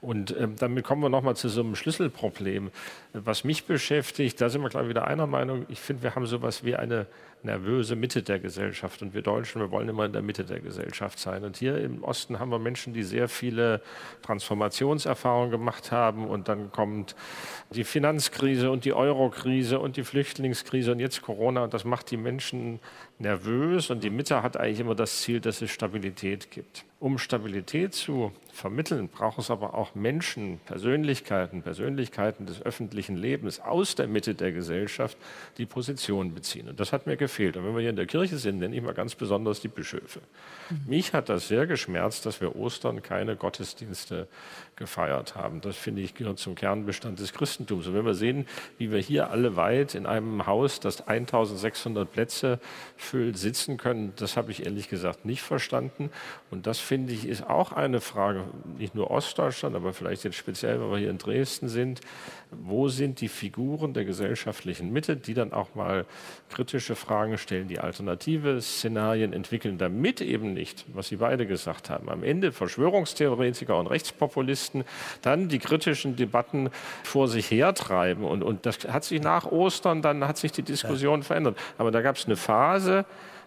Und 0.00 0.36
ähm, 0.38 0.54
damit 0.56 0.84
kommen 0.84 1.02
wir 1.02 1.08
nochmal 1.08 1.34
zu 1.34 1.48
so 1.48 1.62
einem 1.62 1.74
Schlüsselproblem. 2.16 2.70
Was 3.12 3.44
mich 3.44 3.64
beschäftigt, 3.64 4.40
da 4.40 4.48
sind 4.48 4.62
wir, 4.62 4.68
glaube 4.68 4.86
ich, 4.86 4.90
wieder 4.90 5.06
einer 5.06 5.26
Meinung. 5.26 5.64
Ich 5.68 5.80
finde, 5.80 6.02
wir 6.02 6.14
haben 6.14 6.26
sowas 6.26 6.64
wie 6.64 6.76
eine 6.76 7.06
nervöse 7.42 7.96
Mitte 7.96 8.22
der 8.22 8.38
Gesellschaft. 8.38 9.00
Und 9.02 9.14
wir 9.14 9.22
Deutschen, 9.22 9.60
wir 9.60 9.70
wollen 9.70 9.88
immer 9.88 10.04
in 10.04 10.12
der 10.12 10.22
Mitte 10.22 10.44
der 10.44 10.60
Gesellschaft 10.60 11.18
sein. 11.18 11.44
Und 11.44 11.56
hier 11.56 11.78
im 11.78 12.02
Osten 12.04 12.38
haben 12.38 12.50
wir 12.50 12.58
Menschen, 12.58 12.92
die 12.92 13.02
sehr 13.02 13.28
viele 13.28 13.80
Transformationserfahrungen 14.22 15.50
gemacht 15.50 15.92
haben. 15.92 16.26
Und 16.26 16.48
dann 16.48 16.72
kommt 16.72 17.14
die 17.70 17.84
Finanzkrise 17.84 18.70
und 18.70 18.84
die 18.84 18.92
Eurokrise 18.92 19.78
und 19.78 19.96
die 19.96 20.04
Flüchtlingskrise 20.04 20.92
und 20.92 21.00
jetzt 21.00 21.22
Corona. 21.22 21.64
Und 21.64 21.72
das 21.72 21.84
macht 21.84 22.10
die 22.10 22.16
Menschen 22.16 22.80
nervös. 23.18 23.90
Und 23.90 24.04
die 24.04 24.10
Mitte 24.10 24.42
hat 24.42 24.56
eigentlich 24.56 24.80
immer 24.80 24.94
das 24.94 25.22
Ziel, 25.22 25.40
dass 25.40 25.62
es 25.62 25.70
Stabilität 25.70 26.50
gibt. 26.50 26.84
Um 26.98 27.18
Stabilität 27.18 27.92
zu 27.92 28.32
vermitteln, 28.54 29.08
braucht 29.08 29.38
es 29.38 29.50
aber 29.50 29.74
auch 29.74 29.94
Menschen, 29.94 30.60
Persönlichkeiten, 30.64 31.60
Persönlichkeiten 31.60 32.46
des 32.46 32.62
öffentlichen 32.62 33.16
Lebens 33.16 33.60
aus 33.60 33.96
der 33.96 34.08
Mitte 34.08 34.34
der 34.34 34.50
Gesellschaft, 34.50 35.18
die 35.58 35.66
Position 35.66 36.34
beziehen. 36.34 36.70
Und 36.70 36.80
das 36.80 36.94
hat 36.94 37.06
mir 37.06 37.18
gefehlt. 37.18 37.58
Und 37.58 37.66
wenn 37.66 37.74
wir 37.74 37.80
hier 37.80 37.90
in 37.90 37.96
der 37.96 38.06
Kirche 38.06 38.38
sind, 38.38 38.60
nenne 38.60 38.74
ich 38.74 38.82
mal 38.82 38.94
ganz 38.94 39.14
besonders 39.14 39.60
die 39.60 39.68
Bischöfe. 39.68 40.20
Mhm. 40.70 40.80
Mich 40.86 41.12
hat 41.12 41.28
das 41.28 41.48
sehr 41.48 41.66
geschmerzt, 41.66 42.24
dass 42.24 42.40
wir 42.40 42.56
Ostern 42.56 43.02
keine 43.02 43.36
Gottesdienste 43.36 44.26
gefeiert 44.76 45.36
haben. 45.36 45.60
Das 45.60 45.76
finde 45.76 46.00
ich 46.00 46.14
gehört 46.14 46.38
zum 46.38 46.54
Kernbestand 46.54 47.20
des 47.20 47.34
Christentums. 47.34 47.86
Und 47.86 47.94
wenn 47.94 48.06
wir 48.06 48.14
sehen, 48.14 48.46
wie 48.78 48.90
wir 48.90 49.00
hier 49.00 49.30
alle 49.30 49.56
weit 49.56 49.94
in 49.94 50.06
einem 50.06 50.46
Haus, 50.46 50.80
das 50.80 51.06
1600 51.06 52.10
Plätze 52.10 52.58
füllt, 53.06 53.38
sitzen 53.38 53.76
können, 53.76 54.12
das 54.16 54.36
habe 54.36 54.50
ich 54.50 54.66
ehrlich 54.66 54.88
gesagt 54.88 55.24
nicht 55.24 55.42
verstanden. 55.42 56.10
Und 56.50 56.66
das 56.66 56.78
finde 56.78 57.12
ich 57.12 57.26
ist 57.26 57.46
auch 57.46 57.72
eine 57.72 58.00
Frage, 58.00 58.44
nicht 58.78 58.94
nur 58.94 59.10
Ostdeutschland, 59.10 59.76
aber 59.76 59.92
vielleicht 59.92 60.24
jetzt 60.24 60.36
speziell, 60.36 60.80
weil 60.80 60.90
wir 60.90 60.98
hier 60.98 61.10
in 61.10 61.18
Dresden 61.18 61.68
sind. 61.68 62.00
Wo 62.62 62.88
sind 62.88 63.20
die 63.20 63.28
Figuren 63.28 63.94
der 63.94 64.04
gesellschaftlichen 64.04 64.92
Mitte, 64.92 65.16
die 65.16 65.34
dann 65.34 65.52
auch 65.52 65.74
mal 65.74 66.06
kritische 66.50 66.96
Fragen 66.96 67.38
stellen, 67.38 67.68
die 67.68 67.78
alternative 67.78 68.60
Szenarien 68.60 69.32
entwickeln, 69.32 69.78
damit 69.78 70.20
eben 70.20 70.54
nicht, 70.54 70.84
was 70.92 71.08
Sie 71.08 71.16
beide 71.16 71.46
gesagt 71.46 71.90
haben, 71.90 72.08
am 72.08 72.22
Ende 72.22 72.52
Verschwörungstheoretiker 72.52 73.78
und 73.78 73.86
Rechtspopulisten 73.86 74.84
dann 75.22 75.48
die 75.48 75.58
kritischen 75.58 76.16
Debatten 76.16 76.70
vor 77.02 77.28
sich 77.28 77.50
hertreiben. 77.50 78.24
Und, 78.24 78.42
und 78.42 78.66
das 78.66 78.78
hat 78.88 79.04
sich 79.04 79.20
nach 79.20 79.46
Ostern, 79.46 80.02
dann 80.02 80.26
hat 80.26 80.38
sich 80.38 80.52
die 80.52 80.62
Diskussion 80.62 81.22
verändert. 81.22 81.58
Aber 81.78 81.90
da 81.90 82.00
gab 82.00 82.16
es 82.16 82.26
eine 82.26 82.36
Phase, 82.36 83.04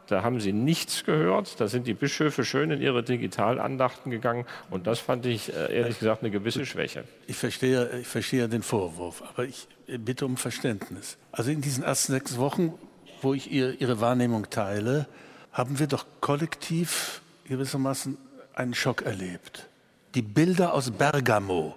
da 0.09 0.23
haben 0.23 0.39
sie 0.39 0.53
nichts 0.53 1.03
gehört. 1.03 1.59
Da 1.59 1.67
sind 1.67 1.87
die 1.87 1.93
Bischöfe 1.93 2.43
schön 2.43 2.71
in 2.71 2.81
ihre 2.81 3.03
Digitalandachten 3.03 4.11
gegangen. 4.11 4.45
Und 4.69 4.87
das 4.87 4.99
fand 4.99 5.25
ich 5.25 5.53
äh, 5.53 5.75
ehrlich 5.75 5.99
gesagt 5.99 6.23
eine 6.23 6.31
gewisse 6.31 6.65
Schwäche. 6.65 7.03
Ich 7.27 7.37
verstehe, 7.37 7.99
ich 7.99 8.07
verstehe 8.07 8.49
den 8.49 8.63
Vorwurf, 8.63 9.21
aber 9.21 9.45
ich 9.45 9.67
bitte 9.85 10.25
um 10.25 10.37
Verständnis. 10.37 11.17
Also 11.31 11.51
in 11.51 11.61
diesen 11.61 11.83
ersten 11.83 12.13
sechs 12.13 12.37
Wochen, 12.37 12.73
wo 13.21 13.33
ich 13.33 13.51
ihr, 13.51 13.79
Ihre 13.79 14.01
Wahrnehmung 14.01 14.49
teile, 14.49 15.07
haben 15.51 15.79
wir 15.79 15.87
doch 15.87 16.05
kollektiv 16.21 17.21
gewissermaßen 17.45 18.17
einen 18.55 18.73
Schock 18.73 19.03
erlebt. 19.03 19.67
Die 20.15 20.21
Bilder 20.21 20.73
aus 20.73 20.91
Bergamo. 20.91 21.75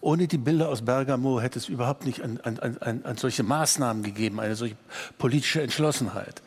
Ohne 0.00 0.26
die 0.26 0.38
Bilder 0.38 0.68
aus 0.68 0.82
Bergamo 0.82 1.40
hätte 1.40 1.58
es 1.58 1.68
überhaupt 1.68 2.04
nicht 2.04 2.22
an, 2.22 2.40
an, 2.42 2.58
an, 2.58 3.04
an 3.04 3.16
solche 3.16 3.44
Maßnahmen 3.44 4.02
gegeben, 4.02 4.40
eine 4.40 4.56
solche 4.56 4.76
politische 5.16 5.62
Entschlossenheit. 5.62 6.42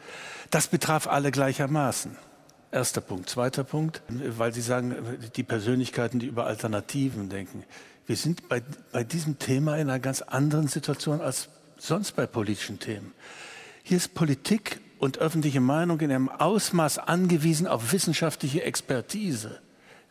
Das 0.56 0.68
betraf 0.68 1.08
alle 1.08 1.32
gleichermaßen. 1.32 2.16
Erster 2.72 3.02
Punkt. 3.02 3.30
Zweiter 3.30 3.66
Punkt, 3.66 4.02
weil 4.08 4.54
Sie 4.54 4.62
sagen, 4.62 4.96
die 5.36 5.44
Persönlichkeiten, 5.44 6.18
die 6.18 6.28
über 6.28 6.46
Alternativen 6.46 7.28
denken. 7.28 7.66
Wir 8.08 8.16
sind 8.16 8.48
bei, 8.48 8.62
bei 8.94 9.04
diesem 9.04 9.38
Thema 9.38 9.76
in 9.76 9.90
einer 9.90 10.00
ganz 10.00 10.22
anderen 10.22 10.70
Situation 10.70 11.20
als 11.20 11.50
sonst 11.78 12.16
bei 12.16 12.26
politischen 12.26 12.80
Themen. 12.80 13.12
Hier 13.84 13.98
ist 13.98 14.14
Politik 14.14 14.80
und 14.98 15.18
öffentliche 15.18 15.60
Meinung 15.60 16.00
in 16.00 16.10
einem 16.10 16.30
Ausmaß 16.30 17.00
angewiesen 17.00 17.68
auf 17.68 17.92
wissenschaftliche 17.92 18.64
Expertise, 18.64 19.60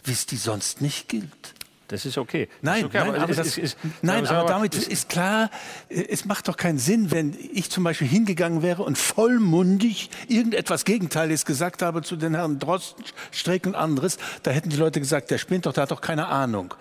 wie 0.02 0.12
es 0.12 0.26
die 0.26 0.36
sonst 0.36 0.82
nicht 0.82 1.08
gilt. 1.08 1.54
Das 1.88 2.06
ist 2.06 2.16
okay. 2.16 2.48
Nein, 2.62 2.80
ist 2.80 2.84
okay, 2.86 2.98
nein, 2.98 3.14
aber, 3.16 3.34
das, 3.34 3.46
ist, 3.46 3.58
ist, 3.58 3.78
nein, 4.00 4.26
aber 4.26 4.48
damit 4.48 4.74
ist 4.74 5.08
klar, 5.08 5.50
es 5.88 6.24
macht 6.24 6.48
doch 6.48 6.56
keinen 6.56 6.78
Sinn, 6.78 7.10
wenn 7.10 7.36
ich 7.52 7.70
zum 7.70 7.84
Beispiel 7.84 8.08
hingegangen 8.08 8.62
wäre 8.62 8.82
und 8.82 8.96
vollmundig 8.96 10.08
irgendetwas 10.28 10.84
Gegenteiliges 10.84 11.44
gesagt 11.44 11.82
habe 11.82 12.02
zu 12.02 12.16
den 12.16 12.34
Herren 12.34 12.58
Drosten, 12.58 13.04
Streeck 13.30 13.66
und 13.66 13.74
anderes. 13.74 14.18
Da 14.42 14.50
hätten 14.50 14.70
die 14.70 14.76
Leute 14.76 14.98
gesagt, 14.98 15.30
der 15.30 15.38
spinnt 15.38 15.66
doch, 15.66 15.74
der 15.74 15.82
hat 15.82 15.90
doch 15.90 16.00
keine 16.00 16.28
Ahnung 16.28 16.74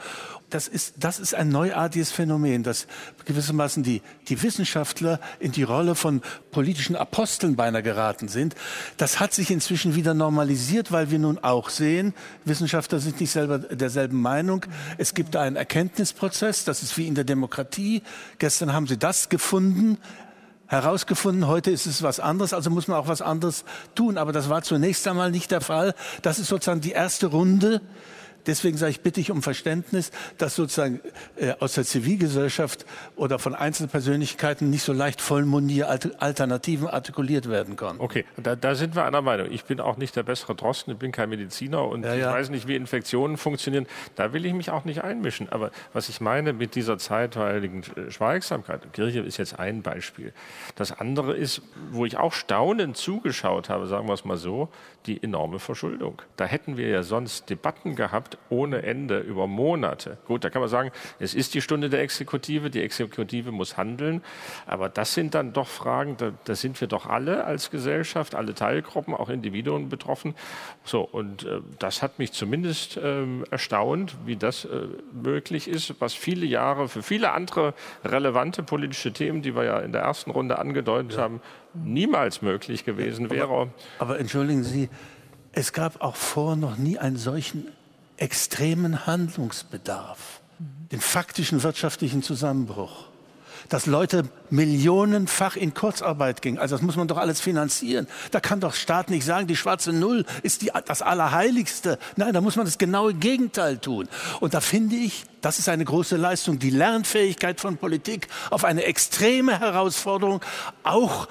das 0.53 0.67
ist, 0.67 0.93
das 0.99 1.17
ist 1.17 1.33
ein 1.33 1.49
neuartiges 1.49 2.11
Phänomen, 2.11 2.61
dass 2.61 2.85
gewissermaßen 3.25 3.81
die, 3.81 4.03
die 4.27 4.43
Wissenschaftler 4.43 5.19
in 5.39 5.51
die 5.51 5.63
Rolle 5.63 5.95
von 5.95 6.21
politischen 6.51 6.95
Aposteln 6.95 7.55
beinahe 7.55 7.81
geraten 7.81 8.27
sind. 8.27 8.53
Das 8.97 9.19
hat 9.19 9.33
sich 9.33 9.49
inzwischen 9.49 9.95
wieder 9.95 10.13
normalisiert, 10.13 10.91
weil 10.91 11.09
wir 11.09 11.17
nun 11.17 11.39
auch 11.39 11.69
sehen, 11.69 12.13
Wissenschaftler 12.45 12.99
sind 12.99 13.19
nicht 13.19 13.31
selber 13.31 13.57
derselben 13.57 14.21
Meinung. 14.21 14.65
Es 14.99 15.15
gibt 15.15 15.35
einen 15.35 15.55
Erkenntnisprozess, 15.55 16.65
das 16.65 16.83
ist 16.83 16.97
wie 16.99 17.07
in 17.07 17.15
der 17.15 17.23
Demokratie. 17.23 18.03
Gestern 18.37 18.73
haben 18.73 18.85
sie 18.85 18.97
das 18.97 19.29
gefunden, 19.29 19.97
herausgefunden, 20.67 21.47
heute 21.47 21.71
ist 21.71 21.87
es 21.87 22.03
was 22.03 22.19
anderes, 22.19 22.53
also 22.53 22.69
muss 22.69 22.87
man 22.87 22.97
auch 22.97 23.07
was 23.07 23.23
anderes 23.23 23.65
tun. 23.95 24.19
Aber 24.19 24.31
das 24.31 24.49
war 24.49 24.61
zunächst 24.61 25.07
einmal 25.07 25.31
nicht 25.31 25.49
der 25.49 25.61
Fall. 25.61 25.95
Das 26.21 26.37
ist 26.37 26.47
sozusagen 26.47 26.81
die 26.81 26.91
erste 26.91 27.27
Runde 27.27 27.81
Deswegen 28.45 28.77
sage 28.77 28.91
ich, 28.91 29.01
bitte 29.01 29.19
ich 29.19 29.31
um 29.31 29.41
Verständnis, 29.41 30.11
dass 30.37 30.55
sozusagen 30.55 30.99
äh, 31.35 31.53
aus 31.59 31.73
der 31.73 31.83
Zivilgesellschaft 31.83 32.85
oder 33.15 33.39
von 33.39 33.55
Einzelpersönlichkeiten 33.55 34.69
nicht 34.69 34.83
so 34.83 34.93
leicht 34.93 35.21
vollmundier 35.21 35.89
Alternativen 36.19 36.87
artikuliert 36.87 37.49
werden 37.49 37.75
können. 37.75 37.99
Okay, 37.99 38.25
da, 38.37 38.55
da, 38.55 38.75
sind 38.75 38.95
wir 38.95 39.05
einer 39.05 39.21
Meinung. 39.21 39.47
Ich 39.51 39.65
bin 39.65 39.79
auch 39.79 39.97
nicht 39.97 40.15
der 40.15 40.23
bessere 40.23 40.55
Drosten, 40.55 40.93
ich 40.93 40.99
bin 40.99 41.11
kein 41.11 41.29
Mediziner 41.29 41.87
und 41.87 42.03
ja, 42.03 42.13
ja. 42.13 42.29
ich 42.29 42.35
weiß 42.35 42.49
nicht, 42.49 42.67
wie 42.67 42.75
Infektionen 42.75 43.37
funktionieren. 43.37 43.87
Da 44.15 44.33
will 44.33 44.45
ich 44.45 44.53
mich 44.53 44.71
auch 44.71 44.85
nicht 44.85 45.03
einmischen. 45.03 45.49
Aber 45.49 45.71
was 45.93 46.09
ich 46.09 46.21
meine 46.21 46.53
mit 46.53 46.75
dieser 46.75 46.97
zeitweiligen 46.97 47.83
Schweigsamkeit, 48.09 48.91
Kirche 48.93 49.21
ist 49.21 49.37
jetzt 49.37 49.59
ein 49.59 49.81
Beispiel. 49.81 50.33
Das 50.75 50.91
andere 50.91 51.35
ist, 51.35 51.61
wo 51.91 52.05
ich 52.05 52.17
auch 52.17 52.33
staunend 52.33 52.97
zugeschaut 52.97 53.69
habe, 53.69 53.87
sagen 53.87 54.07
wir 54.07 54.13
es 54.13 54.25
mal 54.25 54.37
so, 54.37 54.69
die 55.05 55.21
enorme 55.21 55.59
Verschuldung. 55.59 56.21
Da 56.37 56.45
hätten 56.45 56.77
wir 56.77 56.87
ja 56.87 57.03
sonst 57.03 57.49
Debatten 57.49 57.95
gehabt 57.95 58.32
ohne 58.49 58.83
Ende 58.83 59.19
über 59.19 59.47
Monate. 59.47 60.17
Gut, 60.27 60.43
da 60.43 60.49
kann 60.49 60.61
man 60.61 60.69
sagen, 60.69 60.91
es 61.19 61.33
ist 61.33 61.53
die 61.53 61.61
Stunde 61.61 61.89
der 61.89 62.01
Exekutive, 62.01 62.69
die 62.69 62.81
Exekutive 62.81 63.51
muss 63.51 63.77
handeln, 63.77 64.21
aber 64.65 64.89
das 64.89 65.13
sind 65.13 65.35
dann 65.35 65.53
doch 65.53 65.67
Fragen, 65.67 66.17
da, 66.17 66.31
da 66.45 66.55
sind 66.55 66.79
wir 66.79 66.87
doch 66.87 67.07
alle 67.07 67.45
als 67.45 67.71
Gesellschaft, 67.71 68.35
alle 68.35 68.53
Teilgruppen, 68.53 69.13
auch 69.13 69.29
Individuen 69.29 69.89
betroffen. 69.89 70.35
So, 70.83 71.01
und 71.01 71.45
äh, 71.45 71.59
das 71.79 72.01
hat 72.01 72.19
mich 72.19 72.31
zumindest 72.31 72.97
äh, 72.97 73.25
erstaunt, 73.49 74.15
wie 74.25 74.35
das 74.35 74.65
äh, 74.65 74.87
möglich 75.11 75.67
ist, 75.67 75.95
was 75.99 76.13
viele 76.13 76.45
Jahre 76.45 76.87
für 76.87 77.03
viele 77.03 77.31
andere 77.31 77.73
relevante 78.03 78.63
politische 78.63 79.13
Themen, 79.13 79.41
die 79.41 79.55
wir 79.55 79.63
ja 79.63 79.79
in 79.79 79.91
der 79.91 80.01
ersten 80.01 80.31
Runde 80.31 80.59
angedeutet 80.59 81.13
ja. 81.13 81.19
haben, 81.19 81.41
niemals 81.73 82.41
möglich 82.41 82.85
gewesen 82.85 83.29
wäre. 83.29 83.43
Aber, 83.43 83.67
aber 83.99 84.19
entschuldigen 84.19 84.63
Sie, 84.63 84.89
es 85.51 85.73
gab 85.73 86.01
auch 86.01 86.15
vor 86.15 86.55
noch 86.55 86.77
nie 86.77 86.97
einen 86.97 87.17
solchen 87.17 87.67
extremen 88.17 89.05
Handlungsbedarf, 89.05 90.41
den 90.91 91.01
faktischen 91.01 91.63
wirtschaftlichen 91.63 92.23
Zusammenbruch. 92.23 93.07
dass 93.69 93.85
Leute 93.85 94.25
millionenfach 94.49 95.55
in 95.55 95.73
Kurzarbeit 95.73 96.41
gingen. 96.41 96.59
Also 96.59 96.75
das 96.75 96.81
muss 96.81 96.95
man 96.95 97.07
doch 97.07 97.17
alles 97.17 97.41
finanzieren. 97.41 98.07
Da 98.31 98.39
kann 98.39 98.59
doch 98.59 98.73
Staat 98.73 99.09
nicht 99.09 99.25
sagen, 99.25 99.47
die 99.47 99.55
schwarze 99.55 99.93
Null 99.93 100.25
ist 100.43 100.61
die, 100.61 100.71
das 100.85 101.01
Allerheiligste. 101.01 101.97
Nein, 102.15 102.33
da 102.33 102.41
muss 102.41 102.55
man 102.55 102.65
das 102.65 102.77
genaue 102.77 103.13
Gegenteil 103.13 103.77
tun. 103.77 104.07
Und 104.39 104.53
da 104.53 104.61
finde 104.61 104.95
ich, 104.95 105.23
das 105.41 105.59
ist 105.59 105.69
eine 105.69 105.85
große 105.85 106.17
Leistung, 106.17 106.59
die 106.59 106.69
Lernfähigkeit 106.69 107.59
von 107.59 107.77
Politik 107.77 108.27
auf 108.49 108.63
eine 108.63 108.83
extreme 108.83 109.59
Herausforderung, 109.59 110.41
auch 110.83 111.27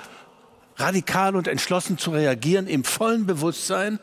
radikal 0.77 1.37
und 1.37 1.49
entschlossen 1.49 1.99
zu 1.99 2.11
reagieren, 2.11 2.67
im 2.67 2.85
vollen 2.85 3.27
Bewusstsein, 3.27 3.99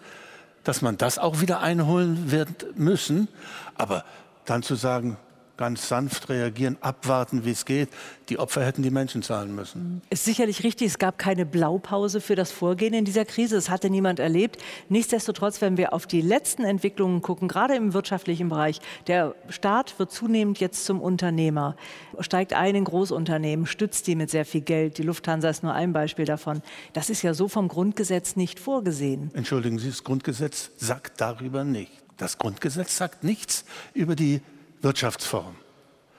dass 0.64 0.82
man 0.82 0.97
das 0.97 1.18
auch 1.18 1.41
wieder 1.41 1.62
einholen 1.62 2.32
wird 2.32 2.78
müssen. 2.78 3.28
Aber 3.76 4.03
dann 4.45 4.64
zu 4.64 4.76
sagen, 4.76 5.18
ganz 5.60 5.89
sanft 5.89 6.30
reagieren, 6.30 6.78
abwarten, 6.80 7.43
wie 7.43 7.51
es 7.51 7.66
geht. 7.66 7.89
Die 8.30 8.39
Opfer 8.39 8.66
hätten 8.66 8.82
die 8.82 8.91
Menschen 8.91 9.22
zahlen 9.24 9.53
müssen. 9.53 10.01
Ist 10.10 10.24
sicherlich 10.24 10.64
richtig, 10.64 10.88
es 10.88 10.99
gab 10.99 11.18
keine 11.18 11.45
Blaupause 11.45 12.22
für 12.22 12.36
das 12.36 12.49
Vorgehen 12.49 12.93
in 12.93 13.03
dieser 13.03 13.26
Krise. 13.26 13.55
Das 13.55 13.70
hatte 13.70 13.89
niemand 13.89 14.20
erlebt. 14.20 14.57
Nichtsdestotrotz, 14.88 15.60
wenn 15.60 15.76
wir 15.76 15.91
auf 15.91 16.07
die 16.07 16.22
letzten 16.22 16.64
Entwicklungen 16.64 17.22
gucken, 17.22 17.49
gerade 17.49 17.76
im 17.76 17.93
wirtschaftlichen 17.93 18.47
Bereich, 18.47 18.80
der 19.07 19.36
Staat 19.49 19.99
wird 19.99 20.14
zunehmend 20.14 20.62
jetzt 20.62 20.86
zum 20.86 21.01
Unternehmer, 21.01 21.76
steigt 22.22 22.53
ein 22.53 22.76
in 22.76 22.86
Großunternehmen, 22.86 23.66
stützt 23.66 24.07
die 24.07 24.16
mit 24.16 24.30
sehr 24.30 24.45
viel 24.45 24.62
Geld. 24.62 24.97
Die 24.97 25.03
Lufthansa 25.03 25.49
ist 25.49 25.64
nur 25.64 25.74
ein 25.74 25.91
Beispiel 25.91 26.24
davon. 26.24 26.62
Das 26.93 27.10
ist 27.10 27.22
ja 27.22 27.34
so 27.34 27.49
vom 27.49 27.68
Grundgesetz 27.68 28.38
nicht 28.38 28.62
vorgesehen. 28.62 29.30
Entschuldigen 29.34 29.78
Sie, 29.78 29.89
das 29.89 30.05
Grundgesetz 30.05 30.72
sagt 30.78 31.20
darüber 31.20 31.66
nicht. 31.66 31.91
Das 32.16 32.38
Grundgesetz 32.38 32.95
sagt 32.95 33.26
nichts 33.26 33.66
über 33.93 34.16
die 34.16 34.39
Wirtschaftsform. 34.82 35.55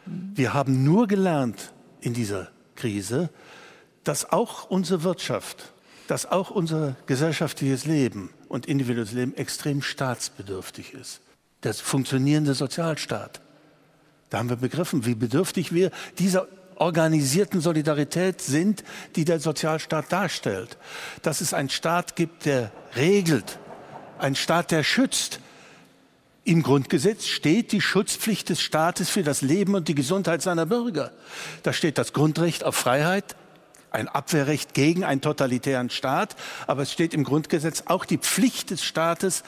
Wir 0.07 0.55
haben 0.55 0.85
nur 0.85 1.07
gelernt 1.07 1.73
in 2.01 2.15
dieser 2.15 2.49
Krise, 2.77 3.31
dass 4.05 4.33
auch 4.33 4.71
unsere 4.71 5.03
Wirtschaft, 5.03 5.73
dass 6.09 6.27
auch 6.27 6.51
unser 6.51 6.97
gesellschaftliches 7.07 7.85
Leben 7.85 8.31
und 8.49 8.67
individuelles 8.67 9.13
Leben 9.13 9.37
extrem 9.37 9.83
staatsbedürftig 9.83 10.95
ist. 10.95 11.21
Der 11.63 11.75
funktionierende 11.75 12.55
Sozialstaat. 12.55 13.41
Da 14.31 14.39
haben 14.39 14.49
wir 14.49 14.57
begriffen, 14.57 15.05
wie 15.05 15.15
bedürftig 15.15 15.73
wir 15.73 15.91
dieser 16.19 16.49
organisierten 16.77 17.61
Solidarität 17.61 18.41
sind, 18.41 18.83
die 19.15 19.25
der 19.25 19.39
Sozialstaat 19.39 20.11
darstellt. 20.11 20.79
Dass 21.23 21.41
es 21.43 21.53
einen 21.53 21.69
Staat 21.69 22.17
gibt, 22.17 22.47
der 22.47 22.73
regelt, 22.97 23.59
ein 24.19 24.35
Staat, 24.35 24.71
der 24.71 24.83
schützt, 24.83 25.41
im 26.51 26.65
Grundgesetz 26.65 27.27
steht 27.27 27.71
die 27.71 27.81
Schutzpflicht 27.81 28.49
des 28.49 28.61
Staates 28.61 29.09
für 29.09 29.23
das 29.23 29.41
Leben 29.41 29.77
und 29.77 29.87
die 29.87 29.95
Gesundheit 29.95 30.43
seiner 30.43 30.67
Bürger. 30.67 31.13
Da 31.63 31.73
steht 31.73 31.97
das 31.97 32.13
Grundrecht 32.13 32.65
auf 32.65 32.75
Freiheit, 32.75 33.37
ein 33.93 34.09
Abwehrrecht 34.09 34.75
gegen 34.75 35.05
einen 35.05 35.21
totalitären 35.21 35.91
Staat, 35.91 36.35
aber 36.67 36.83
es 36.83 36.93
steht 36.93 37.15
im 37.15 37.23
Grundgesetz 37.23 37.85
auch 37.87 38.05
die 38.05 38.19
Pflicht 38.19 38.71
des 38.71 38.83
Staates, 38.83 39.45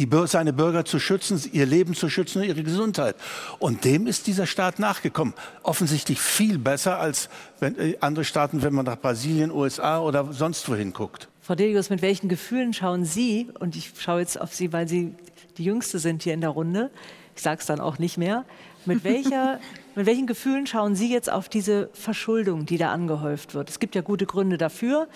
die, 0.00 0.08
seine 0.24 0.52
Bürger 0.52 0.84
zu 0.84 0.98
schützen, 0.98 1.40
ihr 1.52 1.66
Leben 1.66 1.94
zu 1.94 2.10
schützen 2.10 2.42
und 2.42 2.48
ihre 2.48 2.64
Gesundheit. 2.64 3.14
Und 3.60 3.84
dem 3.84 4.08
ist 4.08 4.26
dieser 4.26 4.48
Staat 4.48 4.80
nachgekommen. 4.80 5.34
Offensichtlich 5.62 6.20
viel 6.20 6.58
besser 6.58 6.98
als 6.98 7.28
wenn, 7.60 7.78
äh, 7.78 7.96
andere 8.00 8.24
Staaten, 8.24 8.62
wenn 8.62 8.74
man 8.74 8.86
nach 8.86 8.98
Brasilien, 8.98 9.52
USA 9.52 10.00
oder 10.00 10.32
sonst 10.32 10.68
wohin 10.68 10.92
guckt. 10.92 11.28
Frau 11.40 11.54
Delius, 11.54 11.90
mit 11.90 12.02
welchen 12.02 12.28
Gefühlen 12.28 12.72
schauen 12.72 13.04
Sie, 13.04 13.50
und 13.60 13.76
ich 13.76 13.92
schaue 14.00 14.18
jetzt 14.18 14.40
auf 14.40 14.52
Sie, 14.52 14.72
weil 14.72 14.88
Sie 14.88 15.14
die 15.58 15.64
Jüngste 15.64 15.98
sind 15.98 16.22
hier 16.22 16.34
in 16.34 16.40
der 16.40 16.50
Runde, 16.50 16.90
ich 17.34 17.42
sage 17.42 17.60
es 17.60 17.66
dann 17.66 17.80
auch 17.80 17.98
nicht 17.98 18.18
mehr, 18.18 18.44
mit, 18.86 19.04
welcher, 19.04 19.60
mit 19.94 20.06
welchen 20.06 20.26
Gefühlen 20.26 20.66
schauen 20.66 20.94
Sie 20.94 21.12
jetzt 21.12 21.30
auf 21.30 21.48
diese 21.48 21.90
Verschuldung, 21.92 22.66
die 22.66 22.78
da 22.78 22.92
angehäuft 22.92 23.54
wird? 23.54 23.70
Es 23.70 23.78
gibt 23.80 23.94
ja 23.94 24.02
gute 24.02 24.26
Gründe 24.26 24.58
dafür, 24.58 25.08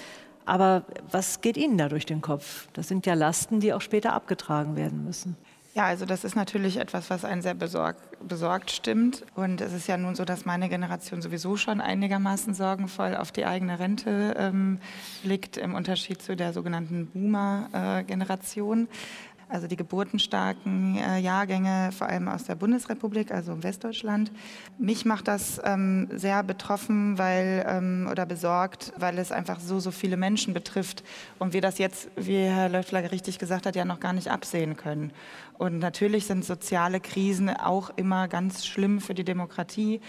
aber 0.46 0.84
was 1.10 1.40
geht 1.40 1.56
Ihnen 1.56 1.76
da 1.78 1.88
durch 1.88 2.06
den 2.06 2.20
Kopf? 2.20 2.68
Das 2.72 2.88
sind 2.88 3.06
ja 3.06 3.14
Lasten, 3.14 3.60
die 3.60 3.72
auch 3.72 3.82
später 3.82 4.14
abgetragen 4.14 4.76
werden 4.76 5.04
müssen. 5.04 5.36
Ja, 5.78 5.84
also 5.84 6.06
das 6.06 6.24
ist 6.24 6.34
natürlich 6.34 6.78
etwas, 6.78 7.08
was 7.08 7.24
einen 7.24 7.40
sehr 7.40 7.54
besorgt, 7.54 8.00
besorgt 8.26 8.72
stimmt. 8.72 9.24
Und 9.36 9.60
es 9.60 9.72
ist 9.72 9.86
ja 9.86 9.96
nun 9.96 10.16
so, 10.16 10.24
dass 10.24 10.44
meine 10.44 10.68
Generation 10.68 11.22
sowieso 11.22 11.56
schon 11.56 11.80
einigermaßen 11.80 12.52
sorgenvoll 12.52 13.14
auf 13.14 13.30
die 13.30 13.44
eigene 13.44 13.78
Rente 13.78 14.34
ähm, 14.36 14.80
blickt, 15.22 15.56
im 15.56 15.74
Unterschied 15.76 16.20
zu 16.20 16.34
der 16.34 16.52
sogenannten 16.52 17.06
Boomer-Generation. 17.06 18.88
Äh, 18.88 19.27
also 19.48 19.66
die 19.66 19.76
geburtenstarken 19.76 20.96
äh, 20.96 21.18
Jahrgänge, 21.18 21.90
vor 21.96 22.08
allem 22.08 22.28
aus 22.28 22.44
der 22.44 22.54
Bundesrepublik, 22.54 23.30
also 23.30 23.52
im 23.52 23.62
Westdeutschland. 23.62 24.30
Mich 24.78 25.04
macht 25.04 25.28
das 25.28 25.60
ähm, 25.64 26.08
sehr 26.12 26.42
betroffen 26.42 27.18
weil, 27.18 27.64
ähm, 27.68 28.08
oder 28.10 28.26
besorgt, 28.26 28.92
weil 28.96 29.18
es 29.18 29.32
einfach 29.32 29.60
so, 29.60 29.80
so 29.80 29.90
viele 29.90 30.16
Menschen 30.16 30.54
betrifft 30.54 31.02
und 31.38 31.52
wir 31.52 31.60
das 31.60 31.78
jetzt, 31.78 32.08
wie 32.16 32.38
Herr 32.38 32.68
Löffler 32.68 33.10
richtig 33.10 33.38
gesagt 33.38 33.66
hat, 33.66 33.76
ja 33.76 33.84
noch 33.84 34.00
gar 34.00 34.12
nicht 34.12 34.30
absehen 34.30 34.76
können. 34.76 35.12
Und 35.58 35.80
natürlich 35.80 36.26
sind 36.26 36.44
soziale 36.44 37.00
Krisen 37.00 37.50
auch 37.50 37.90
immer 37.96 38.28
ganz 38.28 38.64
schlimm 38.64 39.00
für 39.00 39.14
die 39.14 39.24
Demokratie. 39.24 40.00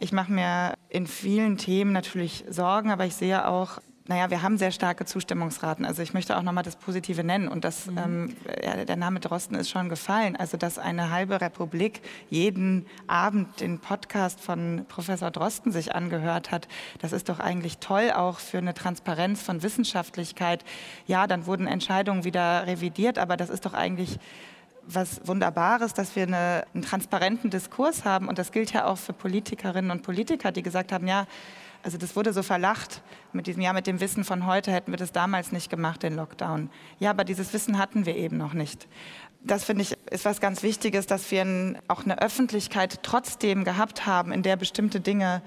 Ich 0.00 0.12
mache 0.12 0.30
mir 0.30 0.74
in 0.90 1.06
vielen 1.06 1.56
Themen 1.56 1.92
natürlich 1.92 2.44
Sorgen, 2.48 2.90
aber 2.90 3.06
ich 3.06 3.14
sehe 3.14 3.48
auch 3.48 3.80
naja, 4.08 4.30
wir 4.30 4.40
haben 4.40 4.56
sehr 4.56 4.70
starke 4.70 5.04
Zustimmungsraten. 5.04 5.84
Also 5.84 6.00
ich 6.02 6.14
möchte 6.14 6.38
auch 6.38 6.42
nochmal 6.42 6.64
das 6.64 6.76
Positive 6.76 7.22
nennen. 7.22 7.46
Und 7.46 7.64
das, 7.64 7.86
mhm. 7.86 7.98
ähm, 7.98 8.36
ja, 8.64 8.84
der 8.86 8.96
Name 8.96 9.20
Drosten 9.20 9.54
ist 9.54 9.68
schon 9.68 9.90
gefallen. 9.90 10.34
Also 10.34 10.56
dass 10.56 10.78
eine 10.78 11.10
halbe 11.10 11.42
Republik 11.42 12.00
jeden 12.30 12.86
Abend 13.06 13.60
den 13.60 13.78
Podcast 13.78 14.40
von 14.40 14.86
Professor 14.88 15.30
Drosten 15.30 15.72
sich 15.72 15.94
angehört 15.94 16.50
hat, 16.50 16.68
das 17.00 17.12
ist 17.12 17.28
doch 17.28 17.38
eigentlich 17.38 17.78
toll 17.78 18.10
auch 18.10 18.38
für 18.38 18.56
eine 18.56 18.72
Transparenz 18.72 19.42
von 19.42 19.62
Wissenschaftlichkeit. 19.62 20.64
Ja, 21.06 21.26
dann 21.26 21.44
wurden 21.44 21.66
Entscheidungen 21.66 22.24
wieder 22.24 22.66
revidiert, 22.66 23.18
aber 23.18 23.36
das 23.36 23.50
ist 23.50 23.66
doch 23.66 23.74
eigentlich 23.74 24.18
was 24.86 25.20
Wunderbares, 25.26 25.92
dass 25.92 26.16
wir 26.16 26.22
eine, 26.22 26.64
einen 26.72 26.82
transparenten 26.82 27.50
Diskurs 27.50 28.06
haben. 28.06 28.26
Und 28.26 28.38
das 28.38 28.52
gilt 28.52 28.72
ja 28.72 28.86
auch 28.86 28.96
für 28.96 29.12
Politikerinnen 29.12 29.90
und 29.90 30.02
Politiker, 30.02 30.50
die 30.50 30.62
gesagt 30.62 30.92
haben, 30.92 31.06
ja, 31.06 31.26
also 31.88 31.96
das 31.96 32.16
wurde 32.16 32.34
so 32.34 32.42
verlacht 32.42 33.00
mit 33.32 33.46
diesem 33.46 33.62
Jahr, 33.62 33.72
mit 33.72 33.86
dem 33.86 33.98
Wissen 33.98 34.22
von 34.22 34.44
heute 34.44 34.70
hätten 34.70 34.92
wir 34.92 34.98
das 34.98 35.10
damals 35.10 35.52
nicht 35.52 35.70
gemacht, 35.70 36.02
den 36.02 36.16
Lockdown. 36.16 36.68
Ja, 36.98 37.08
aber 37.08 37.24
dieses 37.24 37.50
Wissen 37.54 37.78
hatten 37.78 38.04
wir 38.04 38.14
eben 38.14 38.36
noch 38.36 38.52
nicht. 38.52 38.86
Das 39.42 39.64
finde 39.64 39.80
ich 39.84 39.96
ist 40.10 40.26
was 40.26 40.38
ganz 40.42 40.62
Wichtiges, 40.62 41.06
dass 41.06 41.30
wir 41.30 41.80
auch 41.88 42.04
eine 42.04 42.20
Öffentlichkeit 42.20 43.02
trotzdem 43.02 43.64
gehabt 43.64 44.04
haben, 44.04 44.32
in 44.32 44.42
der 44.42 44.56
bestimmte 44.56 45.00
Dinge 45.00 45.40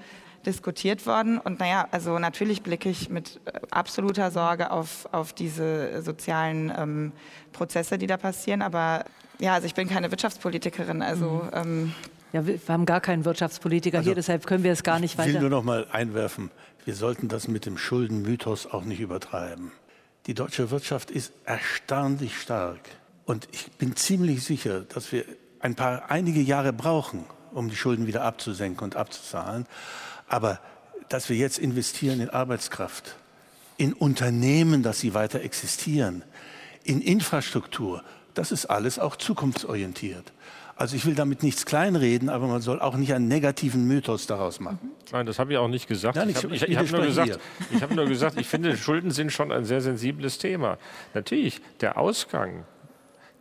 diskutiert 0.44 1.06
worden. 1.06 1.38
Und 1.38 1.60
naja, 1.60 1.86
also 1.92 2.18
natürlich 2.18 2.64
blicke 2.64 2.88
ich 2.88 3.08
mit 3.08 3.40
äh, 3.44 3.60
absoluter 3.70 4.32
Sorge 4.32 4.72
auf, 4.72 5.08
auf 5.12 5.32
diese 5.32 6.02
sozialen 6.02 6.72
ähm, 6.76 7.12
Prozesse, 7.52 7.98
die 7.98 8.08
da 8.08 8.16
passieren. 8.16 8.62
Aber 8.62 9.04
ja, 9.38 9.54
also 9.54 9.68
ich 9.68 9.74
bin 9.74 9.88
keine 9.88 10.10
Wirtschaftspolitikerin, 10.10 11.02
also 11.02 11.42
mhm. 11.44 11.50
ähm, 11.54 11.94
ja, 12.32 12.46
wir 12.46 12.58
haben 12.68 12.86
gar 12.86 13.00
keinen 13.00 13.24
Wirtschaftspolitiker 13.24 13.98
also, 13.98 14.08
hier, 14.08 14.14
deshalb 14.14 14.46
können 14.46 14.64
wir 14.64 14.72
es 14.72 14.82
gar 14.82 14.98
nicht 14.98 15.18
weiter. 15.18 15.28
Ich 15.28 15.34
will 15.34 15.42
nur 15.42 15.50
noch 15.50 15.64
mal 15.64 15.86
einwerfen, 15.92 16.50
wir 16.84 16.94
sollten 16.94 17.28
das 17.28 17.48
mit 17.48 17.66
dem 17.66 17.78
Schuldenmythos 17.78 18.66
auch 18.66 18.84
nicht 18.84 19.00
übertreiben. 19.00 19.72
Die 20.26 20.34
deutsche 20.34 20.70
Wirtschaft 20.70 21.10
ist 21.10 21.32
erstaunlich 21.44 22.36
stark. 22.40 22.80
Und 23.24 23.48
ich 23.52 23.70
bin 23.72 23.96
ziemlich 23.96 24.44
sicher, 24.44 24.80
dass 24.80 25.12
wir 25.12 25.24
ein 25.60 25.74
paar, 25.74 26.10
einige 26.10 26.40
Jahre 26.40 26.72
brauchen, 26.72 27.24
um 27.52 27.68
die 27.68 27.76
Schulden 27.76 28.06
wieder 28.06 28.22
abzusenken 28.22 28.84
und 28.84 28.96
abzuzahlen. 28.96 29.66
Aber 30.28 30.60
dass 31.08 31.28
wir 31.28 31.36
jetzt 31.36 31.58
investieren 31.58 32.20
in 32.20 32.30
Arbeitskraft, 32.30 33.16
in 33.76 33.92
Unternehmen, 33.92 34.82
dass 34.82 35.00
sie 35.00 35.14
weiter 35.14 35.40
existieren, 35.40 36.24
in 36.84 37.00
Infrastruktur, 37.00 38.02
das 38.34 38.50
ist 38.50 38.66
alles 38.66 38.98
auch 38.98 39.16
zukunftsorientiert. 39.16 40.32
Also 40.82 40.96
ich 40.96 41.06
will 41.06 41.14
damit 41.14 41.44
nichts 41.44 41.64
kleinreden, 41.64 42.28
aber 42.28 42.48
man 42.48 42.60
soll 42.60 42.80
auch 42.80 42.96
nicht 42.96 43.14
einen 43.14 43.28
negativen 43.28 43.86
Mythos 43.86 44.26
daraus 44.26 44.58
machen. 44.58 44.90
Nein, 45.12 45.26
das 45.26 45.38
habe 45.38 45.52
ich 45.52 45.58
auch 45.58 45.68
nicht 45.68 45.86
gesagt. 45.86 46.16
Nein, 46.16 46.30
ich, 46.30 46.42
ich, 46.42 46.50
ich, 46.50 46.70
ich 46.70 46.76
habe 46.76 46.88
nur, 46.90 47.02
gesagt, 47.02 47.38
hab 47.80 47.94
nur 47.94 48.06
gesagt, 48.06 48.36
ich 48.36 48.48
finde, 48.48 48.76
Schulden 48.76 49.12
sind 49.12 49.30
schon 49.30 49.52
ein 49.52 49.64
sehr 49.64 49.80
sensibles 49.80 50.38
Thema. 50.38 50.78
Natürlich, 51.14 51.60
der 51.80 51.98
Ausgang 51.98 52.64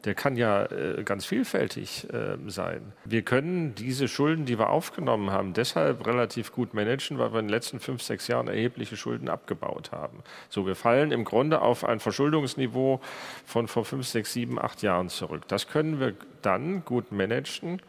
der 0.05 0.15
kann 0.15 0.35
ja 0.35 0.65
äh, 0.65 1.03
ganz 1.03 1.25
vielfältig 1.25 2.07
äh, 2.11 2.37
sein. 2.47 2.93
Wir 3.05 3.21
können 3.21 3.75
diese 3.75 4.07
Schulden, 4.07 4.45
die 4.45 4.57
wir 4.57 4.69
aufgenommen 4.69 5.31
haben, 5.31 5.53
deshalb 5.53 6.05
relativ 6.05 6.51
gut 6.51 6.73
managen, 6.73 7.19
weil 7.19 7.33
wir 7.33 7.39
in 7.39 7.45
den 7.47 7.51
letzten 7.51 7.79
fünf, 7.79 8.01
sechs 8.01 8.27
Jahren 8.27 8.47
erhebliche 8.47 8.97
Schulden 8.97 9.29
abgebaut 9.29 9.91
haben. 9.91 10.23
So, 10.49 10.65
wir 10.65 10.75
fallen 10.75 11.11
im 11.11 11.23
Grunde 11.23 11.61
auf 11.61 11.83
ein 11.83 11.99
Verschuldungsniveau 11.99 12.99
von 13.45 13.67
vor 13.67 13.85
fünf, 13.85 14.07
sechs, 14.07 14.33
sieben, 14.33 14.59
acht 14.59 14.81
Jahren 14.81 15.09
zurück. 15.09 15.47
Das 15.47 15.67
können 15.67 15.99
wir 15.99 16.13
dann 16.41 16.83
gut 16.85 17.11
managen, 17.11 17.81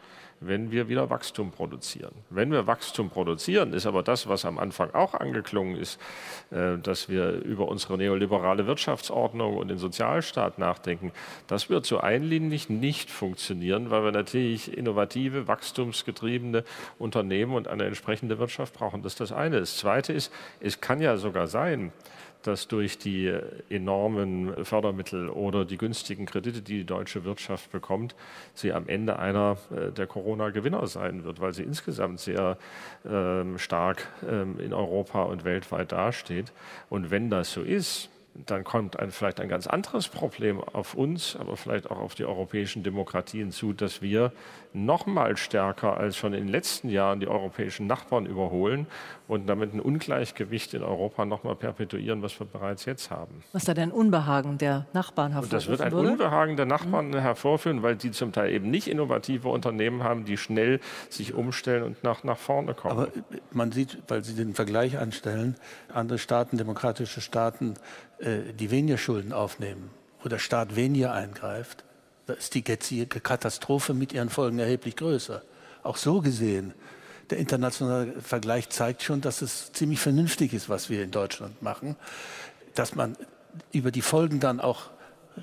wenn 0.45 0.71
wir 0.71 0.89
wieder 0.89 1.09
Wachstum 1.09 1.51
produzieren. 1.51 2.11
Wenn 2.29 2.51
wir 2.51 2.67
Wachstum 2.67 3.09
produzieren, 3.09 3.73
ist 3.73 3.85
aber 3.85 4.03
das, 4.03 4.27
was 4.27 4.45
am 4.45 4.59
Anfang 4.59 4.93
auch 4.93 5.13
angeklungen 5.13 5.75
ist, 5.75 5.99
äh, 6.51 6.77
dass 6.77 7.09
wir 7.09 7.31
über 7.31 7.67
unsere 7.67 7.97
neoliberale 7.97 8.67
Wirtschaftsordnung 8.67 9.57
und 9.57 9.69
den 9.69 9.77
Sozialstaat 9.77 10.59
nachdenken, 10.59 11.11
das 11.47 11.69
wird 11.69 11.85
so 11.85 11.99
einlinig 11.99 12.69
nicht 12.69 13.09
funktionieren, 13.09 13.89
weil 13.89 14.03
wir 14.03 14.11
natürlich 14.11 14.77
innovative, 14.77 15.47
wachstumsgetriebene 15.47 16.63
Unternehmen 16.99 17.55
und 17.55 17.67
eine 17.67 17.85
entsprechende 17.85 18.39
Wirtschaft 18.39 18.73
brauchen. 18.73 19.03
Das 19.03 19.13
ist 19.13 19.19
das 19.19 19.31
eine. 19.31 19.59
Das 19.59 19.77
zweite 19.77 20.13
ist, 20.13 20.31
es 20.59 20.81
kann 20.81 21.01
ja 21.01 21.17
sogar 21.17 21.47
sein, 21.47 21.91
dass 22.47 22.67
durch 22.67 22.97
die 22.97 23.33
enormen 23.69 24.65
Fördermittel 24.65 25.29
oder 25.29 25.65
die 25.65 25.77
günstigen 25.77 26.25
Kredite, 26.25 26.61
die 26.61 26.79
die 26.79 26.85
deutsche 26.85 27.23
Wirtschaft 27.23 27.71
bekommt, 27.71 28.15
sie 28.53 28.73
am 28.73 28.87
Ende 28.87 29.19
einer 29.19 29.57
äh, 29.75 29.91
der 29.91 30.07
Corona-Gewinner 30.07 30.85
sein 30.87 31.23
wird, 31.23 31.41
weil 31.41 31.53
sie 31.53 31.63
insgesamt 31.63 32.19
sehr 32.19 32.57
ähm, 33.05 33.57
stark 33.57 34.07
ähm, 34.29 34.59
in 34.59 34.73
Europa 34.73 35.23
und 35.23 35.45
weltweit 35.45 35.91
dasteht. 35.91 36.51
Und 36.89 37.11
wenn 37.11 37.29
das 37.29 37.51
so 37.51 37.61
ist, 37.61 38.09
dann 38.33 38.63
kommt 38.63 38.99
ein, 38.99 39.11
vielleicht 39.11 39.39
ein 39.39 39.49
ganz 39.49 39.67
anderes 39.67 40.07
Problem 40.07 40.59
auf 40.59 40.95
uns, 40.95 41.35
aber 41.35 41.55
vielleicht 41.55 41.91
auch 41.91 41.99
auf 41.99 42.15
die 42.15 42.25
europäischen 42.25 42.83
Demokratien 42.83 43.51
zu, 43.51 43.73
dass 43.73 44.01
wir 44.01 44.31
noch 44.73 45.05
mal 45.05 45.37
stärker 45.37 45.97
als 45.97 46.17
schon 46.17 46.33
in 46.33 46.45
den 46.45 46.49
letzten 46.49 46.89
Jahren 46.89 47.19
die 47.19 47.27
europäischen 47.27 47.87
Nachbarn 47.87 48.25
überholen 48.25 48.87
und 49.27 49.47
damit 49.47 49.73
ein 49.73 49.79
Ungleichgewicht 49.79 50.73
in 50.73 50.83
Europa 50.83 51.25
noch 51.25 51.43
mal 51.43 51.55
perpetuieren, 51.55 52.21
was 52.21 52.39
wir 52.39 52.47
bereits 52.47 52.85
jetzt 52.85 53.11
haben. 53.11 53.43
Was 53.51 53.65
da 53.65 53.73
denn 53.73 53.91
Unbehagen 53.91 54.57
der 54.57 54.85
Nachbarn 54.93 55.31
hervorführen 55.31 55.43
Und 55.43 55.53
das 55.53 55.67
wird 55.67 55.81
ein 55.81 55.91
würde? 55.91 56.11
Unbehagen 56.11 56.57
der 56.57 56.65
Nachbarn 56.65 57.09
mhm. 57.09 57.19
hervorführen, 57.19 57.83
weil 57.83 57.95
die 57.95 58.11
zum 58.11 58.31
Teil 58.31 58.51
eben 58.51 58.69
nicht 58.71 58.87
innovative 58.87 59.49
Unternehmen 59.49 60.03
haben, 60.03 60.25
die 60.25 60.37
schnell 60.37 60.79
sich 61.09 61.33
umstellen 61.33 61.83
und 61.83 62.03
nach, 62.03 62.23
nach 62.23 62.37
vorne 62.37 62.73
kommen. 62.73 62.99
Aber 62.99 63.09
man 63.51 63.71
sieht, 63.71 64.01
weil 64.07 64.23
Sie 64.23 64.35
den 64.35 64.53
Vergleich 64.53 64.97
anstellen, 64.97 65.55
andere 65.93 66.17
Staaten, 66.17 66.57
demokratische 66.57 67.21
Staaten, 67.21 67.75
äh, 68.19 68.53
die 68.53 68.71
weniger 68.71 68.97
Schulden 68.97 69.33
aufnehmen, 69.33 69.91
wo 70.21 70.29
der 70.29 70.39
Staat 70.39 70.75
weniger 70.75 71.13
eingreift, 71.13 71.83
da 72.25 72.33
ist 72.33 72.53
die 72.53 72.63
jetzige 72.65 73.05
Katastrophe 73.05 73.93
mit 73.93 74.13
ihren 74.13 74.29
Folgen 74.29 74.59
erheblich 74.59 74.95
größer. 74.95 75.41
Auch 75.83 75.97
so 75.97 76.21
gesehen, 76.21 76.73
der 77.29 77.37
internationale 77.37 78.21
Vergleich 78.21 78.69
zeigt 78.69 79.03
schon, 79.03 79.21
dass 79.21 79.41
es 79.41 79.71
ziemlich 79.73 79.99
vernünftig 79.99 80.53
ist, 80.53 80.69
was 80.69 80.89
wir 80.89 81.03
in 81.03 81.11
Deutschland 81.11 81.61
machen, 81.61 81.95
dass 82.75 82.95
man 82.95 83.17
über 83.71 83.91
die 83.91 84.01
Folgen 84.01 84.39
dann 84.39 84.59
auch 84.59 84.89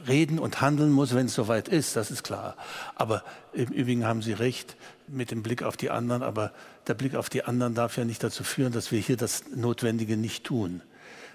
reden 0.07 0.39
und 0.39 0.61
handeln 0.61 0.93
muss, 0.93 1.15
wenn 1.15 1.27
es 1.27 1.35
soweit 1.35 1.69
ist, 1.69 1.97
das 1.97 2.11
ist 2.11 2.23
klar. 2.23 2.57
Aber 2.95 3.25
im 3.53 3.69
Übrigen 3.69 4.07
haben 4.07 4.23
Sie 4.23 4.33
recht 4.33 4.77
mit 5.09 5.31
dem 5.31 5.43
Blick 5.43 5.63
auf 5.63 5.77
die 5.77 5.91
anderen, 5.91 6.23
aber 6.23 6.53
der 6.87 6.95
Blick 6.95 7.15
auf 7.15 7.29
die 7.29 7.45
anderen 7.45 7.75
darf 7.75 7.97
ja 7.97 8.05
nicht 8.05 8.23
dazu 8.23 8.45
führen, 8.45 8.73
dass 8.73 8.93
wir 8.93 9.01
hier 9.01 9.17
das 9.17 9.45
Notwendige 9.55 10.17
nicht 10.17 10.45
tun 10.45 10.83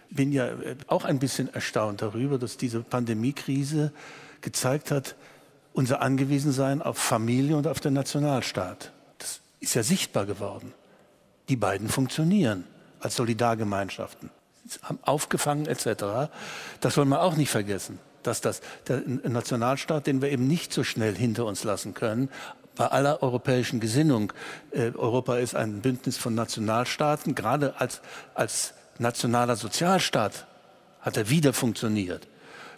bin 0.10 0.32
ja 0.32 0.48
äh, 0.48 0.76
auch 0.88 1.06
ein 1.06 1.20
bisschen 1.20 1.54
erstaunt 1.54 2.02
darüber, 2.02 2.38
dass 2.38 2.58
diese 2.58 2.82
Pandemiekrise 2.82 3.92
gezeigt 4.42 4.92
hat, 4.92 5.16
unser 5.76 6.02
Angewiesensein 6.02 6.82
auf 6.82 6.98
Familie 6.98 7.58
und 7.58 7.68
auf 7.68 7.80
den 7.80 7.94
Nationalstaat. 7.94 8.92
Das 9.18 9.42
ist 9.60 9.76
ja 9.76 9.84
sichtbar 9.84 10.26
geworden. 10.26 10.74
Die 11.50 11.58
beiden 11.58 11.90
funktionieren 11.90 12.64
als 13.02 13.18
Solidargemeinschaften, 13.18 14.30
haben 14.82 15.00
aufgefangen 15.04 15.68
etc. 15.68 16.32
Das 16.80 16.98
wollen 16.98 17.10
wir 17.10 17.22
auch 17.22 17.36
nicht 17.36 17.52
vergessen, 17.52 18.00
dass 18.24 18.42
das 18.42 18.62
der 18.88 19.02
Nationalstaat, 19.06 20.08
den 20.08 20.22
wir 20.22 20.32
eben 20.32 20.48
nicht 20.48 20.74
so 20.74 20.84
schnell 20.84 21.14
hinter 21.14 21.46
uns 21.46 21.64
lassen 21.64 21.94
können, 21.94 22.30
bei 22.76 22.88
aller 22.88 23.22
europäischen 23.22 23.80
Gesinnung. 23.80 24.34
Äh, 24.72 24.92
Europa 24.96 25.38
ist 25.38 25.56
ein 25.56 25.82
Bündnis 25.82 26.18
von 26.18 26.36
Nationalstaaten, 26.36 27.36
gerade 27.36 27.80
als, 27.80 28.02
als 28.34 28.74
nationaler 28.98 29.56
Sozialstaat 29.56 30.48
hat 31.02 31.18
er 31.18 31.30
wieder 31.30 31.54
funktioniert. 31.54 32.28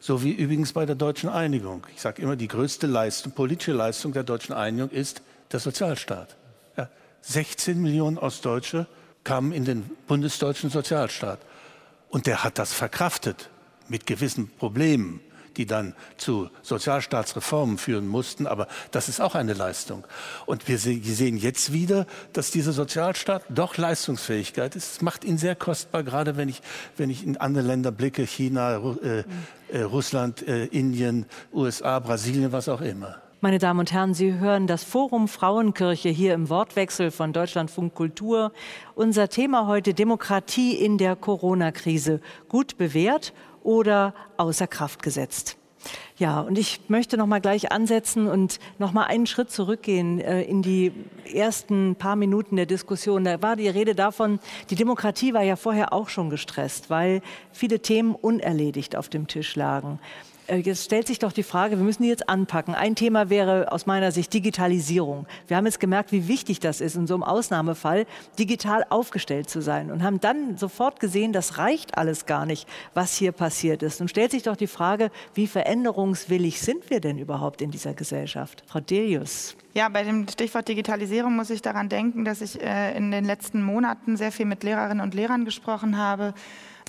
So 0.08 0.24
wie 0.24 0.32
übrigens 0.32 0.72
bei 0.72 0.86
der 0.86 0.96
deutschen 0.96 1.28
Einigung. 1.28 1.86
Ich 1.94 2.00
sage 2.00 2.22
immer, 2.22 2.38
die 2.38 2.48
größte 2.48 2.88
Leistung, 2.88 3.34
politische 3.34 3.74
Leistung 3.74 4.14
der 4.14 4.24
deutschen 4.24 4.54
Einigung 4.54 4.90
ist 4.90 5.22
der 5.52 5.60
Sozialstaat. 5.60 6.38
Ja, 6.78 6.88
16 7.24 7.82
Millionen 7.82 8.18
Ostdeutsche 8.18 8.88
kamen 9.26 9.52
in 9.52 9.66
den 9.66 9.84
bundesdeutschen 10.08 10.70
Sozialstaat. 10.70 11.40
Und 12.08 12.26
der 12.26 12.46
hat 12.46 12.58
das 12.58 12.72
verkraftet 12.72 13.50
mit 13.90 14.08
gewissen 14.08 14.50
Problemen 14.58 15.20
die 15.58 15.66
dann 15.66 15.94
zu 16.18 16.50
Sozialstaatsreformen 16.62 17.78
führen 17.78 18.08
mussten. 18.08 18.48
Aber 18.48 18.68
das 18.92 19.10
ist 19.10 19.20
auch 19.20 19.36
eine 19.36 19.54
Leistung. 19.54 20.06
Und 20.46 20.68
wir 20.68 20.78
sehen 20.78 21.38
jetzt 21.38 21.74
wieder, 21.74 22.06
dass 22.34 22.52
dieser 22.52 22.72
Sozialstaat 22.72 23.44
doch 23.50 23.78
Leistungsfähigkeit 23.78 24.76
ist. 24.76 24.94
Es 24.94 25.02
macht 25.02 25.26
ihn 25.26 25.38
sehr 25.38 25.56
kostbar, 25.56 26.04
gerade 26.04 26.38
wenn 26.38 26.50
ich, 26.50 26.62
wenn 26.96 27.10
ich 27.10 27.26
in 27.26 27.38
andere 27.38 27.66
Länder 27.66 27.92
blicke, 27.92 28.24
China, 28.26 28.78
äh, 29.02 29.24
äh, 29.70 29.82
Russland, 29.82 30.48
äh, 30.48 30.66
Indien, 30.66 31.26
USA, 31.54 32.00
Brasilien, 32.00 32.52
was 32.52 32.70
auch 32.70 32.82
immer. 32.82 33.22
Meine 33.40 33.60
Damen 33.60 33.80
und 33.82 33.92
Herren, 33.92 34.16
Sie 34.16 34.40
hören 34.40 34.66
das 34.66 34.84
Forum 34.84 35.28
Frauenkirche 35.28 36.10
hier 36.10 36.34
im 36.34 36.50
Wortwechsel 36.50 37.12
von 37.12 37.34
Deutschlandfunk 37.34 37.94
Kultur. 37.94 38.52
Unser 38.96 39.30
Thema 39.30 39.68
heute 39.68 39.94
Demokratie 39.94 40.74
in 40.74 40.98
der 40.98 41.16
Corona-Krise. 41.16 42.20
Gut 42.50 42.80
bewährt 42.80 43.34
oder 43.68 44.14
außer 44.38 44.66
Kraft 44.66 45.04
gesetzt. 45.04 45.58
Ja, 46.18 46.42
und 46.42 46.58
ich 46.58 46.80
möchte 46.88 47.18
noch 47.18 47.28
mal 47.28 47.42
gleich 47.42 47.72
ansetzen 47.72 48.28
und 48.28 48.60
noch 48.80 48.94
mal 48.94 49.04
einen 49.04 49.28
Schritt 49.28 49.52
zurückgehen 49.52 50.20
äh, 50.20 50.42
in 50.42 50.62
die 50.62 50.92
ersten 51.32 51.96
paar 51.96 52.16
Minuten 52.16 52.56
der 52.56 52.66
Diskussion. 52.66 53.26
Da 53.26 53.42
war 53.42 53.56
die 53.56 53.68
Rede 53.68 53.94
davon, 53.94 54.40
die 54.70 54.76
Demokratie 54.76 55.34
war 55.34 55.44
ja 55.44 55.56
vorher 55.58 55.94
auch 55.94 56.10
schon 56.10 56.30
gestresst, 56.30 56.90
weil 56.90 57.22
viele 57.52 57.82
Themen 57.82 58.16
unerledigt 58.16 58.96
auf 58.96 59.10
dem 59.10 59.28
Tisch 59.28 59.56
lagen. 59.56 60.00
Äh, 60.48 60.58
jetzt 60.58 60.86
stellt 60.86 61.08
sich 61.08 61.20
doch 61.20 61.32
die 61.32 61.44
Frage, 61.44 61.78
wir 61.78 61.84
müssen 61.84 62.04
die 62.04 62.10
jetzt 62.10 62.30
anpacken. 62.30 62.74
Ein 62.74 62.96
Thema 62.96 63.30
wäre 63.30 63.72
aus 63.72 63.86
meiner 63.86 64.12
Sicht 64.12 64.34
Digitalisierung. 64.34 65.28
Wir 65.48 65.58
haben 65.58 65.66
jetzt 65.66 65.80
gemerkt, 65.80 66.12
wie 66.12 66.28
wichtig 66.28 66.60
das 66.60 66.82
ist, 66.82 66.96
in 66.96 67.08
so 67.08 67.14
einem 67.14 67.24
Ausnahmefall 67.24 68.06
digital 68.40 68.86
aufgestellt 68.90 69.50
zu 69.50 69.62
sein 69.62 69.92
und 69.92 70.04
haben 70.04 70.20
dann 70.20 70.58
sofort 70.58 71.00
gesehen, 71.00 71.34
das 71.34 71.58
reicht 71.58 71.98
alles 71.98 72.26
gar 72.26 72.46
nicht, 72.46 72.68
was 72.94 73.16
hier 73.16 73.32
passiert 73.32 73.84
ist. 73.84 74.02
Und 74.02 74.10
stellt 74.10 74.32
sich 74.32 74.44
doch 74.44 74.56
die 74.56 74.68
Frage, 74.68 75.12
wie 75.34 75.48
veränderungswillig 75.48 76.62
sind 76.62 76.90
wir 76.90 77.02
denn 77.02 77.18
überhaupt 77.18 77.62
in 77.62 77.72
dieser 77.72 77.94
Gesellschaft? 77.94 78.64
Frau 78.68 78.80
Delius. 78.80 79.56
Ja, 79.74 79.90
bei 79.90 80.04
dem 80.04 80.28
Stichwort 80.28 80.68
Digitalisierung 80.68 81.36
muss 81.36 81.50
ich 81.50 81.62
daran 81.62 81.90
denken, 81.90 82.26
dass 82.26 82.42
ich 82.42 82.62
äh, 82.62 82.98
in 82.98 83.12
den 83.12 83.26
letzten 83.26 83.62
Monaten 83.62 84.18
sehr 84.18 84.32
viel 84.32 84.46
mit 84.46 84.64
Lehrerinnen 84.64 85.02
und 85.02 85.14
Lehrern 85.14 85.46
gesprochen 85.46 85.98
habe 85.98 86.34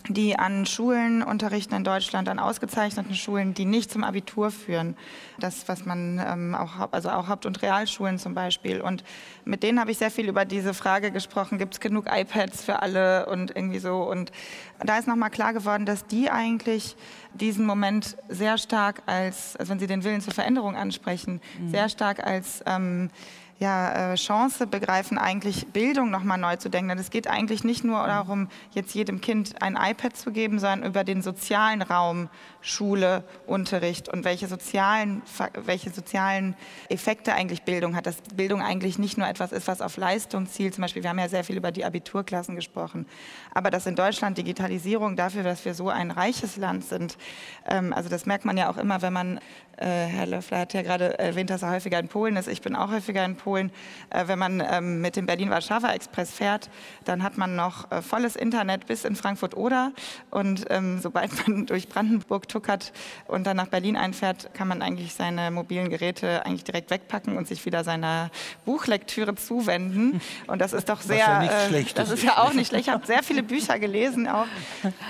die 0.09 0.39
an 0.39 0.67
Schulen 0.67 1.23
unterrichten 1.23 1.75
in 1.75 1.85
Deutschland, 1.85 2.29
an 2.29 2.39
ausgezeichneten 2.39 3.15
Schulen, 3.15 3.55
die 3.55 3.65
nicht 3.65 3.91
zum 3.91 4.05
Abitur 4.05 4.51
führen. 4.51 4.97
Das, 5.39 5.69
was 5.69 5.85
man 5.85 6.21
ähm, 6.25 6.55
auch, 6.55 6.93
also 6.93 7.11
auch 7.11 7.29
Haupt- 7.29 7.47
und 7.47 7.63
Realschulen 7.63 8.19
zum 8.19 8.35
Beispiel. 8.35 8.81
Und 8.81 9.05
mit 9.45 9.63
denen 9.63 9.81
habe 9.81 9.91
ich 9.91 9.99
sehr 9.99 10.11
viel 10.11 10.29
über 10.29 10.45
diese 10.45 10.75
Frage 10.75 11.11
gesprochen, 11.11 11.59
gibt 11.59 11.75
es 11.75 11.81
genug 11.81 12.07
iPads 12.11 12.65
für 12.65 12.83
alle 12.83 13.27
und 13.27 13.55
irgendwie 13.55 13.79
so. 13.79 14.03
Und 14.03 14.33
da 14.85 14.99
ist 14.99 15.09
nochmal 15.09 15.31
klar 15.31 15.53
geworden, 15.53 15.87
dass 15.87 16.07
die 16.07 16.31
eigentlich 16.31 16.97
diesen 17.35 17.67
Moment 17.67 18.17
sehr 18.29 18.59
stark 18.59 19.03
als, 19.07 19.57
also 19.57 19.71
wenn 19.71 19.79
sie 19.79 19.87
den 19.87 20.05
Willen 20.05 20.21
zur 20.21 20.33
Veränderung 20.33 20.77
ansprechen, 20.77 21.41
mhm. 21.61 21.71
sehr 21.71 21.89
stark 21.89 22.25
als 22.25 22.63
ähm, 22.67 23.11
ja, 23.59 24.13
äh, 24.13 24.15
Chance 24.15 24.69
begreifen, 24.69 25.19
eigentlich 25.19 25.67
Bildung 25.73 26.11
nochmal 26.11 26.39
neu 26.39 26.57
zu 26.57 26.69
denken. 26.69 26.91
Denn 26.91 26.99
es 26.99 27.11
geht 27.11 27.27
eigentlich 27.27 27.65
nicht 27.65 27.83
nur 27.83 28.07
darum, 28.07 28.49
jetzt 28.71 28.95
jedem 28.95 29.21
Kind 29.21 29.61
ein 29.61 29.77
iPad 29.77 30.17
zu 30.17 30.31
geben, 30.31 30.61
sondern 30.61 30.89
über 30.89 31.03
den 31.03 31.23
sozialen 31.23 31.83
Raum, 31.83 32.29
Schule, 32.61 33.25
Unterricht 33.47 34.09
und 34.09 34.25
welche 34.25 34.47
sozialen, 34.47 35.23
welche 35.55 35.91
sozialen 35.91 36.55
Effekte 36.89 37.35
eigentlich 37.35 37.63
Bildung 37.63 37.97
hat. 37.97 38.07
Dass 38.07 38.21
Bildung 38.35 38.63
eigentlich 38.63 38.99
nicht 38.99 39.19
nur 39.19 39.27
etwas 39.27 39.51
ist, 39.51 39.67
was 39.67 39.81
auf 39.81 39.97
Leistung 39.97 40.47
zielt. 40.47 40.75
Zum 40.75 40.83
Beispiel, 40.83 41.03
wir 41.03 41.11
haben 41.11 41.19
ja 41.19 41.29
sehr 41.29 41.43
viel 41.43 41.57
über 41.57 41.73
die 41.73 41.85
Abiturklassen 41.85 42.55
gesprochen. 42.55 43.07
Aber 43.55 43.71
dass 43.71 43.87
in 43.87 43.97
Deutschland 43.97 44.39
Digitalisierung 44.39 45.17
dafür, 45.17 45.43
dass 45.43 45.65
wir 45.65 45.75
so 45.75 45.89
ein 45.89 46.13
reiches 46.13 46.57
Land 46.57 46.85
sind, 46.85 47.19
ähm, 47.67 47.93
also 47.93 48.09
das 48.09 48.25
merkt 48.25 48.45
man 48.45 48.57
ja 48.57 48.71
auch 48.71 48.77
immer, 48.77 49.03
wenn 49.03 49.13
man 49.13 49.41
äh, 49.79 50.07
Herr 50.07 50.27
Löffler 50.27 50.59
hat 50.59 50.75
ja 50.75 50.83
gerade 50.83 51.19
erwähnt, 51.19 51.51
dass 51.51 51.63
er 51.63 51.71
häufiger 51.71 51.99
in 51.99 52.09
Polen 52.09 52.37
ist. 52.37 52.49
Ich 52.49 52.63
bin 52.63 52.75
auch 52.75 52.91
häufiger 52.91 53.25
in 53.25 53.37
Polen. 53.37 53.48
Äh, 53.57 53.69
wenn 54.27 54.39
man 54.39 54.63
ähm, 54.71 55.01
mit 55.01 55.17
dem 55.17 55.27
Berlin-Warschauer 55.27 55.93
Express 55.93 56.33
fährt, 56.33 56.71
dann 57.05 57.23
hat 57.23 57.37
man 57.39 57.57
noch 57.57 57.91
äh, 57.91 58.03
volles 58.03 58.37
Internet 58.37 58.87
bis 58.87 59.05
in 59.05 59.17
Frankfurt-Oder. 59.17 59.93
Und 60.31 60.67
ähm, 60.71 61.01
sobald 61.01 61.47
man 61.47 61.67
durch 61.67 61.89
Brandenburg 61.89 62.49
tuckert 62.49 62.93
und 63.27 63.47
dann 63.47 63.57
nach 63.57 63.69
Berlin 63.69 63.97
einfährt, 63.97 64.55
kann 64.55 64.69
man 64.69 64.83
eigentlich 64.83 65.15
seine 65.15 65.51
mobilen 65.51 65.91
Geräte 65.91 66.45
eigentlich 66.47 66.65
direkt 66.65 66.91
wegpacken 66.91 67.37
und 67.37 67.47
sich 67.47 67.65
wieder 67.67 67.85
seiner 67.85 68.31
Buchlektüre 68.65 69.35
zuwenden. 69.35 70.21
Und 70.47 70.61
das 70.61 70.73
ist 70.73 70.89
doch 70.89 71.01
sehr, 71.01 71.19
ja 71.19 71.69
schlecht 71.69 71.99
das 71.99 72.11
ist 72.11 72.23
ja 72.23 72.39
auch 72.39 72.53
nicht 72.53 72.69
schlecht. 72.69 72.87
Ich 72.87 72.93
habe 72.93 73.07
sehr 73.07 73.23
viele 73.23 73.43
Bücher 73.43 73.79
gelesen, 73.79 74.29
auch, 74.29 74.47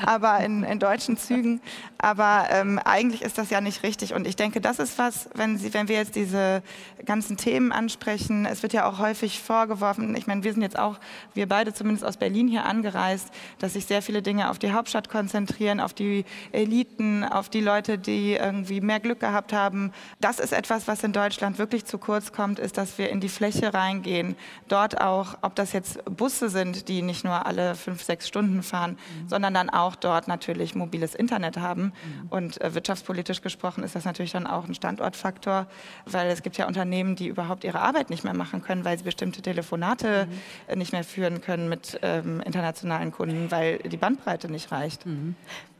aber 0.05 0.41
in, 0.41 0.64
in 0.64 0.78
deutschen 0.78 1.16
Zügen. 1.16 1.61
Aber 1.99 2.47
ähm, 2.51 2.78
eigentlich 2.84 3.22
ist 3.22 3.39
das 3.39 3.51
ja 3.51 3.61
nicht 3.61 3.82
richtig. 3.82 4.14
Und 4.14 4.26
ich 4.26 4.36
denke, 4.36 4.61
das 4.61 4.78
ist 4.78 4.99
was, 4.99 5.28
wenn, 5.34 5.59
Sie, 5.59 5.74
wenn 5.74 5.89
wir 5.89 5.97
jetzt 5.97 6.14
diese 6.14 6.62
ganzen 7.05 7.36
Themen 7.36 7.72
ansprechen, 7.72 8.28
sprechen. 8.29 8.47
Es 8.47 8.62
wird 8.62 8.72
ja 8.72 8.89
auch 8.89 8.99
häufig 8.99 9.41
vorgeworfen, 9.41 10.14
ich 10.16 10.26
meine, 10.26 10.45
wir 10.45 10.53
sind 10.53 10.62
jetzt 10.62 10.79
auch, 10.79 10.99
wir 11.35 11.49
beide 11.49 11.72
zumindest 11.72 12.05
aus 12.05 12.16
Berlin 12.16 12.49
hier 12.49 12.64
angereist, 12.64 13.31
dass 13.59 13.72
sich 13.72 13.87
sehr 13.87 14.03
viele 14.03 14.22
Dinge 14.22 14.51
auf 14.51 14.59
die 14.59 14.72
Hauptstadt 14.72 15.09
konzentrieren, 15.09 15.81
auf 15.81 15.95
die 15.95 16.24
Eliten, 16.53 17.24
auf 17.24 17.49
die 17.49 17.61
Leute, 17.61 17.99
die 17.99 18.35
irgendwie 18.35 18.81
mehr 18.81 19.01
Glück 19.01 19.20
gehabt 19.20 19.53
haben. 19.53 19.93
Das 20.20 20.39
ist 20.39 20.53
etwas, 20.53 20.89
was 20.89 21.03
in 21.03 21.12
Deutschland 21.12 21.59
wirklich 21.59 21.85
zu 21.85 21.99
kurz 21.99 22.33
kommt, 22.33 22.59
ist, 22.59 22.76
dass 22.76 22.99
wir 22.99 23.11
in 23.11 23.20
die 23.20 23.29
Fläche 23.29 23.72
reingehen. 23.74 24.37
Dort 24.68 25.01
auch, 25.01 25.39
ob 25.43 25.55
das 25.55 25.72
jetzt 25.72 26.05
Busse 26.05 26.49
sind, 26.49 26.89
die 26.89 27.03
nicht 27.03 27.24
nur 27.24 27.47
alle 27.47 27.74
fünf, 27.74 28.03
sechs 28.03 28.29
Stunden 28.29 28.62
fahren, 28.62 28.93
mhm. 28.93 29.29
sondern 29.29 29.55
dann 29.55 29.70
auch 29.70 29.97
dort 29.97 30.29
natürlich 30.29 30.74
mobiles 30.74 31.14
Internet 31.14 31.57
haben. 31.57 31.83
Mhm. 31.83 31.93
Und 32.31 32.61
äh, 32.61 32.74
wirtschaftspolitisch 32.74 33.43
gesprochen 33.43 33.85
ist 33.85 33.95
das 33.95 34.05
natürlich 34.05 34.33
dann 34.33 34.47
auch 34.47 34.66
ein 34.66 34.74
Standortfaktor, 34.74 35.66
weil 36.07 36.29
es 36.29 36.43
gibt 36.43 36.57
ja 36.57 36.66
Unternehmen, 36.66 37.16
die 37.16 37.29
überhaupt 37.29 37.64
ihre 37.64 37.81
Arbeit 37.81 38.11
nicht 38.11 38.17
mehr 38.24 38.34
machen 38.34 38.62
können, 38.62 38.84
weil 38.84 38.98
sie 38.98 39.04
bestimmte 39.04 39.42
Telefonate 39.42 40.28
mhm. 40.68 40.78
nicht 40.78 40.92
mehr 40.92 41.04
führen 41.04 41.40
können 41.40 41.68
mit 41.68 41.98
ähm, 42.02 42.40
internationalen 42.40 43.12
Kunden, 43.12 43.50
weil 43.50 43.78
die 43.78 43.96
Bandbreite 43.96 44.50
nicht 44.50 44.72
reicht. 44.72 45.06
Mhm. 45.06 45.34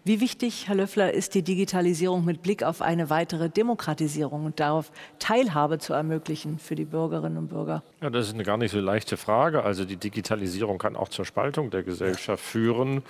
Wie 0.09 0.23
wichtig, 0.23 0.69
Herr 0.69 0.77
Löffler, 0.77 1.13
ist 1.13 1.35
die 1.35 1.43
Digitalisierung 1.43 2.25
mit 2.25 2.41
Blick 2.41 2.63
auf 2.63 2.81
eine 2.81 3.11
weitere 3.11 3.51
Demokratisierung 3.51 4.47
und 4.47 4.59
darauf 4.59 4.91
Teilhabe 5.19 5.79
zu 5.81 5.93
ermöglichen 5.93 6.59
für 6.59 6.75
die 6.75 6.87
Bürgerinnen 6.87 7.37
und 7.37 7.49
Bürger? 7.49 7.83
Ja, 8.01 8.09
das 8.09 8.29
ist 8.29 8.33
eine 8.33 8.43
gar 8.43 8.57
nicht 8.57 8.71
so 8.71 8.81
leichte 8.81 9.19
Frage. 9.19 9.65
Also 9.65 9.85
die 9.85 9.99
Digitalisierung 9.99 10.79
kann 10.79 10.97
auch 10.97 11.11
zur 11.11 11.27
Spaltung 11.27 11.69
der 11.69 11.83
Gesellschaft 11.83 12.43
führen. 12.43 13.03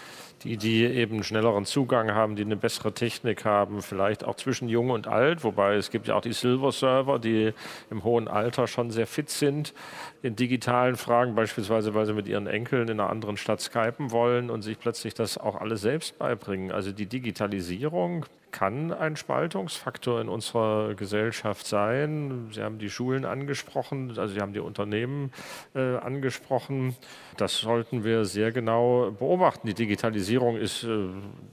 Die, 0.42 0.56
die 0.56 0.84
eben 0.84 1.24
schnelleren 1.24 1.64
Zugang 1.64 2.12
haben, 2.12 2.36
die 2.36 2.42
eine 2.42 2.56
bessere 2.56 2.92
Technik 2.92 3.44
haben, 3.44 3.82
vielleicht 3.82 4.24
auch 4.24 4.36
zwischen 4.36 4.68
Jung 4.68 4.90
und 4.90 5.08
Alt, 5.08 5.42
wobei 5.42 5.74
es 5.74 5.90
gibt 5.90 6.06
ja 6.06 6.14
auch 6.14 6.20
die 6.20 6.32
Silver-Server, 6.32 7.18
die 7.18 7.52
im 7.90 8.04
hohen 8.04 8.28
Alter 8.28 8.68
schon 8.68 8.92
sehr 8.92 9.08
fit 9.08 9.30
sind 9.30 9.74
in 10.22 10.36
digitalen 10.36 10.96
Fragen, 10.96 11.34
beispielsweise 11.34 11.94
weil 11.94 12.06
sie 12.06 12.12
mit 12.12 12.28
ihren 12.28 12.46
Enkeln 12.46 12.88
in 12.88 13.00
einer 13.00 13.10
anderen 13.10 13.36
Stadt 13.36 13.60
skypen 13.60 14.10
wollen 14.12 14.48
und 14.48 14.62
sich 14.62 14.78
plötzlich 14.78 15.14
das 15.14 15.38
auch 15.38 15.56
alles 15.56 15.80
selbst 15.80 16.18
beibringen. 16.18 16.70
Also 16.70 16.87
die 16.92 17.06
Digitalisierung 17.06 18.26
kann 18.50 18.92
ein 18.92 19.16
Spaltungsfaktor 19.16 20.20
in 20.20 20.28
unserer 20.28 20.94
Gesellschaft 20.94 21.66
sein. 21.66 22.48
Sie 22.52 22.62
haben 22.62 22.78
die 22.78 22.90
Schulen 22.90 23.24
angesprochen, 23.24 24.14
also 24.16 24.34
Sie 24.34 24.40
haben 24.40 24.52
die 24.52 24.60
Unternehmen 24.60 25.32
äh, 25.74 25.96
angesprochen. 25.96 26.96
Das 27.36 27.58
sollten 27.58 28.04
wir 28.04 28.24
sehr 28.24 28.50
genau 28.52 29.10
beobachten. 29.10 29.66
Die 29.66 29.74
Digitalisierung 29.74 30.56
ist 30.56 30.84
äh, 30.84 31.08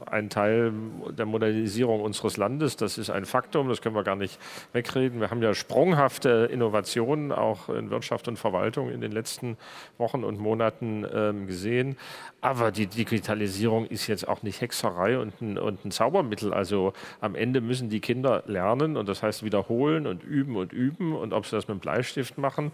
ein 0.05 0.29
Teil 0.29 0.71
der 1.17 1.25
Modernisierung 1.25 2.01
unseres 2.01 2.37
Landes. 2.37 2.77
Das 2.77 2.97
ist 2.97 3.09
ein 3.09 3.25
Faktum, 3.25 3.69
das 3.69 3.81
können 3.81 3.95
wir 3.95 4.03
gar 4.03 4.15
nicht 4.15 4.39
wegreden. 4.73 5.19
Wir 5.19 5.29
haben 5.29 5.41
ja 5.41 5.53
sprunghafte 5.53 6.49
Innovationen 6.51 7.31
auch 7.31 7.69
in 7.69 7.89
Wirtschaft 7.89 8.27
und 8.27 8.37
Verwaltung 8.37 8.89
in 8.89 9.01
den 9.01 9.11
letzten 9.11 9.57
Wochen 9.97 10.23
und 10.23 10.39
Monaten 10.39 11.05
ähm, 11.13 11.47
gesehen. 11.47 11.97
Aber 12.41 12.71
die 12.71 12.87
Digitalisierung 12.87 13.85
ist 13.85 14.07
jetzt 14.07 14.27
auch 14.27 14.43
nicht 14.43 14.61
Hexerei 14.61 15.19
und 15.19 15.41
ein, 15.41 15.57
und 15.57 15.83
ein 15.83 15.91
Zaubermittel. 15.91 16.53
Also 16.53 16.84
am 17.21 17.35
Ende 17.35 17.61
müssen 17.61 17.89
die 17.89 17.99
Kinder 17.99 18.43
lernen 18.47 18.97
und 18.97 19.07
das 19.07 19.23
heißt 19.23 19.43
wiederholen 19.43 20.07
und 20.07 20.23
üben 20.23 20.55
und 20.55 20.73
üben. 20.73 21.15
Und 21.15 21.33
ob 21.33 21.45
sie 21.45 21.55
das 21.55 21.67
mit 21.67 21.71
einem 21.71 21.79
Bleistift 21.79 22.37
machen 22.37 22.71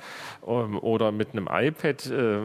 ähm, 0.47 0.77
oder 0.79 1.11
mit 1.11 1.31
einem 1.31 1.47
iPad, 1.51 2.05
äh, 2.07 2.39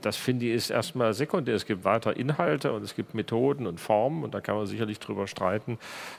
das 0.00 0.16
finde 0.16 0.46
ich 0.46 0.52
ist 0.52 0.70
erstmal 0.70 1.14
sekundär. 1.14 1.54
Es 1.54 1.66
gibt 1.66 1.84
weiter 1.84 2.16
Inhalte 2.16 2.72
und 2.72 2.82
es 2.82 2.94
gibt 2.94 3.14
Methoden 3.14 3.66
und 3.66 3.80
Formen 3.80 4.24
und 4.24 4.34
da 4.34 4.40
kann 4.40 4.56
man 4.56 4.66
sicherlich 4.66 4.98
drüber 4.98 5.26
streiten, 5.26 5.78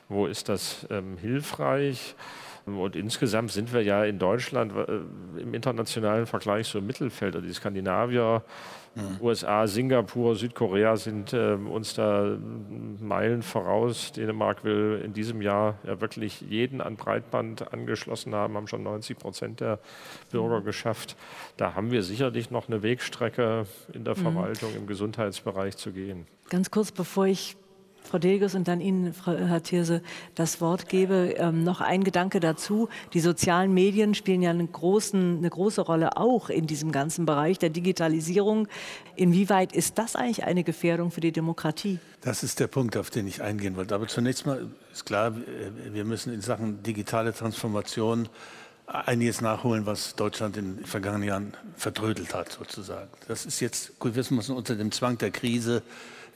wo 0.10 0.28
ist 0.28 0.50
das 0.50 0.88
ähm, 0.90 1.18
hilfreich. 1.18 2.16
Und 2.66 2.96
insgesamt 2.96 3.52
sind 3.52 3.74
wir 3.74 3.84
ja 3.84 4.04
in 4.06 4.18
Deutschland 4.18 4.74
äh, 4.76 5.40
im 5.40 5.54
internationalen 5.54 6.26
Vergleich 6.26 6.68
so 6.68 6.80
im 6.80 6.88
Mittelfeld. 6.88 7.36
Also 7.36 7.48
die 7.48 7.54
Skandinavier 7.54 8.44
Mhm. 8.96 9.18
USA, 9.22 9.68
Singapur, 9.68 10.36
Südkorea 10.36 10.96
sind 10.96 11.34
äh, 11.34 11.54
uns 11.54 11.94
da 11.96 12.38
Meilen 13.00 13.42
voraus. 13.42 14.14
Dänemark 14.14 14.64
will 14.64 15.02
in 15.04 15.14
diesem 15.14 15.42
Jahr 15.42 15.78
ja 15.84 16.00
wirklich 16.00 16.42
jeden 16.42 16.82
an 16.82 16.96
Breitband 16.96 17.74
angeschlossen 17.74 18.34
haben, 18.34 18.56
haben 18.56 18.68
schon 18.68 18.84
90 18.84 19.18
Prozent 19.18 19.60
der 19.60 19.80
Bürger 20.32 20.62
mhm. 20.62 20.66
geschafft. 20.66 21.16
Da 21.58 21.76
haben 21.76 21.92
wir 21.92 22.04
sicherlich 22.04 22.52
noch 22.52 22.68
eine 22.68 22.84
Wegstrecke 22.84 23.66
in 23.94 24.06
der 24.06 24.16
mhm. 24.16 24.22
Verwaltung, 24.22 24.72
mhm. 24.72 24.78
im 24.78 24.88
Gesundheitsbereich 24.88 25.76
zu 25.76 25.92
gehen. 25.92 26.26
Ganz 26.50 26.72
kurz, 26.72 26.92
bevor 26.92 27.26
ich 27.26 27.58
Frau 28.06 28.20
Delges 28.20 28.56
und 28.56 28.68
dann 28.68 28.82
Ihnen, 28.82 29.14
Frau, 29.14 29.34
Herr 29.34 29.64
Thierse, 29.64 30.02
das 30.36 30.62
Wort 30.62 30.90
gebe. 30.90 31.36
Ähm, 31.38 31.64
noch 31.64 31.82
ein 31.82 32.04
Gedanke 32.04 32.40
dazu. 32.40 32.90
Die 33.14 33.20
sozialen 33.20 33.74
Medien 33.74 34.14
spielen 34.14 34.42
ja 34.42 34.52
eine, 34.52 34.66
großen, 34.66 35.38
eine 35.38 35.50
große 35.50 35.82
Rolle 35.82 36.18
auch 36.18 36.50
in 36.50 36.68
diesem 36.68 36.92
ganzen 36.92 37.26
Bereich 37.26 37.60
der 37.60 37.70
Digitalisierung. 37.70 38.68
Inwieweit 39.16 39.74
ist 39.74 39.98
das 39.98 40.16
eigentlich 40.16 40.44
eine 40.44 40.64
Gefährdung 40.64 41.12
für 41.12 41.22
die 41.22 41.32
Demokratie? 41.32 42.00
Das 42.22 42.44
ist 42.44 42.60
der 42.60 42.68
Punkt, 42.68 42.98
auf 42.98 43.10
den 43.10 43.28
ich 43.28 43.42
eingehen 43.42 43.76
wollte. 43.76 43.96
Aber 43.96 44.08
zunächst 44.08 44.46
mal 44.46 44.68
ist 44.92 45.06
klar, 45.06 45.34
wir 45.92 46.06
müssen 46.06 46.34
in 46.34 46.42
Sachen 46.42 46.84
digitale 46.84 47.34
Transformation 47.34 48.30
einiges 48.88 49.42
nachholen, 49.42 49.86
was 49.86 50.16
Deutschland 50.16 50.58
in 50.58 50.78
den 50.78 50.86
vergangenen 50.86 51.28
Jahren 51.28 51.54
verdrödelt 51.76 52.34
hat, 52.34 52.52
sozusagen. 52.52 53.10
Das 53.28 53.46
ist 53.46 53.60
jetzt, 53.60 53.94
wir 54.02 54.24
müssen 54.30 54.56
unter 54.56 54.76
dem 54.76 54.92
Zwang 54.92 55.18
der 55.18 55.32
Krise 55.32 55.82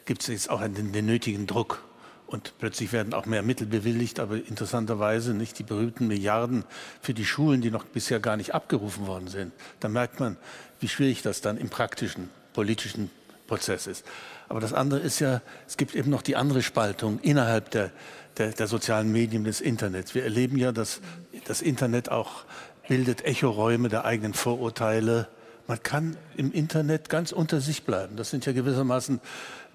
gibt 0.10 0.24
es 0.24 0.28
jetzt 0.28 0.50
auch 0.50 0.62
den, 0.62 0.92
den 0.92 1.06
nötigen 1.06 1.46
Druck. 1.46 1.84
Und 2.26 2.56
plötzlich 2.58 2.92
werden 2.92 3.14
auch 3.14 3.28
mehr 3.28 3.44
Mittel 3.44 3.68
bewilligt, 3.68 4.20
aber 4.20 4.38
interessanterweise 4.38 5.36
nicht 5.36 5.60
die 5.60 5.64
berühmten 5.64 6.08
Milliarden 6.08 6.64
für 7.00 7.14
die 7.14 7.26
Schulen, 7.26 7.62
die 7.62 7.70
noch 7.70 7.86
bisher 7.86 8.20
gar 8.20 8.36
nicht 8.36 8.56
abgerufen 8.56 9.06
worden 9.06 9.28
sind. 9.28 9.54
Da 9.80 9.88
merkt 9.88 10.20
man, 10.20 10.36
wie 10.80 10.88
schwierig 10.88 11.22
das 11.22 11.42
dann 11.42 11.58
im 11.58 11.70
praktischen, 11.70 12.32
politischen 12.54 13.12
Prozess 13.46 13.86
ist. 13.86 14.04
Aber 14.48 14.60
das 14.60 14.74
andere 14.74 15.00
ist 15.00 15.20
ja, 15.20 15.44
es 15.68 15.78
gibt 15.78 15.94
eben 15.94 16.10
noch 16.10 16.24
die 16.24 16.36
andere 16.36 16.64
Spaltung 16.64 17.20
innerhalb 17.20 17.70
der, 17.70 17.92
der, 18.38 18.50
der 18.50 18.66
sozialen 18.66 19.12
Medien 19.12 19.44
des 19.44 19.62
Internets. 19.62 20.16
Wir 20.16 20.24
erleben 20.24 20.58
ja, 20.58 20.72
dass 20.72 21.02
das 21.46 21.62
Internet 21.62 22.10
auch 22.10 22.46
bildet 22.88 23.26
Echoräume 23.26 23.90
der 23.90 24.06
eigenen 24.06 24.34
Vorurteile. 24.34 25.28
Man 25.70 25.84
kann 25.84 26.18
im 26.36 26.52
Internet 26.52 27.10
ganz 27.10 27.32
unter 27.32 27.62
sich 27.62 27.84
bleiben. 27.84 28.16
Das 28.16 28.32
sind 28.32 28.44
ja 28.48 28.54
gewissermaßen 28.54 29.22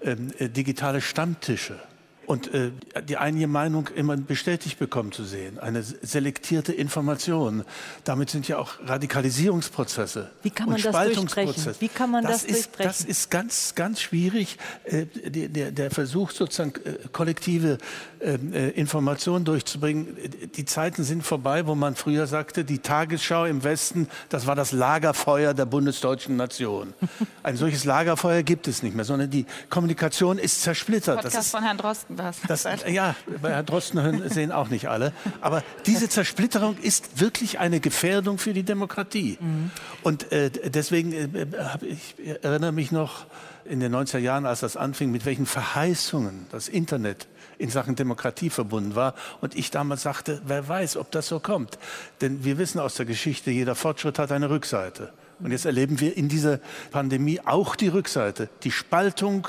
ähm, 0.01 0.29
äh, 0.39 0.49
digitale 0.49 0.99
Stammtische 0.99 1.79
und 2.25 2.53
äh, 2.53 2.71
die 3.07 3.17
eigene 3.17 3.47
Meinung 3.47 3.87
immer 3.95 4.17
bestätigt 4.17 4.77
bekommen 4.77 5.13
zu 5.13 5.23
sehen, 5.23 5.57
eine 5.57 5.83
selektierte 5.83 6.73
Information. 6.73 7.63
Damit 8.03 8.29
sind 8.29 8.45
ja 8.49 8.57
auch 8.57 8.73
Radikalisierungsprozesse 8.85 10.31
Wie 10.43 10.49
kann 10.49 10.67
man 10.67 10.75
und 10.75 10.85
das 10.85 11.13
durchbrechen? 11.13 11.75
Wie 11.79 11.87
kann 11.87 12.11
man 12.11 12.23
das, 12.23 12.41
das 12.41 12.43
ist, 12.43 12.65
durchbrechen? 12.65 12.87
Das 12.87 13.01
ist 13.01 13.31
ganz, 13.31 13.75
ganz 13.75 14.01
schwierig. 14.01 14.57
Äh, 14.83 15.05
der, 15.05 15.71
der 15.71 15.91
Versuch, 15.91 16.31
sozusagen 16.31 16.73
äh, 16.83 17.07
kollektive 17.13 17.77
Informationen 18.25 19.45
durchzubringen. 19.45 20.17
Die 20.55 20.65
Zeiten 20.65 21.03
sind 21.03 21.23
vorbei, 21.23 21.67
wo 21.67 21.75
man 21.75 21.95
früher 21.95 22.25
sagte, 22.25 22.65
die 22.65 22.79
Tagesschau 22.79 23.45
im 23.45 23.63
Westen, 23.63 24.07
das 24.29 24.47
war 24.47 24.55
das 24.55 24.71
Lagerfeuer 24.71 25.53
der 25.53 25.65
bundesdeutschen 25.65 26.35
Nation. 26.35 26.93
Ein 27.43 27.55
solches 27.55 27.85
Lagerfeuer 27.85 28.41
gibt 28.41 28.67
es 28.67 28.81
nicht 28.81 28.95
mehr, 28.95 29.05
sondern 29.05 29.29
die 29.29 29.45
Kommunikation 29.69 30.39
ist 30.39 30.63
zersplittert. 30.63 31.17
Podcast 31.17 31.35
das 31.35 31.45
ist, 31.45 31.51
von 31.51 31.63
Herrn 31.63 31.77
Drosten 31.77 32.17
was. 32.17 32.37
Das, 32.47 32.65
ja, 32.87 33.15
bei 33.41 33.51
Herrn 33.51 33.65
Drosten 33.65 34.29
sehen 34.29 34.51
auch 34.51 34.69
nicht 34.69 34.87
alle. 34.87 35.13
Aber 35.41 35.63
diese 35.85 36.09
Zersplitterung 36.09 36.77
ist 36.77 37.19
wirklich 37.19 37.59
eine 37.59 37.79
Gefährdung 37.79 38.39
für 38.39 38.53
die 38.53 38.63
Demokratie. 38.63 39.37
Mhm. 39.39 39.71
Und 40.01 40.31
äh, 40.31 40.49
deswegen, 40.49 41.13
äh, 41.13 41.47
ich 41.81 42.15
erinnere 42.41 42.71
mich 42.71 42.91
noch 42.91 43.27
in 43.65 43.79
den 43.79 43.93
90er 43.93 44.19
Jahren, 44.19 44.45
als 44.45 44.59
das 44.59 44.77
anfing, 44.77 45.11
mit 45.11 45.25
welchen 45.25 45.45
Verheißungen 45.45 46.47
das 46.51 46.67
Internet 46.67 47.27
in 47.57 47.69
Sachen 47.69 47.95
Demokratie 47.95 48.49
verbunden 48.49 48.95
war. 48.95 49.15
Und 49.41 49.55
ich 49.55 49.71
damals 49.71 50.03
sagte, 50.03 50.41
wer 50.45 50.67
weiß, 50.67 50.97
ob 50.97 51.11
das 51.11 51.27
so 51.27 51.39
kommt. 51.39 51.77
Denn 52.21 52.43
wir 52.43 52.57
wissen 52.57 52.79
aus 52.79 52.95
der 52.95 53.05
Geschichte, 53.05 53.51
jeder 53.51 53.75
Fortschritt 53.75 54.19
hat 54.19 54.31
eine 54.31 54.49
Rückseite. 54.49 55.13
Und 55.39 55.51
jetzt 55.51 55.65
erleben 55.65 55.99
wir 55.99 56.15
in 56.15 56.29
dieser 56.29 56.59
Pandemie 56.91 57.41
auch 57.43 57.75
die 57.75 57.89
Rückseite, 57.89 58.49
die 58.63 58.71
Spaltung 58.71 59.47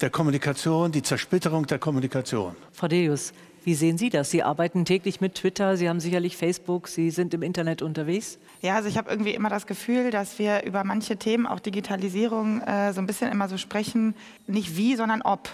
der 0.00 0.10
Kommunikation, 0.10 0.92
die 0.92 1.02
Zersplitterung 1.02 1.66
der 1.66 1.78
Kommunikation. 1.78 2.56
Frau 2.72 2.88
Deus, 2.88 3.32
wie 3.64 3.74
sehen 3.74 3.96
Sie 3.96 4.10
das? 4.10 4.30
Sie 4.30 4.42
arbeiten 4.42 4.84
täglich 4.84 5.22
mit 5.22 5.36
Twitter, 5.36 5.78
Sie 5.78 5.88
haben 5.88 5.98
sicherlich 5.98 6.36
Facebook, 6.36 6.86
Sie 6.88 7.10
sind 7.10 7.32
im 7.32 7.42
Internet 7.42 7.80
unterwegs. 7.80 8.38
Ja, 8.60 8.76
also 8.76 8.90
ich 8.90 8.98
habe 8.98 9.10
irgendwie 9.10 9.32
immer 9.32 9.48
das 9.48 9.66
Gefühl, 9.66 10.10
dass 10.10 10.38
wir 10.38 10.64
über 10.64 10.84
manche 10.84 11.16
Themen, 11.16 11.46
auch 11.46 11.60
Digitalisierung, 11.60 12.60
äh, 12.60 12.92
so 12.92 13.00
ein 13.00 13.06
bisschen 13.06 13.32
immer 13.32 13.48
so 13.48 13.56
sprechen, 13.56 14.14
nicht 14.46 14.76
wie, 14.76 14.96
sondern 14.96 15.22
ob. 15.22 15.48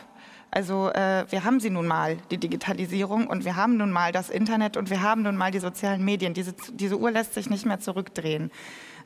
Also 0.51 0.90
äh, 0.90 1.24
wir 1.30 1.44
haben 1.44 1.61
sie 1.61 1.70
nun 1.70 1.86
mal, 1.86 2.16
die 2.30 2.38
Digitalisierung, 2.38 3.28
und 3.28 3.44
wir 3.44 3.57
haben 3.57 3.76
nun 3.76 3.92
mal 3.92 4.11
das 4.11 4.30
Internet 4.30 4.76
und 4.76 4.90
wir 4.90 5.03
haben 5.03 5.22
nun 5.22 5.36
mal 5.36 5.51
die 5.53 5.61
sozialen 5.61 6.05
Medien. 6.05 6.34
Diese, 6.34 6.55
diese 6.72 6.98
Uhr 6.98 7.11
lässt 7.12 7.34
sich 7.34 7.48
nicht 7.51 7.66
mehr 7.66 7.78
zurückdrehen. 7.78 8.51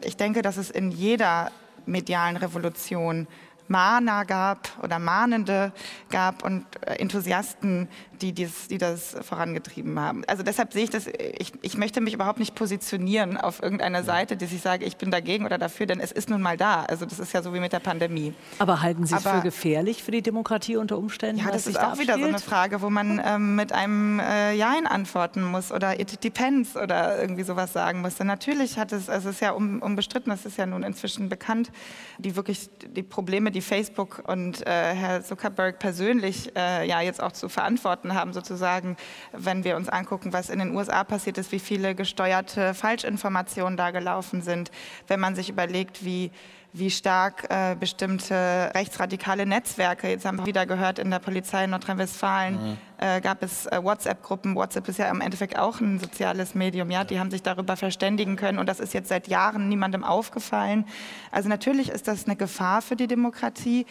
Ich 0.02 0.16
denke, 0.16 0.42
dass 0.42 0.56
es 0.56 0.70
in 0.70 0.90
jeder 0.90 1.50
medialen 1.86 2.36
Revolution 2.36 3.26
Mahner 3.68 4.24
gab 4.24 4.68
oder 4.82 4.98
Mahnende 4.98 5.72
gab 6.10 6.44
und 6.44 6.64
äh, 6.82 6.94
Enthusiasten, 6.96 7.88
die, 8.20 8.32
dies, 8.32 8.68
die 8.68 8.78
das 8.78 9.16
vorangetrieben 9.22 9.98
haben. 9.98 10.24
Also 10.26 10.42
deshalb 10.42 10.72
sehe 10.72 10.84
ich 10.84 10.90
das, 10.90 11.06
ich, 11.06 11.52
ich 11.62 11.76
möchte 11.76 12.00
mich 12.00 12.14
überhaupt 12.14 12.38
nicht 12.38 12.54
positionieren 12.54 13.36
auf 13.36 13.62
irgendeiner 13.62 14.02
Seite, 14.02 14.36
dass 14.36 14.52
ich 14.52 14.60
sage, 14.60 14.84
ich 14.84 14.96
bin 14.96 15.10
dagegen 15.10 15.44
oder 15.46 15.58
dafür, 15.58 15.86
denn 15.86 16.00
es 16.00 16.12
ist 16.12 16.30
nun 16.30 16.42
mal 16.42 16.56
da. 16.56 16.84
Also 16.84 17.06
das 17.06 17.18
ist 17.18 17.32
ja 17.32 17.42
so 17.42 17.54
wie 17.54 17.60
mit 17.60 17.72
der 17.72 17.80
Pandemie. 17.80 18.34
Aber 18.58 18.82
halten 18.82 19.06
Sie 19.06 19.14
es 19.14 19.22
für 19.22 19.40
gefährlich 19.40 20.02
für 20.02 20.10
die 20.10 20.22
Demokratie 20.22 20.76
unter 20.76 20.98
Umständen? 20.98 21.42
Ja, 21.44 21.50
das 21.50 21.66
ist 21.66 21.78
auch 21.78 21.98
wieder 21.98 22.18
so 22.18 22.24
eine 22.24 22.38
Frage, 22.38 22.82
wo 22.82 22.90
man 22.90 23.20
ähm, 23.24 23.56
mit 23.56 23.72
einem 23.72 24.20
äh, 24.20 24.52
Jein 24.54 24.86
antworten 24.86 25.42
muss 25.42 25.72
oder 25.72 26.00
it 26.00 26.22
depends 26.22 26.76
oder 26.76 27.20
irgendwie 27.20 27.42
sowas 27.42 27.72
sagen 27.72 28.00
muss. 28.00 28.16
Denn 28.16 28.26
natürlich 28.26 28.78
hat 28.78 28.92
es, 28.92 29.08
also 29.08 29.28
es 29.28 29.36
ist 29.36 29.40
ja 29.40 29.52
unbestritten, 29.52 30.30
das 30.30 30.46
ist 30.46 30.56
ja 30.56 30.66
nun 30.66 30.82
inzwischen 30.82 31.28
bekannt, 31.28 31.70
die 32.18 32.36
wirklich 32.36 32.70
die 32.86 33.02
Probleme, 33.02 33.50
die 33.50 33.60
Facebook 33.60 34.22
und 34.26 34.66
äh, 34.66 34.94
Herr 34.94 35.22
Zuckerberg 35.22 35.78
persönlich 35.78 36.54
äh, 36.56 36.86
ja 36.86 37.00
jetzt 37.00 37.22
auch 37.22 37.32
zu 37.32 37.48
verantworten 37.48 38.13
haben, 38.14 38.32
sozusagen, 38.32 38.96
wenn 39.32 39.64
wir 39.64 39.76
uns 39.76 39.88
angucken, 39.88 40.32
was 40.32 40.50
in 40.50 40.58
den 40.58 40.74
USA 40.74 41.04
passiert 41.04 41.38
ist, 41.38 41.52
wie 41.52 41.58
viele 41.58 41.94
gesteuerte 41.94 42.74
Falschinformationen 42.74 43.76
da 43.76 43.90
gelaufen 43.90 44.42
sind, 44.42 44.70
wenn 45.06 45.20
man 45.20 45.34
sich 45.34 45.48
überlegt, 45.48 46.04
wie 46.04 46.30
wie 46.76 46.90
stark 46.90 47.46
äh, 47.50 47.76
bestimmte 47.78 48.72
rechtsradikale 48.74 49.46
Netzwerke, 49.46 50.08
jetzt 50.08 50.26
haben 50.26 50.38
wir 50.38 50.46
wieder 50.46 50.66
gehört, 50.66 50.98
in 50.98 51.08
der 51.08 51.20
Polizei 51.20 51.64
in 51.64 51.70
Nordrhein-Westfalen 51.70 52.54
mhm. 52.54 52.76
äh, 52.98 53.20
gab 53.20 53.44
es 53.44 53.66
äh, 53.66 53.78
WhatsApp-Gruppen. 53.80 54.56
WhatsApp 54.56 54.88
ist 54.88 54.98
ja 54.98 55.08
im 55.08 55.20
Endeffekt 55.20 55.56
auch 55.56 55.80
ein 55.80 56.00
soziales 56.00 56.56
Medium, 56.56 56.90
ja, 56.90 57.04
die 57.04 57.20
haben 57.20 57.30
sich 57.30 57.44
darüber 57.44 57.76
verständigen 57.76 58.34
können 58.34 58.58
und 58.58 58.68
das 58.68 58.80
ist 58.80 58.92
jetzt 58.92 59.08
seit 59.08 59.28
Jahren 59.28 59.68
niemandem 59.68 60.02
aufgefallen. 60.02 60.84
Also 61.30 61.48
natürlich 61.48 61.90
ist 61.90 62.08
das 62.08 62.26
eine 62.26 62.34
Gefahr 62.34 62.82
für 62.82 62.96
die 62.96 63.06
Demokratie. 63.06 63.86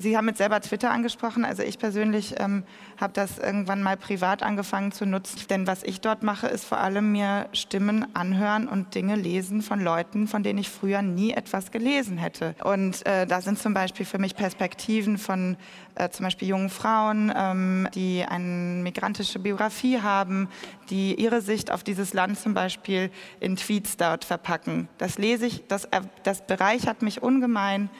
Sie 0.00 0.16
haben 0.16 0.28
jetzt 0.28 0.38
selber 0.38 0.60
Twitter 0.60 0.92
angesprochen. 0.92 1.44
Also 1.44 1.64
ich 1.64 1.76
persönlich 1.76 2.36
ähm, 2.38 2.62
habe 3.00 3.12
das 3.14 3.38
irgendwann 3.38 3.82
mal 3.82 3.96
privat 3.96 4.44
angefangen 4.44 4.92
zu 4.92 5.06
nutzen. 5.06 5.40
Denn 5.50 5.66
was 5.66 5.82
ich 5.82 6.00
dort 6.00 6.22
mache, 6.22 6.46
ist 6.46 6.64
vor 6.64 6.78
allem 6.78 7.10
mir 7.10 7.48
Stimmen 7.52 8.06
anhören 8.14 8.68
und 8.68 8.94
Dinge 8.94 9.16
lesen 9.16 9.60
von 9.60 9.80
Leuten, 9.80 10.28
von 10.28 10.44
denen 10.44 10.60
ich 10.60 10.68
früher 10.68 11.02
nie 11.02 11.32
etwas 11.32 11.72
gelesen 11.72 12.16
hätte. 12.16 12.54
Und 12.62 13.04
äh, 13.06 13.26
da 13.26 13.40
sind 13.40 13.58
zum 13.58 13.74
Beispiel 13.74 14.06
für 14.06 14.18
mich 14.18 14.36
Perspektiven 14.36 15.18
von 15.18 15.56
äh, 15.96 16.10
zum 16.10 16.22
Beispiel 16.22 16.46
jungen 16.46 16.70
Frauen, 16.70 17.32
ähm, 17.36 17.88
die 17.92 18.24
eine 18.24 18.82
migrantische 18.84 19.40
Biografie 19.40 20.00
haben, 20.00 20.48
die 20.90 21.20
ihre 21.20 21.40
Sicht 21.40 21.72
auf 21.72 21.82
dieses 21.82 22.14
Land 22.14 22.38
zum 22.38 22.54
Beispiel 22.54 23.10
in 23.40 23.56
Tweets 23.56 23.96
dort 23.96 24.24
verpacken. 24.24 24.88
Das 24.98 25.18
lese 25.18 25.46
ich, 25.46 25.66
das, 25.66 25.86
äh, 25.86 26.02
das 26.22 26.46
bereichert 26.46 27.02
mich 27.02 27.20
ungemein 27.20 27.90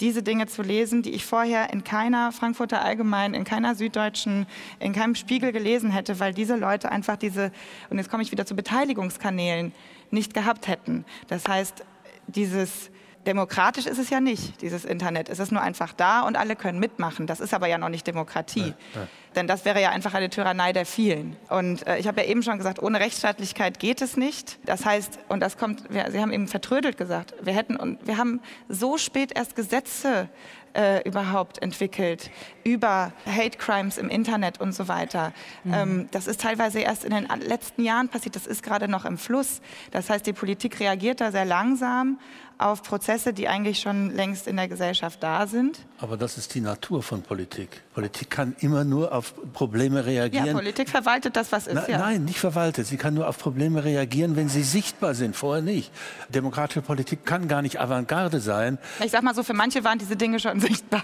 diese 0.00 0.22
Dinge 0.22 0.46
zu 0.46 0.62
lesen, 0.62 1.02
die 1.02 1.10
ich 1.10 1.24
vorher 1.24 1.72
in 1.72 1.84
keiner 1.84 2.32
Frankfurter 2.32 2.82
Allgemein, 2.82 3.34
in 3.34 3.44
keiner 3.44 3.74
Süddeutschen, 3.74 4.46
in 4.78 4.92
keinem 4.92 5.14
Spiegel 5.14 5.52
gelesen 5.52 5.90
hätte, 5.90 6.20
weil 6.20 6.34
diese 6.34 6.56
Leute 6.56 6.90
einfach 6.90 7.16
diese, 7.16 7.52
und 7.90 7.98
jetzt 7.98 8.10
komme 8.10 8.22
ich 8.22 8.32
wieder 8.32 8.46
zu 8.46 8.56
Beteiligungskanälen, 8.56 9.72
nicht 10.10 10.34
gehabt 10.34 10.68
hätten. 10.68 11.04
Das 11.28 11.46
heißt, 11.46 11.84
dieses 12.26 12.90
Demokratisch 13.26 13.86
ist 13.86 13.98
es 13.98 14.08
ja 14.08 14.18
nicht, 14.18 14.62
dieses 14.62 14.86
Internet. 14.86 15.28
Es 15.28 15.38
ist 15.38 15.52
nur 15.52 15.60
einfach 15.60 15.92
da 15.92 16.22
und 16.22 16.36
alle 16.36 16.56
können 16.56 16.78
mitmachen. 16.78 17.26
Das 17.26 17.40
ist 17.40 17.52
aber 17.52 17.66
ja 17.66 17.76
noch 17.76 17.90
nicht 17.90 18.06
Demokratie. 18.06 18.74
Ja, 18.94 19.00
ja. 19.00 19.06
Denn 19.36 19.46
das 19.46 19.64
wäre 19.64 19.80
ja 19.80 19.90
einfach 19.90 20.14
eine 20.14 20.30
Tyrannei 20.30 20.72
der 20.72 20.86
vielen. 20.86 21.36
Und 21.50 21.86
äh, 21.86 21.98
ich 21.98 22.08
habe 22.08 22.22
ja 22.22 22.26
eben 22.26 22.42
schon 22.42 22.56
gesagt, 22.56 22.82
ohne 22.82 22.98
Rechtsstaatlichkeit 22.98 23.78
geht 23.78 24.00
es 24.00 24.16
nicht. 24.16 24.58
Das 24.64 24.84
heißt, 24.86 25.18
und 25.28 25.40
das 25.40 25.58
kommt, 25.58 25.92
wir, 25.92 26.10
Sie 26.10 26.18
haben 26.18 26.32
eben 26.32 26.48
vertrödelt 26.48 26.96
gesagt, 26.96 27.34
wir 27.42 27.52
hätten 27.52 27.76
und 27.76 28.04
wir 28.06 28.16
haben 28.16 28.40
so 28.68 28.96
spät 28.96 29.36
erst 29.36 29.54
Gesetze 29.54 30.28
äh, 30.72 31.06
überhaupt 31.06 31.60
entwickelt 31.62 32.30
über 32.64 33.12
Hate 33.26 33.58
Crimes 33.58 33.98
im 33.98 34.08
Internet 34.08 34.60
und 34.60 34.72
so 34.72 34.88
weiter. 34.88 35.32
Mhm. 35.64 35.74
Ähm, 35.74 36.08
das 36.10 36.26
ist 36.26 36.40
teilweise 36.40 36.80
erst 36.80 37.04
in 37.04 37.12
den 37.12 37.26
letzten 37.40 37.84
Jahren 37.84 38.08
passiert. 38.08 38.34
Das 38.34 38.46
ist 38.46 38.62
gerade 38.62 38.88
noch 38.88 39.04
im 39.04 39.18
Fluss. 39.18 39.60
Das 39.90 40.10
heißt, 40.10 40.26
die 40.26 40.32
Politik 40.32 40.80
reagiert 40.80 41.20
da 41.20 41.32
sehr 41.32 41.44
langsam 41.44 42.18
auf 42.60 42.82
Prozesse, 42.82 43.32
die 43.32 43.48
eigentlich 43.48 43.80
schon 43.80 44.14
längst 44.14 44.46
in 44.46 44.56
der 44.56 44.68
Gesellschaft 44.68 45.22
da 45.22 45.46
sind. 45.46 45.78
Aber 45.98 46.16
das 46.16 46.38
ist 46.38 46.54
die 46.54 46.60
Natur 46.60 47.02
von 47.02 47.22
Politik. 47.22 47.82
Politik 48.00 48.30
kann 48.30 48.56
immer 48.60 48.82
nur 48.84 49.12
auf 49.12 49.34
Probleme 49.52 50.06
reagieren. 50.06 50.46
Ja, 50.46 50.52
Politik 50.54 50.88
verwaltet 50.88 51.36
das, 51.36 51.52
was 51.52 51.66
ist. 51.66 51.74
Na, 51.74 51.86
ja. 51.86 51.98
Nein, 51.98 52.24
nicht 52.24 52.38
verwaltet. 52.38 52.86
Sie 52.86 52.96
kann 52.96 53.12
nur 53.12 53.28
auf 53.28 53.36
Probleme 53.36 53.84
reagieren, 53.84 54.36
wenn 54.36 54.48
sie 54.48 54.62
sichtbar 54.62 55.14
sind. 55.14 55.36
Vorher 55.36 55.62
nicht. 55.62 55.92
Demokratische 56.30 56.80
Politik 56.80 57.26
kann 57.26 57.46
gar 57.46 57.60
nicht 57.60 57.78
Avantgarde 57.78 58.40
sein. 58.40 58.78
Ich 59.04 59.10
sag 59.10 59.22
mal 59.22 59.34
so, 59.34 59.42
für 59.42 59.52
manche 59.52 59.84
waren 59.84 59.98
diese 59.98 60.16
Dinge 60.16 60.40
schon 60.40 60.60
sichtbar. 60.70 61.02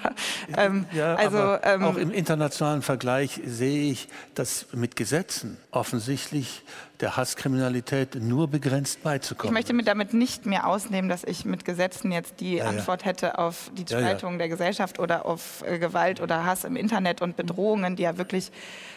Ähm, 0.56 0.86
ja, 0.92 1.16
also, 1.16 1.58
ähm, 1.62 1.84
auch 1.84 1.96
im 1.96 2.10
internationalen 2.10 2.80
Vergleich 2.80 3.42
sehe 3.44 3.90
ich, 3.92 4.08
dass 4.34 4.68
mit 4.72 4.96
Gesetzen 4.96 5.58
offensichtlich 5.70 6.62
der 7.00 7.16
Hasskriminalität 7.16 8.14
nur 8.14 8.48
begrenzt 8.48 9.02
beizukommen. 9.02 9.52
Ich 9.52 9.58
möchte 9.58 9.74
mir 9.74 9.82
damit 9.82 10.14
nicht 10.14 10.46
mehr 10.46 10.66
ausnehmen, 10.66 11.08
dass 11.08 11.24
ich 11.24 11.44
mit 11.44 11.64
Gesetzen 11.64 12.10
jetzt 12.12 12.40
die 12.40 12.56
ja, 12.56 12.64
Antwort 12.64 13.04
hätte 13.04 13.38
auf 13.38 13.70
die 13.76 13.82
Spaltung 13.82 14.38
der 14.38 14.48
Gesellschaft 14.48 14.98
oder 14.98 15.26
auf 15.26 15.62
äh, 15.66 15.78
Gewalt 15.78 16.20
oder 16.20 16.44
Hass 16.44 16.64
im 16.64 16.76
Internet 16.76 16.85
und 17.20 17.36
Bedrohungen, 17.36 17.96
die 17.96 18.02
ja 18.02 18.18
wirklich, 18.18 18.50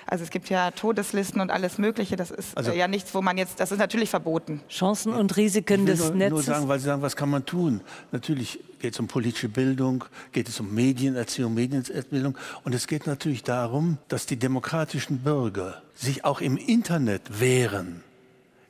also 0.05 0.23
es 0.23 0.29
gibt 0.29 0.49
ja 0.49 0.71
Todeslisten 0.71 1.41
und 1.41 1.51
alles 1.51 1.77
Mögliche. 1.77 2.15
Das 2.15 2.31
ist 2.31 2.57
also, 2.57 2.71
äh, 2.71 2.77
ja 2.77 2.87
nichts, 2.87 3.13
wo 3.13 3.21
man 3.21 3.37
jetzt, 3.37 3.59
das 3.59 3.71
ist 3.71 3.79
natürlich 3.79 4.09
verboten. 4.09 4.61
Chancen 4.69 5.13
und 5.13 5.35
Risiken 5.37 5.85
des 5.85 5.99
nur, 5.99 6.15
Netzes. 6.15 6.31
Nur 6.31 6.43
sagen, 6.43 6.67
weil 6.67 6.79
Sie 6.79 6.85
sagen, 6.85 7.01
was 7.01 7.15
kann 7.15 7.29
man 7.29 7.45
tun? 7.45 7.81
Natürlich 8.11 8.59
geht 8.79 8.93
es 8.93 8.99
um 8.99 9.07
politische 9.07 9.49
Bildung, 9.49 10.05
geht 10.31 10.49
es 10.49 10.59
um 10.59 10.73
Medienerziehung, 10.73 11.53
Medienerziehung. 11.53 12.37
Und 12.63 12.75
es 12.75 12.87
geht 12.87 13.07
natürlich 13.07 13.43
darum, 13.43 13.97
dass 14.07 14.25
die 14.25 14.37
demokratischen 14.37 15.19
Bürger 15.19 15.81
sich 15.95 16.25
auch 16.25 16.41
im 16.41 16.57
Internet 16.57 17.39
wehren 17.39 18.03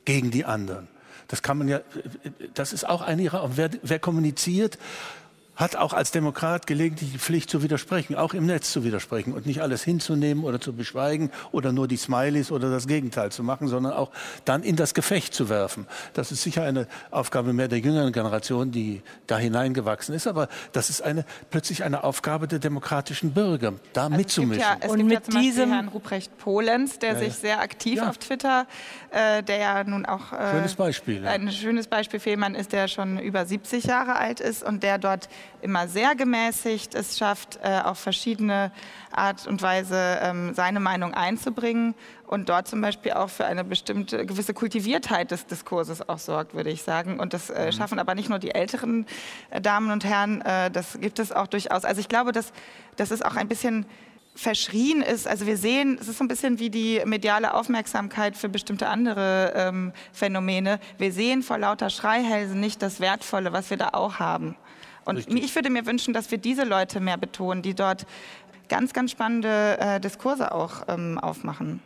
gegen 0.04 0.30
die 0.30 0.44
anderen. 0.44 0.88
Das 1.28 1.42
kann 1.42 1.58
man 1.58 1.68
ja, 1.68 1.80
das 2.54 2.72
ist 2.72 2.88
auch 2.88 3.02
eine 3.02 3.22
ihrer, 3.22 3.56
wer, 3.56 3.70
wer 3.82 4.00
kommuniziert, 4.00 4.78
hat 5.60 5.76
auch 5.76 5.92
als 5.92 6.10
Demokrat 6.10 6.66
gelegentlich 6.66 7.12
die 7.12 7.18
Pflicht 7.18 7.50
zu 7.50 7.62
widersprechen, 7.62 8.16
auch 8.16 8.32
im 8.32 8.46
Netz 8.46 8.72
zu 8.72 8.82
widersprechen 8.82 9.34
und 9.34 9.44
nicht 9.44 9.60
alles 9.60 9.84
hinzunehmen 9.84 10.42
oder 10.42 10.58
zu 10.58 10.72
beschweigen 10.72 11.30
oder 11.52 11.70
nur 11.70 11.86
die 11.86 11.98
Smileys 11.98 12.50
oder 12.50 12.70
das 12.70 12.86
Gegenteil 12.86 13.30
zu 13.30 13.42
machen, 13.42 13.68
sondern 13.68 13.92
auch 13.92 14.10
dann 14.46 14.62
in 14.62 14.76
das 14.76 14.94
Gefecht 14.94 15.34
zu 15.34 15.50
werfen. 15.50 15.86
Das 16.14 16.32
ist 16.32 16.42
sicher 16.42 16.64
eine 16.64 16.86
Aufgabe 17.10 17.52
mehr 17.52 17.68
der 17.68 17.78
jüngeren 17.78 18.12
Generation, 18.12 18.72
die 18.72 19.02
da 19.26 19.36
hineingewachsen 19.36 20.14
ist, 20.14 20.26
aber 20.26 20.48
das 20.72 20.88
ist 20.88 21.02
eine, 21.02 21.26
plötzlich 21.50 21.84
eine 21.84 22.04
Aufgabe 22.04 22.48
der 22.48 22.58
demokratischen 22.58 23.32
Bürger, 23.32 23.74
da 23.92 24.04
also 24.04 24.16
mitzumischen. 24.16 24.62
Es 24.62 24.70
gibt 24.70 24.82
ja, 24.82 24.86
es 24.86 24.92
und 24.92 25.08
gibt 25.08 25.26
mit 25.26 25.34
ja 25.34 25.40
diesem 25.40 25.72
Herrn 25.72 25.88
Ruprecht 25.88 26.38
Polenz, 26.38 26.98
der 26.98 27.12
ja, 27.12 27.18
sich 27.18 27.34
sehr 27.34 27.60
aktiv 27.60 27.96
ja. 27.96 28.08
auf 28.08 28.16
Twitter, 28.16 28.66
äh, 29.10 29.42
der 29.42 29.58
ja 29.58 29.84
nun 29.84 30.06
auch 30.06 30.32
äh, 30.32 30.52
schönes 30.52 30.74
Beispiel, 30.74 31.26
ein 31.26 31.52
schönes 31.52 31.86
Beispiel 31.86 32.18
für 32.18 32.30
jemanden 32.30 32.58
ist, 32.58 32.72
der 32.72 32.88
schon 32.88 33.18
über 33.18 33.44
70 33.44 33.84
Jahre 33.84 34.16
alt 34.16 34.40
ist 34.40 34.62
und 34.62 34.82
der 34.82 34.96
dort 34.96 35.28
immer 35.62 35.88
sehr 35.88 36.14
gemäßigt 36.14 36.94
es 36.94 37.18
schafft, 37.18 37.58
äh, 37.62 37.80
auf 37.84 37.98
verschiedene 37.98 38.72
Art 39.12 39.46
und 39.46 39.62
Weise 39.62 40.18
ähm, 40.22 40.54
seine 40.54 40.80
Meinung 40.80 41.14
einzubringen 41.14 41.94
und 42.26 42.48
dort 42.48 42.68
zum 42.68 42.80
Beispiel 42.80 43.12
auch 43.12 43.28
für 43.28 43.44
eine 43.44 43.64
bestimmte 43.64 44.24
gewisse 44.24 44.54
Kultiviertheit 44.54 45.30
des 45.30 45.46
Diskurses 45.46 46.08
auch 46.08 46.18
sorgt, 46.18 46.54
würde 46.54 46.70
ich 46.70 46.82
sagen. 46.82 47.18
Und 47.18 47.34
das 47.34 47.50
äh, 47.50 47.66
mhm. 47.66 47.72
schaffen 47.72 47.98
aber 47.98 48.14
nicht 48.14 48.28
nur 48.28 48.38
die 48.38 48.54
älteren 48.54 49.06
äh, 49.50 49.60
Damen 49.60 49.90
und 49.90 50.04
Herren, 50.04 50.40
äh, 50.42 50.70
das 50.70 50.98
gibt 51.00 51.18
es 51.18 51.32
auch 51.32 51.46
durchaus. 51.46 51.84
Also 51.84 52.00
ich 52.00 52.08
glaube, 52.08 52.32
dass 52.32 52.52
das 52.96 53.10
ist 53.10 53.24
auch 53.24 53.36
ein 53.36 53.48
bisschen 53.48 53.86
verschrien 54.34 55.02
ist. 55.02 55.26
Also 55.26 55.46
wir 55.46 55.56
sehen, 55.56 55.98
es 56.00 56.08
ist 56.08 56.18
so 56.18 56.24
ein 56.24 56.28
bisschen 56.28 56.58
wie 56.58 56.70
die 56.70 57.02
mediale 57.04 57.52
Aufmerksamkeit 57.54 58.36
für 58.36 58.48
bestimmte 58.48 58.88
andere 58.88 59.52
ähm, 59.56 59.92
Phänomene. 60.12 60.78
Wir 60.98 61.12
sehen 61.12 61.42
vor 61.42 61.58
lauter 61.58 61.90
Schreihälsen 61.90 62.60
nicht 62.60 62.80
das 62.80 63.00
Wertvolle, 63.00 63.52
was 63.52 63.70
wir 63.70 63.76
da 63.76 63.90
auch 63.92 64.18
haben. 64.18 64.56
Und 65.10 65.16
Richtig. 65.16 65.44
ich 65.44 65.54
würde 65.54 65.70
mir 65.70 65.86
wünschen, 65.86 66.14
dass 66.14 66.30
wir 66.30 66.38
diese 66.38 66.64
Leute 66.64 67.00
mehr 67.00 67.16
betonen, 67.16 67.62
die 67.62 67.74
dort 67.74 68.06
ganz, 68.68 68.92
ganz 68.92 69.10
spannende 69.10 69.78
äh, 69.78 70.00
Diskurse 70.00 70.52
auch 70.52 70.84
ähm, 70.88 71.18
aufmachen. 71.18 71.80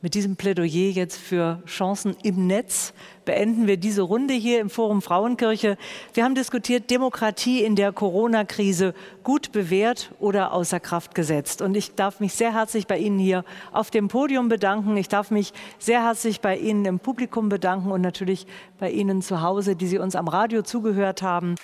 Mit 0.00 0.14
diesem 0.14 0.36
Plädoyer 0.36 0.92
jetzt 0.92 1.18
für 1.18 1.60
Chancen 1.66 2.14
im 2.22 2.46
Netz 2.46 2.92
beenden 3.24 3.66
wir 3.66 3.76
diese 3.76 4.02
Runde 4.02 4.32
hier 4.32 4.60
im 4.60 4.70
Forum 4.70 5.02
Frauenkirche. 5.02 5.76
Wir 6.14 6.22
haben 6.22 6.36
diskutiert, 6.36 6.88
Demokratie 6.88 7.64
in 7.64 7.74
der 7.74 7.90
Corona-Krise 7.90 8.94
gut 9.24 9.50
bewährt 9.50 10.12
oder 10.20 10.52
außer 10.52 10.78
Kraft 10.78 11.16
gesetzt. 11.16 11.62
Und 11.62 11.76
ich 11.76 11.96
darf 11.96 12.20
mich 12.20 12.34
sehr 12.34 12.54
herzlich 12.54 12.86
bei 12.86 12.96
Ihnen 12.96 13.18
hier 13.18 13.44
auf 13.72 13.90
dem 13.90 14.06
Podium 14.06 14.48
bedanken. 14.48 14.96
Ich 14.96 15.08
darf 15.08 15.32
mich 15.32 15.52
sehr 15.80 16.04
herzlich 16.04 16.40
bei 16.40 16.56
Ihnen 16.56 16.84
im 16.84 17.00
Publikum 17.00 17.48
bedanken 17.48 17.90
und 17.90 18.00
natürlich 18.00 18.46
bei 18.78 18.92
Ihnen 18.92 19.20
zu 19.20 19.42
Hause, 19.42 19.74
die 19.74 19.88
Sie 19.88 19.98
uns 19.98 20.14
am 20.14 20.28
Radio 20.28 20.62
zugehört 20.62 21.22
haben. 21.22 21.56